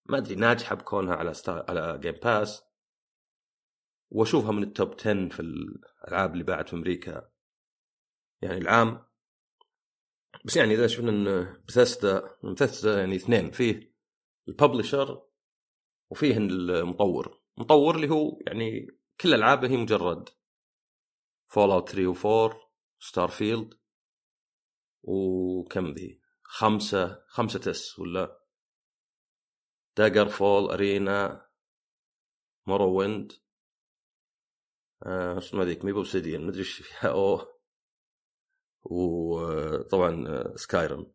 ما 0.05 0.17
أدري 0.17 0.35
ناجحة 0.35 0.75
بكونها 0.75 1.15
على 1.15 1.33
Star... 1.33 1.65
على 1.69 1.97
Game 1.97 2.15
Pass 2.23 2.68
واشوفها 4.11 4.51
من 4.51 4.63
ال 4.63 4.71
top 4.71 4.93
10 4.99 5.29
في 5.29 5.39
الألعاب 5.39 6.33
اللي 6.33 6.43
باعت 6.43 6.69
في 6.69 6.75
أمريكا. 6.75 7.31
يعني 8.41 8.57
العام 8.57 9.05
بس 10.45 10.57
يعني 10.57 10.73
إذا 10.73 10.87
شفنا 10.87 11.09
إن 11.09 11.57
Bethesda 11.67 12.37
Bethesda 12.43 12.99
يعني 12.99 13.15
اثنين 13.15 13.51
فيه 13.51 13.93
ال 14.47 14.55
publisher 14.55 15.25
وفيه 16.09 16.37
المطور. 16.37 17.41
المطور 17.57 17.95
اللي 17.95 18.09
هو 18.09 18.39
يعني 18.47 18.87
كل 19.21 19.33
ألعابه 19.33 19.67
هي 19.67 19.77
مجرد 19.77 20.29
Fallout 21.47 21.89
3 21.89 22.13
و4 22.13 22.55
Starfield 22.99 23.79
وكم 25.03 25.93
ذي؟ 25.93 26.21
خمسة 26.43 27.25
خمسة 27.27 27.59
TES 27.59 27.99
ولا؟ 27.99 28.39
Daggerfall 29.97 30.71
Arena 30.71 31.49
Morrowind 32.67 33.31
اسمها 35.03 35.65
ذيك 35.65 35.85
مي 35.85 35.91
ب 35.91 35.98
Obsidian 35.98 36.47
مدري 36.47 36.59
إيش 36.59 36.71
فيها. 36.81 37.09
أو 37.15 37.41
وطبعا 38.83 40.43
Skyrim. 40.55 41.11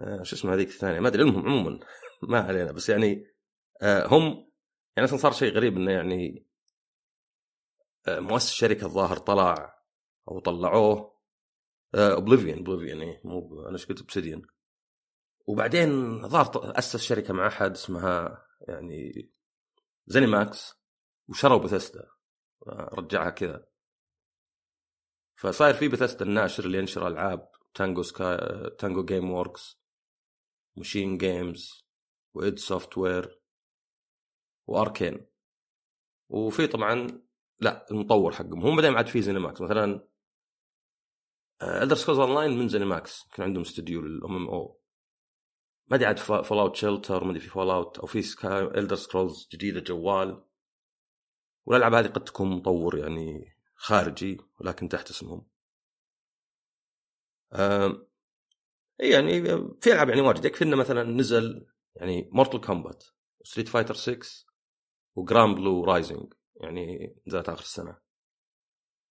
آه 0.00 0.22
شو 0.22 0.36
اسمها 0.36 0.54
هذيك 0.54 0.68
الثانية؟ 0.68 1.00
ما 1.00 1.08
أدري 1.08 1.22
المهم 1.22 1.46
عموما 1.46 1.80
ما 2.22 2.40
علينا 2.40 2.72
بس 2.72 2.88
يعني 2.88 3.26
آه 3.82 4.06
هم 4.06 4.22
يعني 4.96 5.08
أصلا 5.08 5.18
صار 5.18 5.32
شيء 5.32 5.52
غريب 5.52 5.76
إنه 5.76 5.92
يعني 5.92 6.46
آه 8.08 8.20
مؤسس 8.20 8.50
الشركة 8.50 8.84
الظاهر 8.86 9.16
طلع 9.16 9.82
أو 10.28 10.38
طلعوه 10.38 11.14
Oblivion 11.94 12.56
Oblivion 12.56 13.00
اي 13.02 13.20
مو 13.24 13.62
أنا 13.62 13.72
إيش 13.72 13.86
قلت؟ 13.86 14.00
Obsidian 14.00 14.42
وبعدين 15.46 16.22
ظهر 16.28 16.78
أسس 16.78 16.96
شركة 16.96 17.34
مع 17.34 17.46
أحد 17.46 17.70
اسمها 17.70 18.44
يعني 18.68 19.30
ZeniMax 20.06 20.74
وشروا 21.28 21.58
بثستا 21.58 22.13
رجعها 22.68 23.30
كذا. 23.30 23.66
فصاير 25.36 25.74
في 25.74 25.88
بثستا 25.88 26.24
الناشر 26.24 26.64
اللي 26.64 26.78
ينشر 26.78 27.06
ألعاب 27.06 27.50
تانجو 27.74 28.02
سكاي 28.02 28.70
Tango 28.78 29.04
Gameworks 29.04 29.80
MachineGames 30.76 31.84
و 32.34 32.42
id 32.42 32.58
Software 32.58 33.40
و 34.66 34.75
Arkane 34.75 35.26
وفي 36.28 36.66
طبعا 36.66 37.22
لا 37.60 37.86
المطور 37.90 38.32
حقهم. 38.32 38.66
هم 38.66 38.76
بعدين 38.76 38.94
عاد 38.94 39.06
في 39.06 39.22
ZeniMax 39.22 39.60
مثلا 39.60 40.08
Elder 41.62 41.96
Scrolls 41.96 42.18
Online 42.18 42.58
من 42.58 42.68
ZeniMax 42.68 43.28
كان 43.28 43.46
عندهم 43.46 43.62
استوديو 43.62 44.00
لل 44.00 44.36
MMO 44.36 44.80
ما 45.90 45.96
أدري 45.96 46.06
عاد 46.06 46.18
Fallout 46.18 46.76
Shelter 46.76 47.24
ما 47.24 47.30
أدري 47.30 47.40
في 47.40 47.48
Fallout 47.48 47.98
أو 47.98 48.06
في 48.06 48.22
سكاي 48.22 48.62
Elder 48.62 48.96
Scrolls 48.96 49.48
جديدة 49.52 49.80
جوال. 49.80 50.44
والألعاب 51.66 51.94
هذه 51.94 52.06
قد 52.06 52.24
تكون 52.24 52.50
مطور 52.50 52.98
يعني 52.98 53.56
خارجي 53.74 54.40
ولكن 54.60 54.88
تحت 54.88 55.10
اسمهم. 55.10 55.46
يعني 58.98 59.42
في 59.80 59.92
ألعاب 59.92 60.08
يعني 60.08 60.20
واجد 60.20 60.44
يكفي 60.44 60.64
إنه 60.64 60.76
مثلا 60.76 61.02
نزل 61.02 61.66
يعني 61.94 62.30
Mortal 62.32 62.60
Kombat 62.60 63.04
Street 63.42 63.68
Fighter 63.68 63.94
6 63.94 64.46
و 65.16 65.54
Granblue 65.54 65.84
Rising 65.84 66.34
يعني 66.56 67.14
نزلت 67.26 67.48
آخر 67.48 67.60
السنة. 67.62 67.98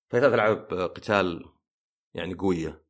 فثلاث 0.10 0.34
ألعاب 0.34 0.74
قتال 0.74 1.46
يعني 2.14 2.34
قوية. 2.34 2.84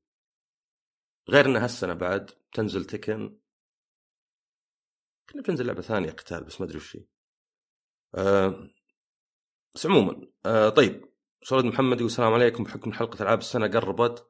غير 1.29 1.45
ان 1.45 1.55
هالسنة 1.55 1.93
بعد 1.93 2.31
تنزل 2.53 2.85
تكن 2.85 3.39
كنا 5.29 5.41
بتنزل 5.41 5.65
لعبة 5.65 5.81
ثانية 5.81 6.11
قتال 6.11 6.43
بس 6.43 6.61
ما 6.61 6.67
أدري 6.67 6.77
وش 6.77 6.97
هي. 6.97 7.05
بس 9.75 9.85
عموما 9.85 10.27
أه 10.45 10.69
طيب 10.69 11.13
سولد 11.43 11.65
محمد 11.65 11.97
يقول 11.97 12.05
السلام 12.05 12.33
عليكم 12.33 12.63
بحكم 12.63 12.93
حلقة 12.93 13.23
ألعاب 13.23 13.39
السنة 13.39 13.67
قربت 13.67 14.27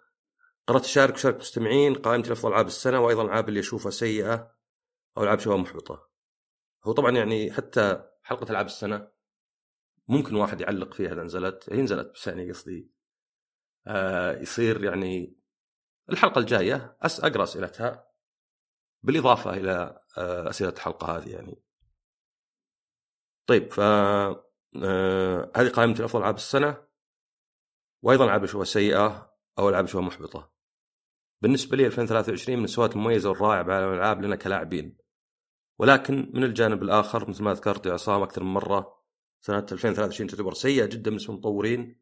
قررت 0.67 0.83
أشارك 0.83 1.13
وشارك 1.13 1.35
مستمعين 1.35 1.93
قائمتي 1.95 2.31
افضل 2.31 2.49
ألعاب 2.49 2.67
السنة 2.67 2.99
وأيضا 2.99 3.21
الالعاب 3.21 3.49
اللي 3.49 3.59
أشوفها 3.59 3.91
سيئة 3.91 4.55
أو 5.17 5.23
ألعاب 5.23 5.39
شبه 5.39 5.57
محبطة. 5.57 6.09
هو 6.83 6.91
طبعا 6.91 7.11
يعني 7.11 7.53
حتى 7.53 8.03
حلقة 8.23 8.51
ألعاب 8.51 8.65
السنة 8.65 9.07
ممكن 10.07 10.35
واحد 10.35 10.61
يعلق 10.61 10.93
فيها 10.93 11.13
إذا 11.13 11.23
نزلت 11.23 11.69
هي 11.73 11.81
نزلت 11.81 12.11
بس 12.15 12.27
يعني 12.27 12.51
قصدي 12.51 12.91
آه 13.87 14.31
يصير 14.39 14.83
يعني 14.83 15.37
الحلقة 16.09 16.39
الجاية 16.39 16.97
أس 17.01 17.19
أقرأ 17.19 17.43
أسئلتها 17.43 18.07
بالإضافة 19.03 19.53
إلى 19.53 20.01
آه 20.17 20.49
أسئلة 20.49 20.69
الحلقة 20.69 21.17
هذه 21.17 21.29
يعني. 21.29 21.63
طيب 23.47 23.71
ف 23.71 23.79
آه 24.83 25.51
هذه 25.55 25.69
قائمة 25.69 26.05
افضل 26.05 26.19
ألعاب 26.19 26.35
السنة 26.35 26.77
وأيضا 28.03 28.25
ألعاب 28.25 28.43
اشوفها 28.43 28.65
سيئة 28.65 29.33
أو 29.59 29.69
ألعاب 29.69 29.83
اشوفها 29.83 30.07
محبطة. 30.07 30.53
بالنسبة 31.41 31.77
لي 31.77 31.85
2023 31.85 32.57
من 32.57 32.63
السنوات 32.63 32.95
المميزه 32.95 33.29
والرائعه 33.29 33.61
بعالم 33.63 33.93
الألعاب 33.93 34.21
لنا 34.21 34.35
كلاعبين. 34.35 34.97
ولكن 35.79 36.31
من 36.33 36.43
الجانب 36.43 36.83
الآخر 36.83 37.29
مثل 37.29 37.43
ما 37.43 37.53
ذكرت 37.53 37.85
يا 37.85 37.93
عصام 37.93 38.21
أكثر 38.21 38.43
من 38.43 38.53
مرة 38.53 39.03
سنة 39.41 39.65
2023 39.71 40.29
تعتبر 40.29 40.53
سيئة 40.53 40.85
جدا 40.85 41.09
بالنسبة 41.09 41.33
للمطورين 41.33 42.01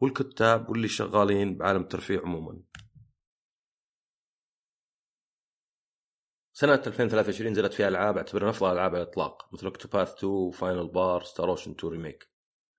والكتاب 0.00 0.70
واللي 0.70 0.88
شغالين 0.88 1.56
بعالم 1.56 1.80
الترفيه 1.80 2.20
عموما. 2.20 2.62
سنة 6.62 6.82
2023 6.86 7.52
نزلت 7.52 7.72
فيها 7.72 7.88
ألعاب 7.88 8.16
أعتبرها 8.16 8.50
أفضل 8.50 8.72
ألعاب 8.72 8.94
على 8.94 9.02
الإطلاق 9.02 9.48
مثل 9.54 9.66
Octopath 9.66 10.14
2 10.16 10.50
Final 10.50 10.88
Bar 10.88 11.22
Star 11.22 11.50
Ocean 11.50 11.70
2 11.70 11.92
Remake 11.92 12.30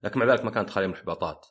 لكن 0.03 0.19
مع 0.19 0.25
ذلك 0.25 0.45
ما 0.45 0.51
كانت 0.51 0.69
خالية 0.69 0.87
من 0.87 0.93
الإحباطات. 0.93 1.45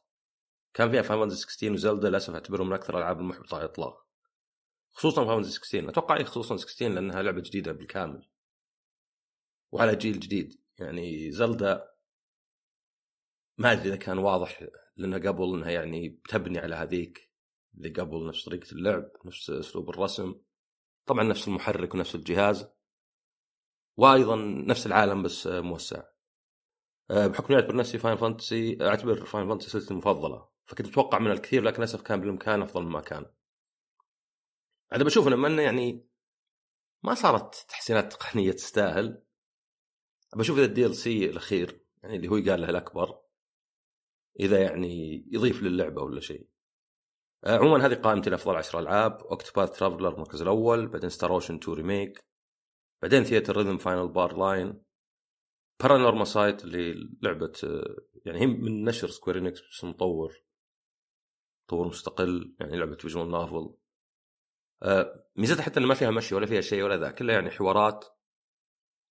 كان 0.75 0.91
فيها 0.91 1.03
Final 1.03 1.33
16 1.33 1.73
و 1.73 1.79
Zelda 1.79 2.09
للأسف 2.09 2.35
أعتبرهم 2.35 2.67
من 2.67 2.73
أكثر 2.73 2.95
الألعاب 2.95 3.21
المحبطة 3.21 3.55
على 3.55 3.65
الإطلاق. 3.65 4.07
خصوصا 4.93 5.25
Final 5.25 5.45
16 5.45 5.89
أتوقع 5.89 6.17
إيه 6.17 6.25
خصوصا 6.25 6.57
16 6.57 6.89
لأنها 6.89 7.23
لعبة 7.23 7.41
جديدة 7.41 7.73
بالكامل. 7.73 8.29
وعلى 9.73 9.97
جيل 9.97 10.21
جديد. 10.21 10.61
يعني 10.79 11.33
Zelda 11.33 11.89
ما 13.59 13.73
أدري 13.73 13.89
إذا 13.89 13.97
كان 13.97 14.19
واضح 14.19 14.65
لأنها 14.97 15.19
قبل 15.19 15.55
أنها 15.55 15.71
يعني 15.71 16.09
بتبني 16.09 16.59
على 16.59 16.75
هذيك 16.75 17.31
اللي 17.75 17.89
قبل 17.89 18.27
نفس 18.29 18.45
طريقة 18.45 18.73
اللعب 18.73 19.11
نفس 19.25 19.51
أسلوب 19.51 19.91
الرسم. 19.91 20.35
طبعا 21.07 21.25
نفس 21.25 21.49
المحرك 21.49 21.95
ونفس 21.95 22.15
الجهاز 22.15 22.69
وأيضا 23.97 24.37
نفس 24.67 24.87
العالم 24.87 25.23
بس 25.23 25.47
موسع. 25.47 26.03
بحكم 27.11 27.55
إني 27.55 27.63
أعتبر 27.63 27.77
نفسي 27.77 27.99
Final 27.99 28.17
Fantasy 28.17 28.79
أعتبر 28.81 29.25
Final 29.25 29.49
Fantasy 29.49 29.71
سلسلتي 29.71 29.91
المفضلة 29.91 30.49
فكنت 30.65 30.87
أتوقع 30.89 31.19
من 31.19 31.31
الكثير 31.31 31.63
لكن 31.63 31.77
للأسف 31.77 32.03
كان 32.03 32.21
بالإمكان 32.21 32.63
أفضل 32.63 32.83
مما 32.83 33.01
كان. 33.01 33.27
أنا 34.93 35.05
بشوف 35.05 35.29
لما 35.29 35.49
انه 35.49 35.63
يعني 35.63 36.09
ما 37.03 37.15
صارت 37.15 37.55
تحسينات 37.69 38.13
تقنية 38.13 38.53
تستاهل. 38.53 39.23
بشوف 40.37 40.59
إذا 40.59 40.65
ال 40.67 40.97
DLC 40.97 41.25
الأخير 41.25 41.85
يعني 42.03 42.17
اللي 42.17 42.29
هو 42.29 42.35
قال 42.35 42.61
له 42.61 42.71
الأكبر 42.71 43.23
إذا 44.41 44.63
يعني 44.63 45.25
يضيف 45.33 45.63
للعبة 45.63 46.03
ولا 46.03 46.21
شيء. 46.21 46.49
عموما 47.45 47.87
هذه 47.87 47.95
قائمتي 47.95 48.31
لأفضل 48.31 48.57
10 48.57 48.81
ألعاب 48.81 49.21
Octopath 49.21 49.79
Traveler 49.79 50.15
المركز 50.15 50.43
الأول 50.43 50.89
بعدين 50.89 51.11
Star 51.11 51.31
Ocean 51.31 51.55
2 51.55 51.77
Remake 51.77 52.25
بعدين 53.03 53.25
Theatrhythm 53.25 53.79
Final 53.79 54.09
Bar 54.09 54.37
Line 54.37 54.83
Paranormasight 55.83 56.65
اللي 56.65 56.95
لعبة 57.23 57.53
يعني 58.25 58.41
هي 58.41 58.47
من 58.47 58.85
نشر 58.85 59.09
Square 59.09 59.39
Enix 59.39 59.61
بس 59.61 59.85
مطور 59.85 60.43
مطور 61.67 61.89
مستقل 61.89 62.55
يعني 62.61 62.77
لعبة 62.77 62.97
visual 62.97 63.31
novel 63.31 63.75
ميزتها 65.37 65.63
حتى 65.63 65.81
إنه 65.81 65.89
ما 65.89 65.95
فيها 65.95 66.11
مشي 66.11 66.35
ولا 66.35 66.47
فيها 66.47 66.61
شيء 66.61 66.83
ولا 66.83 66.97
ذا 66.97 67.11
كلها 67.11 67.35
يعني 67.35 67.51
حوارات 67.51 68.05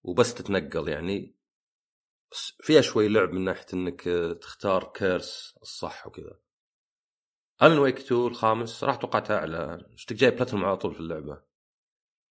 وبس 0.03 0.33
تتنقل 0.33 0.87
يعني. 0.89 1.35
بس 2.31 2.53
فيها 2.61 2.81
شوي 2.81 3.07
لعب 3.07 3.29
من 3.29 3.43
ناحية 3.43 3.65
إنك 3.73 4.01
تختار 4.41 4.91
curse 4.95 5.57
الصح 5.61 6.07
وكذا. 6.07 6.39
Alan 7.63 7.77
Wake 7.77 7.97
2 7.97 8.27
الخامس؟ 8.27 8.83
راح 8.83 8.95
توقعت 8.95 9.31
أعلى. 9.31 9.87
اشتك 9.93 10.15
جاي 10.15 10.31
بلاتنوم 10.31 10.65
على 10.65 10.77
طول 10.77 10.93
في 10.93 10.99
اللعبة. 10.99 11.41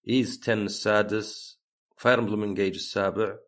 Ys 0.08 0.40
10 0.42 0.54
السادس. 0.54 1.60
Fire 1.96 2.18
Emblem 2.18 2.42
Engage 2.42 2.74
السابع. 2.74 3.38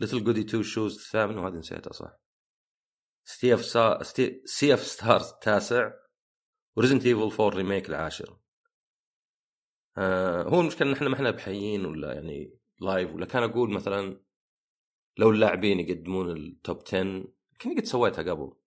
Little 0.00 0.24
Goody 0.24 0.40
2 0.40 0.62
Shoes 0.62 0.96
الثامن. 0.96 1.38
وهذه 1.38 1.54
نسيتها 1.54 1.92
صح. 1.92 2.18
Sea 3.24 3.54
of 3.54 3.64
Sta... 3.64 4.02
Sea 4.44 4.74
of 4.74 4.80
Stars 4.80 5.28
التاسع. 5.28 5.92
و 6.76 6.79
Resident 6.79 7.06
Evil 7.06 7.20
4 7.22 7.48
Remake 7.48 7.88
العاشر. 7.88 8.38
آه 9.96 10.42
هو 10.42 10.60
المشكلة 10.60 10.88
إن 10.88 10.92
إحنا 10.92 11.08
ما 11.08 11.14
إحنا 11.14 11.30
بحيين 11.30 11.84
ولا 11.86 12.12
يعني 12.12 12.58
live 12.80 13.14
ولا. 13.14 13.26
كان 13.26 13.42
أقول 13.42 13.70
مثلا 13.70 14.20
لو 15.16 15.30
اللاعبين 15.30 15.80
يقدمون 15.80 16.30
ال 16.30 16.43
top 16.43 16.82
10 16.86 17.24
كني 17.60 17.76
قد 17.76 17.84
سويتها 17.84 18.22
قبل. 18.32 18.63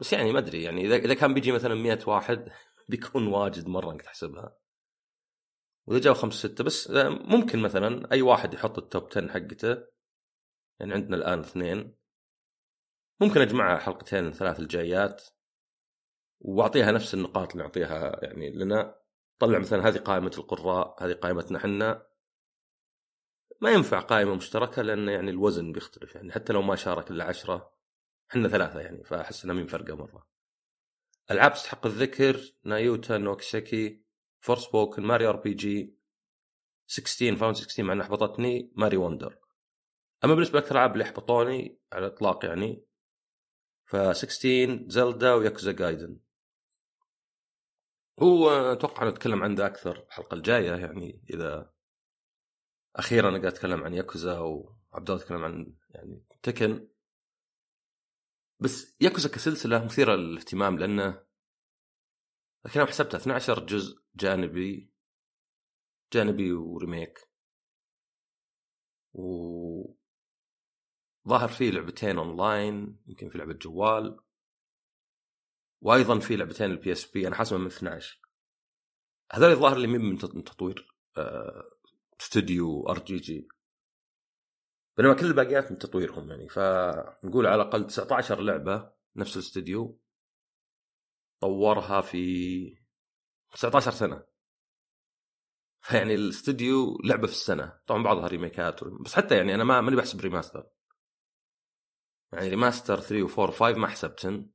بس 0.00 0.12
يعني 0.12 0.32
ما 0.32 0.38
أدري 0.38 0.62
يعني 0.62 0.86
إذا 0.86 0.96
إذا 0.96 1.14
كان 1.14 1.34
بيجي 1.34 1.52
مثلا 1.52 1.74
100 1.74 1.98
واحد 2.06 2.48
بيكون 2.88 3.26
واجد 3.26 3.68
مرة 3.68 3.92
إنك 3.92 4.02
تحسبها. 4.02 4.56
وإذا 5.86 6.00
جاوا 6.00 6.14
خمس 6.14 6.34
ستة 6.34 6.64
بس 6.64 6.90
ممكن 7.06 7.58
مثلا 7.58 8.12
أي 8.12 8.22
واحد 8.22 8.54
يحط 8.54 8.78
ال 8.78 8.86
top 8.86 9.08
10 9.10 9.28
حقته. 9.28 9.84
يعني 10.80 10.94
عندنا 10.94 11.16
الآن 11.16 11.40
اثنين. 11.40 11.96
ممكن 13.20 13.40
أجمعها 13.40 13.78
حلقتين 13.78 14.32
ثلاث 14.32 14.60
الجايات. 14.60 15.22
وأعطيها 16.40 16.92
نفس 16.92 17.14
النقاط 17.14 17.52
اللي 17.52 17.64
أعطيها 17.64 18.24
يعني 18.24 18.50
لنا. 18.50 18.98
طلع 19.38 19.58
مثلا 19.58 19.88
هذه 19.88 19.98
قائمة 19.98 20.32
القراء 20.38 21.04
هذه 21.04 21.12
قائمتنا 21.12 21.58
إحنا. 21.58 22.06
ما 23.60 23.70
ينفع 23.70 24.00
قائمة 24.00 24.34
مشتركة 24.34 24.82
لأن 24.82 25.08
يعني 25.08 25.30
الوزن 25.30 25.72
بيختلف. 25.72 26.14
يعني 26.14 26.32
حتى 26.32 26.52
لو 26.52 26.62
ما 26.62 26.76
شارك 26.76 27.10
إلا 27.10 27.24
عشرة 27.24 27.77
إحنا 28.30 28.48
ثلاثة 28.48 28.80
يعني 28.80 29.04
فأحس 29.04 29.44
إنها 29.44 29.56
مهي 29.56 29.66
فارقة 29.66 29.96
مرة. 29.96 30.26
ألعاب 31.30 31.52
تستحق 31.52 31.86
الذكر 31.86 32.40
Nayuta 32.64 33.18
no 33.18 33.39
Kiseki 33.39 34.02
Forspoken 34.40 35.02
Mario 35.02 35.26
RPG 35.26 35.98
16 36.86 37.36
Final 37.36 37.54
16 37.54 37.82
مع 37.82 37.92
إنها 37.92 38.04
احبطتني 38.04 38.72
Mario 38.74 38.96
Wonder. 38.96 39.38
أما 40.24 40.34
بالنسبة 40.34 40.58
لاكثر 40.58 40.74
ألعاب 40.74 40.92
اللي 40.92 41.04
احبطوني 41.04 41.78
على 41.92 42.06
الإطلاق 42.06 42.44
يعني 42.44 42.84
FF 43.84 43.96
16 43.96 44.84
Zelda 44.88 45.34
و 45.34 45.39
Yakuza 45.39 45.72
Gaiden. 45.72 46.20
هو 48.20 48.50
أتوقع 48.50 49.08
نتكلم 49.08 49.42
عن 49.42 49.54
ذا 49.54 49.66
أكثر 49.66 50.04
الحلقة 50.06 50.34
الجاية 50.34 50.72
يعني 50.72 51.22
إذا 51.30 51.72
أخيرا 52.96 53.28
أنا 53.28 53.38
قاعد 53.38 53.52
أتكلم 53.52 53.84
عن 53.84 53.94
ياكوزا 53.94 54.38
وعبد 54.38 55.10
الله 55.10 55.22
يتكلم 55.22 55.44
عن 55.44 55.74
يعني 55.90 56.22
Tekken. 56.42 56.88
بس 58.60 58.96
ياكوزا 59.00 59.28
كسلسلة 59.28 59.84
مثيرة 59.84 60.14
للاهتمام 60.16 60.78
لأنه 60.78 61.24
لكن 62.66 62.80
أنا 62.80 62.88
حسبتها 62.88 63.18
12 63.18 63.66
جزء 63.66 64.02
جانبي 64.14 64.92
جانبي 66.12 66.52
و 66.52 66.60
remake. 66.60 67.18
و 69.12 69.94
ظاهر 71.28 71.48
فيه 71.48 71.70
لعبتين 71.70 72.18
أونلاين 72.18 73.00
يمكن 73.06 73.28
في 73.28 73.38
لعبة 73.38 73.52
جوال. 73.54 74.20
وأيضا 75.80 76.18
في 76.18 76.36
لعبتين 76.36 76.70
ال 76.70 76.92
PSP 76.92 77.28
أنا 77.28 77.36
حاسبها 77.36 77.58
من 77.58 77.66
12 77.66 78.20
هذول 79.32 79.50
الظاهر 79.50 79.76
اللي 79.76 79.86
من 79.86 80.18
تطوير 80.18 80.96
استوديو 82.20 82.88
RGG 82.88 83.48
بينما 84.98 85.14
كل 85.14 85.26
الباقيات 85.26 85.72
من 85.72 85.78
تطويرهم 85.78 86.30
يعني. 86.30 86.48
فنقول 86.48 87.46
على 87.46 87.62
الأقل 87.62 87.86
19 87.86 88.40
لعبة 88.40 88.92
نفس 89.16 89.36
الاستوديو 89.36 90.00
طورها 91.40 92.00
في 92.00 92.78
19 93.52 93.90
سنة. 93.90 94.24
فيعني 95.80 96.14
الاستوديو 96.14 96.98
لعبة 97.04 97.26
في 97.26 97.32
السنة. 97.32 97.80
طبعا 97.86 98.02
بعضها 98.02 98.26
ريميكات 98.28 98.84
بس 98.84 99.14
حتى 99.14 99.36
يعني 99.36 99.54
أنا 99.54 99.64
ما 99.64 99.80
ماني 99.80 99.96
بحسب 99.96 100.20
remaster. 100.20 100.70
يعني 102.32 102.48
remaster 102.48 103.00
3 103.00 103.28
و4 103.28 103.52
و5 103.52 103.78
ما 103.78 103.86
حسبتن 103.88 104.50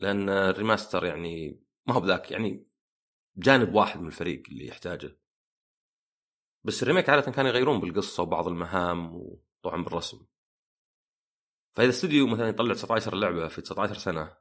لأن 0.00 0.28
ال 0.28 0.36
remaster 0.36 1.04
يعني 1.04 1.62
ما 1.86 1.94
هو 1.94 2.00
بذاك 2.00 2.30
يعني 2.30 2.66
جانب 3.36 3.74
واحد 3.74 4.00
من 4.00 4.06
الفريق 4.06 4.42
اللي 4.48 4.66
يحتاجه. 4.66 5.18
بس 6.66 6.82
ال 6.82 6.86
remake 6.86 7.08
عادة 7.08 7.32
كانوا 7.32 7.50
يغيرون 7.50 7.80
بالقصة 7.80 8.22
وبعض 8.22 8.48
المهام 8.48 9.14
وطبعا 9.14 9.84
بالرسم. 9.84 10.26
فإذا 11.72 11.90
استوديو 11.90 12.26
مثلا 12.26 12.48
يطلع 12.48 12.74
19 12.74 13.14
لعبة 13.14 13.48
في 13.48 13.62
19 13.62 13.94
سنة 13.94 14.36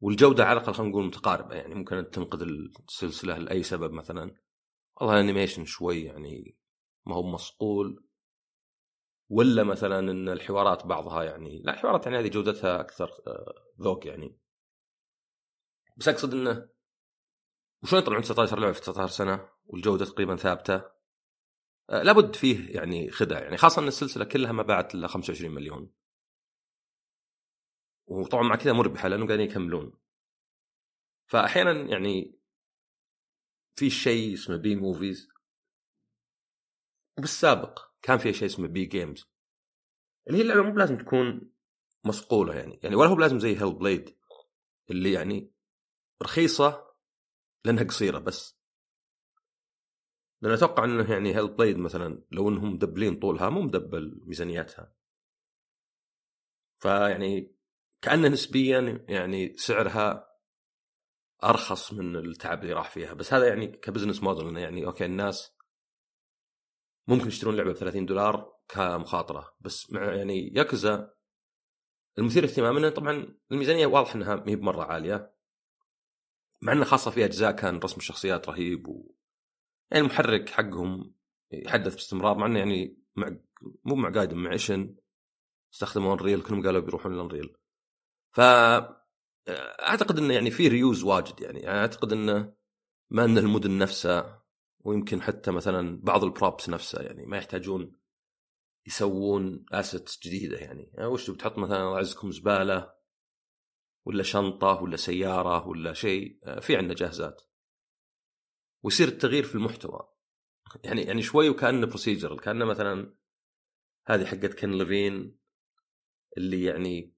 والجودة 0.00 0.44
على 0.44 0.58
الاقل 0.58 0.74
خلينا 0.74 0.90
نقول 0.90 1.06
متقاربة 1.06 1.54
يعني 1.54 1.74
ممكن 1.74 2.10
تنقذ 2.10 2.42
السلسلة 2.42 3.38
لأي 3.38 3.62
سبب 3.62 3.92
مثلا. 3.92 4.36
والله 4.96 5.14
الانيميشن 5.14 5.64
شوي 5.64 6.04
يعني 6.04 6.56
ما 7.06 7.14
هو 7.14 7.22
مصقول. 7.22 8.04
ولا 9.28 9.64
مثلا 9.64 9.98
إن 9.98 10.28
الحوارات 10.28 10.86
بعضها 10.86 11.22
يعني 11.22 11.62
لا 11.62 11.72
الحوارات 11.72 12.06
يعني 12.06 12.18
هذه 12.18 12.28
جودتها 12.28 12.80
أكثر 12.80 13.10
آه، 13.26 13.54
ذوق 13.80 14.06
يعني. 14.06 14.38
بس 15.96 16.08
أقصد 16.08 16.34
إنه 16.34 16.68
وشلون 17.84 18.02
يطلعون 18.02 18.22
19 18.22 18.58
لعبة 18.58 18.72
في 18.72 18.80
19 18.80 19.12
سنة 19.12 19.48
والجودة 19.66 20.04
تقريبا 20.04 20.36
ثابتة. 20.36 20.74
آه، 21.90 22.02
لابد 22.02 22.36
فيه 22.36 22.76
يعني 22.76 23.10
خدع 23.10 23.42
يعني 23.42 23.56
خاصة 23.56 23.82
إن 23.82 23.88
السلسلة 23.88 24.24
كلها 24.24 24.52
ما 24.52 24.62
باعت 24.62 24.94
إلا 24.94 25.06
25 25.06 25.54
مليون. 25.54 25.92
وطبعا 28.06 28.42
مع 28.42 28.56
كذا 28.56 28.72
مربحة 28.72 29.08
لأنه 29.08 29.26
قاعدين 29.26 29.50
يكملون. 29.50 29.92
فاحيانا 31.26 31.72
يعني 31.72 32.38
في 33.76 33.90
شيء 33.90 34.34
اسمه 34.34 34.56
B 34.56 34.76
movies. 34.76 35.28
وبالسابق 37.18 37.80
كان 38.02 38.18
في 38.18 38.32
شيء 38.32 38.48
اسمه 38.48 38.68
B 38.68 38.84
games. 38.84 39.30
اللي 40.26 40.38
هي 40.38 40.42
اللعبة 40.42 40.62
مو 40.62 40.72
بلازم 40.72 40.98
تكون 40.98 41.52
مصقولة 42.04 42.54
يعني. 42.54 42.80
يعني 42.82 42.96
ولا 42.96 43.08
هو 43.08 43.14
بلازم 43.14 43.38
زي 43.38 43.56
Hellblade 43.56 44.16
اللي 44.90 45.12
يعني 45.12 45.52
رخيصة 46.22 46.83
لأنها 47.64 47.84
قصيرة 47.84 48.18
بس. 48.18 48.58
لأن 50.42 50.52
أتوقع 50.52 50.84
إنه 50.84 51.12
يعني 51.12 51.36
Hellblade 51.36 51.78
مثلا 51.78 52.22
لو 52.32 52.48
إنهم 52.48 52.72
مدبلين 52.72 53.16
طولها 53.16 53.50
مو 53.50 53.60
مدبل 53.60 54.20
ميزانيتها 54.26 54.94
فيعني 56.82 57.54
كأنه 58.02 58.28
نسبيا 58.28 59.04
يعني 59.08 59.56
سعرها 59.56 60.34
أرخص 61.44 61.92
من 61.92 62.16
التعب 62.16 62.62
اللي 62.62 62.72
راح 62.72 62.90
فيها. 62.90 63.14
بس 63.14 63.32
هذا 63.34 63.48
يعني 63.48 63.66
ك 63.66 63.72
business 63.72 64.22
model 64.22 64.48
إنه 64.48 64.60
يعني 64.60 64.86
okay 64.86 65.04
الناس 65.04 65.56
ممكن 67.08 67.26
يشترون 67.26 67.56
لعبة 67.56 67.72
ب 67.72 67.76
30 67.76 68.06
دولار 68.06 68.56
كمخاطرة. 68.68 69.56
بس 69.60 69.92
مع 69.92 70.14
يعني 70.14 70.54
ياكوزا 70.54 71.14
المثير 72.18 72.44
اهتمامنا 72.44 72.90
طبعا 72.90 73.38
الميزانية 73.52 73.86
واضح 73.86 74.14
إنها 74.14 74.36
ما 74.36 74.48
هي 74.48 74.56
بمرة 74.56 74.82
عالية. 74.82 75.33
مع 76.64 76.72
انه 76.72 76.84
خاصة 76.84 77.10
في 77.10 77.24
أجزاء 77.24 77.52
كان 77.52 77.78
رسم 77.78 77.96
الشخصيات 77.96 78.48
رهيب 78.48 78.88
و 78.88 79.14
يعني 79.90 80.04
المحرك 80.04 80.50
حقهم 80.50 81.14
يحدث 81.52 81.94
باستمرار 81.94 82.38
مع 82.38 82.46
إنه 82.46 82.58
يعني 82.58 82.98
مع 83.16 83.36
مو 83.84 83.94
مع 83.94 84.08
Gaiden 84.08 84.36
مع 84.36 84.52
Ishin 84.52 84.96
استخدموا 85.74 86.14
Unreal 86.14 86.42
كلهم 86.42 86.66
قالوا 86.66 86.80
بيروحون 86.80 87.16
ل 87.16 87.22
Unreal 87.22 87.56
ف 88.34 88.40
أعتقد 89.88 90.18
إنه 90.18 90.34
يعني 90.34 90.50
في 90.50 90.68
reuse 90.68 91.02
واجد 91.02 91.40
يعني, 91.40 91.68
أعتقد 91.68 92.12
إنه 92.12 92.54
ما 93.10 93.24
إن 93.24 93.38
المدن 93.38 93.78
نفسها 93.78 94.44
ويمكن 94.80 95.22
حتى 95.22 95.50
مثلا 95.50 96.00
بعض 96.02 96.24
ال 96.24 96.31
props 96.31 96.68
نفسها 96.68 97.02
يعني 97.02 97.26
ما 97.26 97.36
يحتاجون 97.36 97.92
يسوون 98.86 99.66
assets 99.72 100.18
جديدة 100.22 100.58
يعني, 100.58 100.90
يعني 100.94 101.06
وش 101.06 101.30
بتحط 101.30 101.58
مثلا 101.58 101.94
أعزكم 101.94 102.30
زبالة؟ 102.30 102.94
ولا 104.04 104.22
شنطة 104.22 104.82
ولا 104.82 104.96
سيارة 104.96 105.68
ولا 105.68 105.92
شيء 105.92 106.38
في 106.60 106.76
عندنا 106.76 106.94
جاهزات. 106.94 107.42
ويصير 108.82 109.08
التغيير 109.08 109.44
في 109.44 109.54
المحتوى. 109.54 110.08
يعني 110.84 111.02
يعني 111.02 111.22
شوي 111.22 111.48
وكأنه 111.48 111.86
procedural 111.86 112.36
كأنه 112.36 112.64
مثلا 112.64 113.14
هذه 114.06 114.24
حقت 114.24 114.54
Ken 114.54 114.70
Levine 114.70 115.38
اللي 116.36 116.64
يعني 116.64 117.14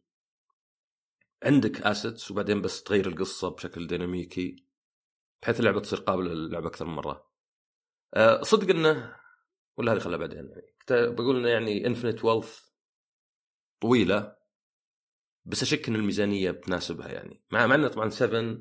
عندك 1.42 1.82
assets 1.82 2.30
وبعدين 2.30 2.62
بس 2.62 2.82
تغير 2.82 3.08
القصة 3.08 3.48
بشكل 3.48 3.86
ديناميكي 3.86 4.66
بحيث 5.42 5.60
اللعبة 5.60 5.80
تصير 5.80 5.98
قابلة 5.98 6.34
للعب 6.34 6.66
أكثر 6.66 6.84
من 6.84 6.94
مرة. 6.94 7.30
أه 8.14 8.42
صدق 8.42 8.70
إنه 8.70 9.16
ولا 9.76 9.92
هذه 9.92 9.98
خلها 9.98 10.16
بعدين 10.16 10.50
يعني. 10.50 10.76
بقول 11.14 11.36
إنه 11.36 11.48
يعني 11.48 11.86
Infinite 11.86 12.24
Wealth 12.24 12.60
طويلة. 13.80 14.35
بس 15.46 15.62
أشك 15.62 15.88
إن 15.88 15.94
الميزانية 15.94 16.50
بتناسبها 16.50 17.08
يعني. 17.08 17.42
مع 17.50 17.66
مع 17.66 17.74
إنه 17.74 17.88
طبعا 17.88 18.08
7 18.08 18.58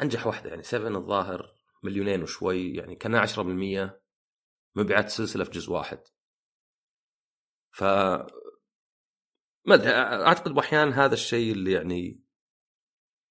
أنجح 0.00 0.26
واحدة 0.26 0.50
يعني. 0.50 0.62
7 0.62 0.88
الظاهر 0.88 1.54
مليونين 1.82 2.22
وشوي 2.22 2.74
يعني. 2.74 2.96
كان 2.96 3.26
10% 3.26 4.00
مبيعات 4.76 5.06
السلسله 5.06 5.44
في 5.44 5.50
جزء 5.50 5.72
واحد. 5.72 6.00
ف 7.70 7.84
ما 9.64 9.74
أدري 9.74 9.90
أعتقد 9.92 10.52
باحيان 10.54 10.92
هذا 10.92 11.14
الشيء 11.14 11.52
اللي 11.52 11.72
يعني 11.72 12.24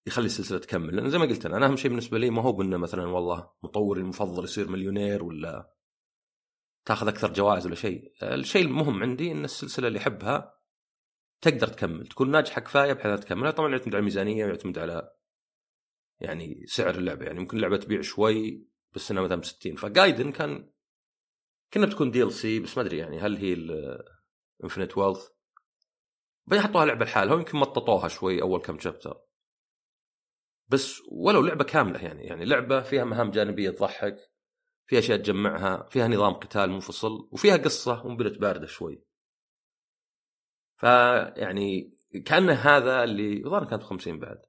يخلي 0.07 0.26
السلسلة 0.26 0.57
تكمل. 0.60 0.95
لأن 0.95 1.10
زي 1.10 1.18
ما 1.18 1.26
قلت 1.26 1.45
أنا, 1.45 1.57
أنا 1.57 1.65
أهم 1.65 1.76
شيء 1.76 1.89
بالنسبة 1.89 2.18
لي 2.18 2.30
ما 2.30 2.41
هو 2.41 2.51
بأنه 2.51 2.77
مثلا 2.77 3.03
والله 3.06 3.51
مطوري 3.64 4.01
المفضل 4.01 4.43
يصير 4.43 4.68
مليونير 4.69 5.23
ولا 5.23 5.73
تأخذ 6.85 7.07
أكثر 7.07 7.34
جوائز 7.34 7.65
ولا 7.65 7.76
شيء. 7.76 8.14
الشيء 8.23 8.65
المهم 8.65 9.03
عندي 9.03 9.31
إن 9.31 9.45
السلسلة 9.45 9.88
اللي 9.88 9.99
أحبها 9.99 10.59
تقدر 11.41 11.68
تكمل 11.68 12.07
تكون 12.07 12.32
ناجحه 12.32 12.61
كفايه 12.61 12.94
بحيث 12.94 13.20
تكمل 13.20 13.53
طبعا 13.53 13.72
يعتمد 13.72 13.95
على 13.95 13.99
الميزانية 13.99 14.45
ويعتمد 14.45 14.80
على 14.80 15.11
يعني 16.20 16.66
سعر 16.68 16.95
اللعبة. 16.95 17.26
يعني 17.26 17.40
ممكن 17.40 17.57
اللعبة 17.57 17.78
تبيع 17.78 18.02
شوي 18.02 18.68
بس 18.95 19.11
إنها 19.11 19.24
مثلا 19.24 19.40
ب 19.40 19.45
60 19.45 19.76
ف 19.76 19.84
Gaiden 19.84 20.31
كان 20.32 20.70
كنا 21.74 21.86
بتكون 21.86 22.11
DLC 22.11 22.60
بس 22.60 22.78
ما 22.78 22.84
أدري 22.84 22.98
يعني 22.98 23.20
هل 23.20 23.38
هي 23.38 23.53
Infinite 24.64 24.98
Wealth 24.98 25.27
بعدين 26.48 26.68
حطوها 26.68 26.86
لعبة 26.86 27.06
لحالها 27.06 27.34
ويمكن 27.34 27.57
مططوها 27.57 28.07
شوي 28.07 28.41
أول 28.41 28.61
كم 28.61 28.80
chapter 28.80 29.22
بس 30.68 31.02
ولو 31.11 31.41
لعبة 31.41 31.64
كاملة 31.64 31.99
يعني 31.99 32.24
يعني 32.24 32.45
لعبة 32.45 32.82
فيها 32.82 33.03
مهام 33.03 33.32
جانبية 33.32 33.70
تضحك 33.70 34.18
فيها 34.86 34.99
أشياء 34.99 35.18
تجمعها 35.18 35.88
فيها 35.90 36.07
نظام 36.07 36.34
قتال 36.34 36.70
منفصل 36.70 37.30
وفيها 37.32 37.57
قصة 37.57 38.06
ومبلت 38.06 38.38
باردة 38.40 38.68
شوي. 38.68 39.09
فيعني 40.80 41.93
كأن 42.26 42.49
هذا 42.49 43.03
اللي 43.03 43.38
الظاهر 43.45 43.65
كانت 43.65 43.84
50 43.84 44.19
بعد. 44.19 44.41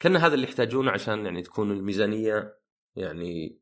كأن 0.00 0.16
هذا 0.16 0.34
اللي 0.34 0.46
يحتاجونه 0.46 0.90
عشان 0.90 1.24
يعني 1.26 1.42
تكون 1.42 1.70
الميزانية 1.70 2.58
يعني 2.96 3.60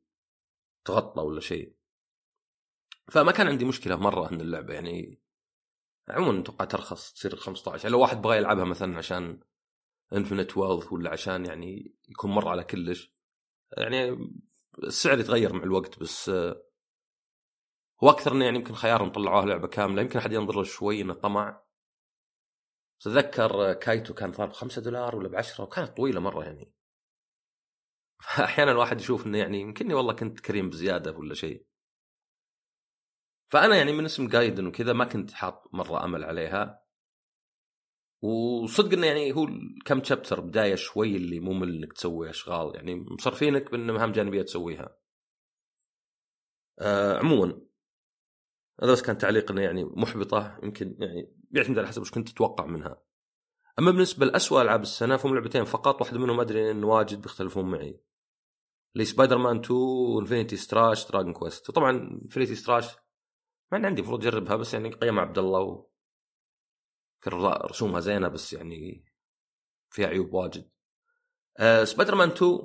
تغطى 0.84 1.20
ولا 1.20 1.40
شيء. 1.40 1.74
فما 3.10 3.32
كان 3.32 3.48
عندي 3.48 3.64
مشكلة 3.64 3.96
مرة 3.96 4.30
إن 4.30 4.40
اللعبة 4.40 4.74
يعني 4.74 5.20
عموما 6.08 6.40
أتوقع 6.40 6.64
ترخص 6.64 7.12
تصير 7.12 7.36
15 7.36 7.84
يعني 7.84 7.92
لو 7.92 8.00
واحد 8.00 8.22
بغى 8.22 8.36
يلعبها 8.36 8.64
مثلا 8.64 8.98
عشان 8.98 9.40
انفنت 10.12 10.56
ويلث 10.56 10.92
ولا 10.92 11.10
عشان 11.10 11.46
يعني 11.46 11.94
يكون 12.08 12.30
مره 12.30 12.50
على 12.50 12.64
كلش 12.64 13.12
يعني 13.78 14.30
السعر 14.84 15.18
يتغير 15.18 15.52
مع 15.52 15.62
الوقت 15.62 15.98
بس 15.98 16.30
هو 18.04 18.10
أكثر 18.10 18.32
إنه 18.32 18.44
يعني 18.44 18.58
يمكن 18.58 18.74
خيارهم 18.74 19.12
طلعوها 19.12 19.46
لعبة 19.46 19.68
كاملة 19.68 20.02
يمكن 20.02 20.18
أحد 20.18 20.32
ينظر 20.32 20.56
له 20.56 20.62
شوي 20.62 21.00
إنه 21.00 21.14
طمع. 21.14 21.67
تذكر 23.00 23.72
كايتو 23.72 24.14
كان 24.14 24.30
ضارب 24.30 24.52
5 24.52 24.82
دولار 24.82 25.16
ولا 25.16 25.28
ب 25.28 25.34
10 25.34 25.64
وكانت 25.64 25.96
طويلة 25.96 26.20
مرة 26.20 26.44
يعني. 26.44 26.72
أحيانا 28.44 28.70
الواحد 28.72 29.00
يشوف 29.00 29.26
إنه 29.26 29.38
يعني 29.38 29.60
يمكنني 29.60 29.94
والله 29.94 30.12
كنت 30.12 30.40
كريم 30.40 30.70
بزيادة 30.70 31.12
ولا 31.12 31.34
شيء. 31.34 31.66
فأنا 33.48 33.76
يعني 33.76 33.92
من 33.92 34.04
اسم 34.04 34.28
جايدن 34.28 34.66
وكذا 34.66 34.92
ما 34.92 35.04
كنت 35.04 35.32
حاط 35.32 35.68
مرة 35.72 36.04
أمل 36.04 36.24
عليها. 36.24 36.84
وصدق 38.22 38.92
إنه 38.92 39.06
يعني 39.06 39.32
هو 39.32 39.48
كم 39.84 40.04
chapter 40.04 40.40
بداية 40.40 40.74
شوي 40.74 41.16
اللي 41.16 41.40
ممل 41.40 41.76
إنك 41.76 41.92
تسوي 41.92 42.30
أشغال 42.30 42.76
يعني 42.76 42.94
مصرفينك 42.94 43.70
بان 43.70 43.90
مهام 43.90 44.12
جانبية 44.12 44.42
تسويها. 44.42 44.96
آه 46.78 47.18
عموما 47.18 47.67
هذا 48.82 48.92
بس 48.92 49.02
كان 49.02 49.18
تعليق 49.18 49.50
إنه 49.50 49.62
يعني 49.62 49.84
محبطة 49.84 50.58
يمكن 50.62 50.96
يعني 50.98 51.34
بيعتمد 51.50 51.78
على 51.78 51.88
حسب 51.88 52.02
وش 52.02 52.10
كنت 52.10 52.28
تتوقع 52.28 52.66
منها. 52.66 53.02
أما 53.78 53.90
بالنسبة 53.90 54.26
لاسوء 54.26 54.62
ألعاب 54.62 54.82
السنة 54.82 55.16
فهم 55.16 55.34
لعبتين 55.34 55.64
فقط 55.64 56.00
واحدة 56.00 56.18
منهم 56.18 56.40
أدري 56.40 56.70
إن 56.70 56.84
واجد 56.84 57.22
بيختلفون 57.22 57.70
معي. 57.70 58.00
اللي 58.94 59.04
سبايدر 59.04 59.38
مان 59.38 59.58
2 59.58 59.80
و 59.80 59.89
Infinity 59.89 60.56
Strash 60.56 61.10
Dragon 61.10 61.32
Quest 61.32 61.68
وطبعا 61.68 61.90
Infinity 62.22 62.54
Strash 62.54 62.96
ما 63.72 63.86
عندي 63.86 64.00
المفروض 64.00 64.26
أجربها 64.26 64.56
بس 64.56 64.74
يعني 64.74 64.90
قيم 64.90 65.18
عبد 65.18 65.38
الله 65.38 65.60
و... 65.60 65.88
رسومها 67.70 68.00
زينة 68.00 68.28
بس 68.28 68.52
يعني 68.52 69.04
فيها 69.90 70.06
عيوب 70.06 70.34
واجد. 70.34 70.70
أه 71.58 71.84
سبايدر 71.84 72.14
مان 72.14 72.28
2 72.28 72.58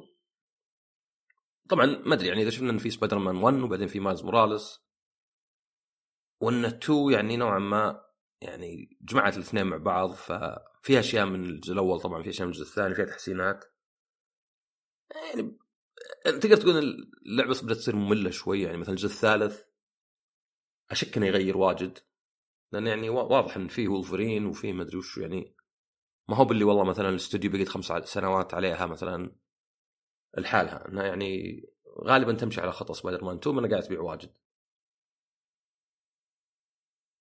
طبعا 1.69 1.85
ما 1.85 2.13
أدري 2.13 2.27
يعني 2.27 2.41
إذا 2.41 2.49
شفنا 2.49 2.69
إن 2.69 2.77
في 2.77 2.89
سبايدر 2.89 3.17
مان 3.17 3.35
1 3.35 3.57
وبعدين 3.57 3.87
في 3.87 3.99
Miles 3.99 4.23
Morales 4.23 4.79
وإن 6.43 6.65
2 6.65 7.11
يعني 7.11 7.37
نوعا 7.37 7.59
ما 7.59 8.05
يعني 8.41 8.97
جمعت 9.01 9.37
الاثنين 9.37 9.65
مع 9.65 9.77
بعض 9.77 10.11
ففيها 10.11 10.99
أشياء 10.99 11.25
من 11.25 11.45
الجزء 11.45 11.73
الأول 11.73 11.99
طبعا 11.99 12.23
في 12.23 12.29
أشياء 12.29 12.47
من 12.47 12.53
الجزء 12.53 12.65
الثاني 12.65 12.95
فيها 12.95 13.05
تحسينات. 13.05 13.65
يعني 15.15 15.57
تقدر 16.25 16.55
تقول 16.55 17.07
اللعبة 17.25 17.61
بدات 17.63 17.77
تصير 17.77 17.95
مملة 17.95 18.29
شوي 18.29 18.61
يعني 18.61 18.77
مثلا 18.77 18.93
الجزء 18.93 19.07
الثالث 19.07 19.61
أشك 20.91 21.17
إنه 21.17 21.25
يغير 21.25 21.57
واجد 21.57 21.99
لأن 22.71 22.87
يعني 22.87 23.09
واضح 23.09 23.57
إن 23.57 23.67
فيه 23.67 23.87
وولفرين 23.87 24.45
وفيه 24.45 24.73
مدري 24.73 24.97
وش 24.97 25.17
يعني 25.17 25.55
ما 26.27 26.35
هو 26.35 26.45
باللي 26.45 26.63
والله 26.63 26.83
مثلا 26.83 27.09
الاستوديو 27.09 27.51
بقيت 27.51 27.69
خمس 27.69 27.85
سنوات 27.85 28.53
عليها 28.53 28.85
مثلا 28.85 29.35
لحالها 30.37 30.87
إنها 30.87 31.03
يعني 31.03 31.61
غالبا 32.03 32.33
تمشي 32.33 32.61
على 32.61 32.71
خطى 32.71 32.93
سبايدر 32.93 33.23
مان 33.23 33.37
2 33.37 33.55
من 33.55 33.69
قاعد 33.69 33.83
تبيع 33.83 34.01
واجد. 34.01 34.42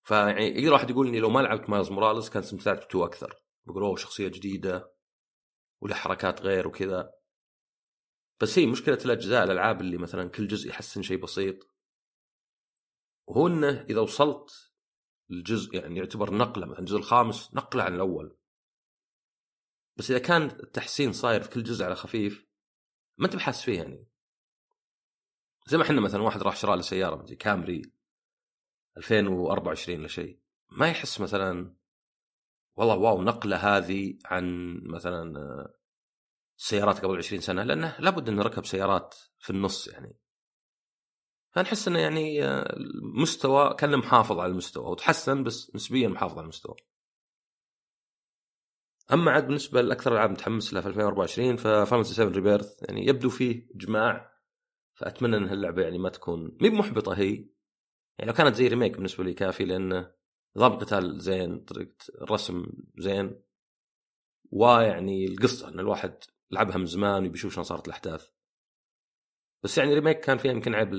فيعني 0.03 0.47
يقدر 0.47 0.73
واحد 0.73 0.91
يقول 0.91 1.09
إني 1.09 1.21
لو 1.21 1.31
ما 1.31 1.41
لعبت 1.41 1.71
Miles 1.71 1.91
Morales 1.91 2.31
كان 2.31 2.43
استمتعت 2.43 2.85
ب 2.85 2.90
two 2.90 3.05
أكثر. 3.05 3.43
بقول 3.67 3.83
أوه 3.83 3.97
شخصية 3.97 4.29
جديدة 4.29 4.93
وله 5.81 5.95
حركات 5.95 6.43
غير 6.43 6.69
وكذا. 6.69 7.13
بس 8.41 8.59
هي 8.59 8.67
مشكلة 8.67 8.99
الأجزاء 9.05 9.45
الألعاب 9.45 9.81
اللي 9.81 9.97
مثلا 9.97 10.29
كل 10.29 10.49
جزء 10.49 10.69
يحسن 10.69 11.03
شيء 11.03 11.23
بسيط. 11.23 11.57
وهو 13.27 13.47
إنه 13.47 13.87
إذا 13.91 14.01
وصلت 14.01 14.73
الجزء 15.31 15.75
يعني 15.75 15.99
يعتبر 15.99 16.35
نقلة 16.35 16.67
مثلا 16.67 16.79
الجزء 16.81 16.97
الخامس 16.97 17.55
نقلة 17.55 17.83
عن 17.83 17.95
الأول. 17.95 18.37
بس 19.97 20.11
إذا 20.11 20.19
كان 20.19 20.43
التحسين 20.43 21.13
صاير 21.13 21.43
في 21.43 21.51
كل 21.51 21.63
جزء 21.63 21.85
على 21.85 21.95
خفيف 21.95 22.47
ما 23.19 23.27
أنت 23.27 23.37
بحاس 23.37 23.63
فيه 23.63 23.79
يعني. 23.79 24.07
زي 25.67 25.77
ما 25.77 25.83
إحنا 25.83 26.01
مثلا 26.01 26.23
واحد 26.23 26.43
راح 26.43 26.57
شرى 26.57 26.77
له 26.77 26.83
سياره 26.83 27.35
كامري. 27.35 27.83
2024 28.97 29.99
ولا 29.99 30.09
شيء 30.09 30.39
ما 30.71 30.89
يحس 30.89 31.21
مثلا 31.21 31.77
والله 32.77 32.97
واو 32.97 33.23
نقلة 33.23 33.57
هذه 33.57 34.19
عن 34.25 34.75
مثلا 34.85 35.35
سيارات 36.57 37.05
قبل 37.05 37.19
20 37.19 37.41
سنة 37.41 37.63
لأنه 37.63 37.97
لابد 37.99 38.29
انه 38.29 38.43
ركب 38.43 38.67
سيارات 38.67 39.15
في 39.39 39.51
النص 39.51 39.89
يعني. 39.89 40.17
فنحس 41.51 41.89
إنه 41.89 41.99
يعني 41.99 42.45
المستوى 42.45 43.75
كان 43.75 43.97
محافظ 43.97 44.39
على 44.39 44.53
المستوى 44.53 44.91
وتحسن 44.91 45.43
بس 45.45 45.75
نسبيا 45.75 46.09
محافظ 46.09 46.33
على 46.33 46.45
المستوى. 46.45 46.77
أما 49.13 49.31
عاد 49.31 49.47
بالنسبة 49.47 49.83
لأكثر 49.83 50.13
العاب 50.13 50.31
متحمس 50.31 50.75
لها 50.75 50.83
في 50.83 50.89
2024 50.89 51.57
ف 51.57 51.64
Fantasy 51.64 52.15
7 52.15 52.33
Rebirth 52.33 52.83
يعني 52.83 53.07
يبدو 53.07 53.31
فيه 53.31 53.69
إجماع 53.75 54.33
فأتمنى 54.95 55.37
إن 55.37 55.49
هاللعبة 55.49 55.83
يعني 55.83 55.99
ما 55.99 56.09
تكون 56.09 56.57
مي 56.61 56.71
محبطة 56.71 57.13
هي 57.15 57.52
يعني 58.23 58.33
لو 58.33 58.37
كانت 58.37 58.57
زي 58.57 58.69
Remake 58.69 58.93
بالنسبة 58.93 59.25
لي 59.25 59.35
كافي 59.35 59.65
لأن 59.65 60.07
نظام 60.57 60.73
القتال 60.73 61.21
زين 61.21 61.59
طريقة 61.59 61.95
الرسم 62.23 62.67
زين. 62.99 63.43
ويعني 64.51 65.25
القصة 65.25 65.69
إن 65.69 65.81
الواحد 65.81 66.15
لعبها 66.51 66.77
من 66.77 66.87
زمان 66.87 67.27
وبيشوف 67.27 67.53
شلون 67.53 67.65
صارت 67.65 67.87
الأحداث. 67.87 68.29
بس 69.63 69.79
يعني 69.79 69.95
Remake 69.95 70.21
كان 70.21 70.39
فيها 70.39 70.53
يمكن 70.53 70.75
عيب 70.75 70.91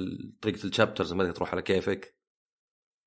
طريقة 0.41 0.67
ال 0.68 0.73
chapters 0.73 1.14
ما 1.13 1.31
تروح 1.31 1.51
على 1.51 1.61
كيفك. 1.61 2.17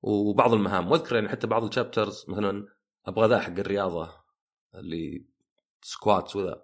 وبعض 0.01 0.53
المهام 0.53 0.91
وأذكر 0.91 1.15
يعني 1.15 1.29
حتى 1.29 1.47
بعض 1.47 1.63
ال 1.63 1.70
chapters 1.70 2.25
مثلا 2.27 2.67
أبغى 3.05 3.27
ذا 3.27 3.39
حق 3.39 3.59
الرياضة 3.59 4.23
اللي 4.75 5.25
squats 5.81 6.35
وذا. 6.35 6.63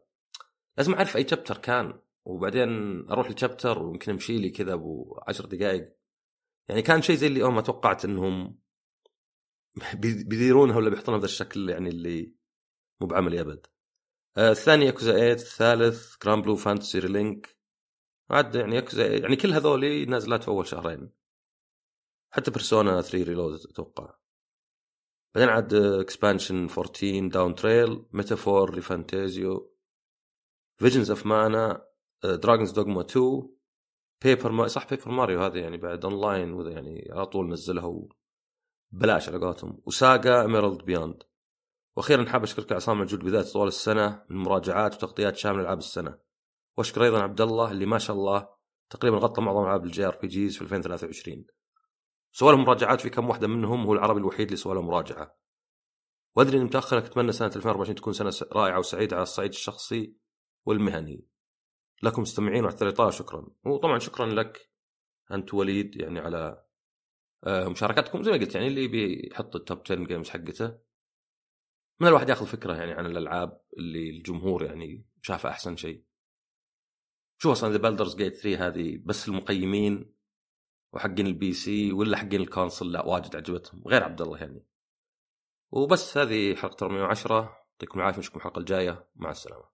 لازم 0.77 0.93
أعرف 0.93 1.17
أي 1.17 1.27
chapter 1.27 1.57
كان 1.57 1.99
وبعدين 2.25 2.69
أروح 3.09 3.29
لل 3.29 3.41
chapter 3.41 3.83
ويمكن 3.83 4.11
أمشي 4.11 4.37
لي 4.37 4.49
كذا 4.49 4.73
ابو 4.73 5.19
10 5.27 5.47
دقائق 5.47 6.02
يعني 6.69 6.81
كان 6.81 7.01
شيء 7.01 7.15
زي 7.15 7.27
اللي 7.27 7.43
ما 7.43 7.61
توقعت 7.61 8.05
إنهم 8.05 8.59
بيديرونها 9.95 10.77
ولا 10.77 10.89
بيحطونها 10.89 11.17
بهذا 11.17 11.25
الشكل 11.25 11.69
يعني 11.69 11.89
اللي 11.89 12.33
مو 13.01 13.07
بعملي 13.07 13.41
أبد. 13.41 13.67
آه 14.37 14.51
الثاني 14.51 14.85
ياكوزا 14.85 15.11
8 15.11 15.31
الثالث 15.33 16.17
Granblue 16.23 16.55
Fantasy 16.55 16.99
Relink 16.99 17.57
عاد 18.29 18.55
يعني 18.55 18.75
ياكوزا 18.75 19.07
يعني 19.17 19.35
كل 19.35 19.53
هذولي 19.53 20.05
نازلات 20.05 20.43
في 20.43 20.47
أول 20.47 20.67
شهرين. 20.67 21.11
حتى 22.33 22.51
Persona 22.51 23.01
3 23.01 23.23
Reload 23.23 23.53
أتوقع. 23.53 24.15
بعدين 25.35 25.49
عاد 25.49 25.73
expansion 25.73 26.67
14 26.69 27.27
Dawntrail 27.27 28.05
Metaphor 28.13 28.73
ReFantazio 28.73 29.75
Visions 30.77 31.09
of 31.09 31.25
Mana 31.25 31.87
Dragon's 32.23 32.71
Dogma 32.71 33.01
2 33.01 33.52
Paper 34.23 34.51
ما 34.51 34.67
صح 34.67 34.89
Paper 34.89 35.11
Mario 35.11 35.41
هذه 35.41 35.57
يعني 35.57 35.77
بعد 35.77 36.05
أونلاين 36.05 36.53
وذا 36.53 36.71
يعني 36.71 37.09
على 37.11 37.25
طول 37.25 37.49
نزلها 37.49 38.07
بلاش 38.91 39.29
على 39.29 39.37
قولتهم. 39.37 39.81
و 39.85 39.97
SaGa 39.97 40.41
Emerald 40.41 40.83
Beyond 40.85 41.23
وأخيرا 41.97 42.25
حاب 42.25 42.43
أشكرك 42.43 42.71
عصام 42.71 43.01
الجود 43.01 43.23
بذات 43.23 43.47
طوال 43.47 43.67
السنة 43.67 44.25
من 44.29 44.37
مراجعات 44.37 44.95
وتغطيات 44.95 45.35
شاملة 45.35 45.61
العاب 45.61 45.77
السنة. 45.77 46.19
وأشكر 46.77 47.03
أيضا 47.03 47.21
عبد 47.21 47.41
الله 47.41 47.71
اللي 47.71 47.85
ما 47.85 47.97
شاء 47.97 48.15
الله 48.15 48.47
تقريبا 48.89 49.17
غطى 49.17 49.41
معظم 49.41 49.63
ألعاب 49.63 49.85
ال 49.85 50.05
JRPGs 50.05 50.55
في 50.55 50.61
2023 50.61 51.45
سوى 52.31 52.55
مراجعات 52.55 53.01
في 53.01 53.09
كم 53.09 53.29
واحدة 53.29 53.47
منهم 53.47 53.85
هو 53.85 53.93
العربي 53.93 54.19
الوحيد 54.19 54.47
اللي 54.47 54.57
سوى 54.57 54.81
مراجعه 54.81 55.37
وأدري 56.35 56.57
اني 56.57 56.65
متاخر 56.65 56.97
أتمنى 56.97 57.31
سنة 57.31 57.47
2024 57.47 57.95
تكون 57.95 58.13
سنة 58.13 58.33
رائعة 58.51 58.79
وسعيدة 58.79 59.15
على 59.15 59.23
الصعيد 59.23 59.49
الشخصي 59.49 60.15
والمهني. 60.65 61.27
لكم 62.03 62.21
مستمعين 62.21 62.63
وعلى 62.63 62.77
الاطاله 62.81 63.09
شكرا. 63.09 63.47
وطبعا 63.65 63.99
شكرا 63.99 64.25
لك 64.25 64.71
أنت 65.31 65.53
وليد 65.53 65.95
يعني 65.95 66.19
على 66.19 66.65
آه، 67.43 67.67
مشاركاتكم 67.67 68.23
زي 68.23 68.31
ما 68.31 68.37
قلت 68.37 68.55
يعني 68.55 68.67
اللي 68.67 68.87
بيحط 68.87 69.55
ال 69.55 69.61
top 69.61 69.79
10 69.85 70.03
games 70.03 70.29
حقته. 70.29 70.77
من 71.99 72.07
الواحد 72.07 72.29
ياخذ 72.29 72.45
فكرة 72.45 72.75
يعني 72.75 72.91
عن 72.91 73.05
الألعاب 73.05 73.61
اللي 73.77 74.09
الجمهور 74.09 74.63
يعني 74.63 75.05
شافها 75.21 75.51
أحسن 75.51 75.75
شيء. 75.75 76.03
شوف 77.41 77.51
أصلا 77.51 77.71
ذا 77.71 77.77
Baldur's 77.77 78.15
Gate 78.15 78.35
3 78.35 78.67
هذه 78.67 79.01
بس 79.05 79.27
المقيمين 79.27 80.13
وحقين 80.93 81.27
ال 81.27 81.53
PC 81.53 81.91
ولا 81.91 82.17
حقين 82.17 82.41
ال 82.41 82.48
console 82.48 82.91
لا 82.91 83.05
واجد 83.05 83.35
عجبتهم. 83.35 83.83
غير 83.87 84.03
عبد 84.03 84.21
الله 84.21 84.37
يعني. 84.37 84.65
وبس 85.71 86.17
هذه 86.17 86.55
حلقة 86.55 86.87
110 86.87 87.65
يعطيكم 87.71 87.99
العافية 87.99 88.19
نشوفكم 88.19 88.39
الحلقة 88.39 88.59
الجاية. 88.59 89.07
مع 89.15 89.31
السلامة. 89.31 89.72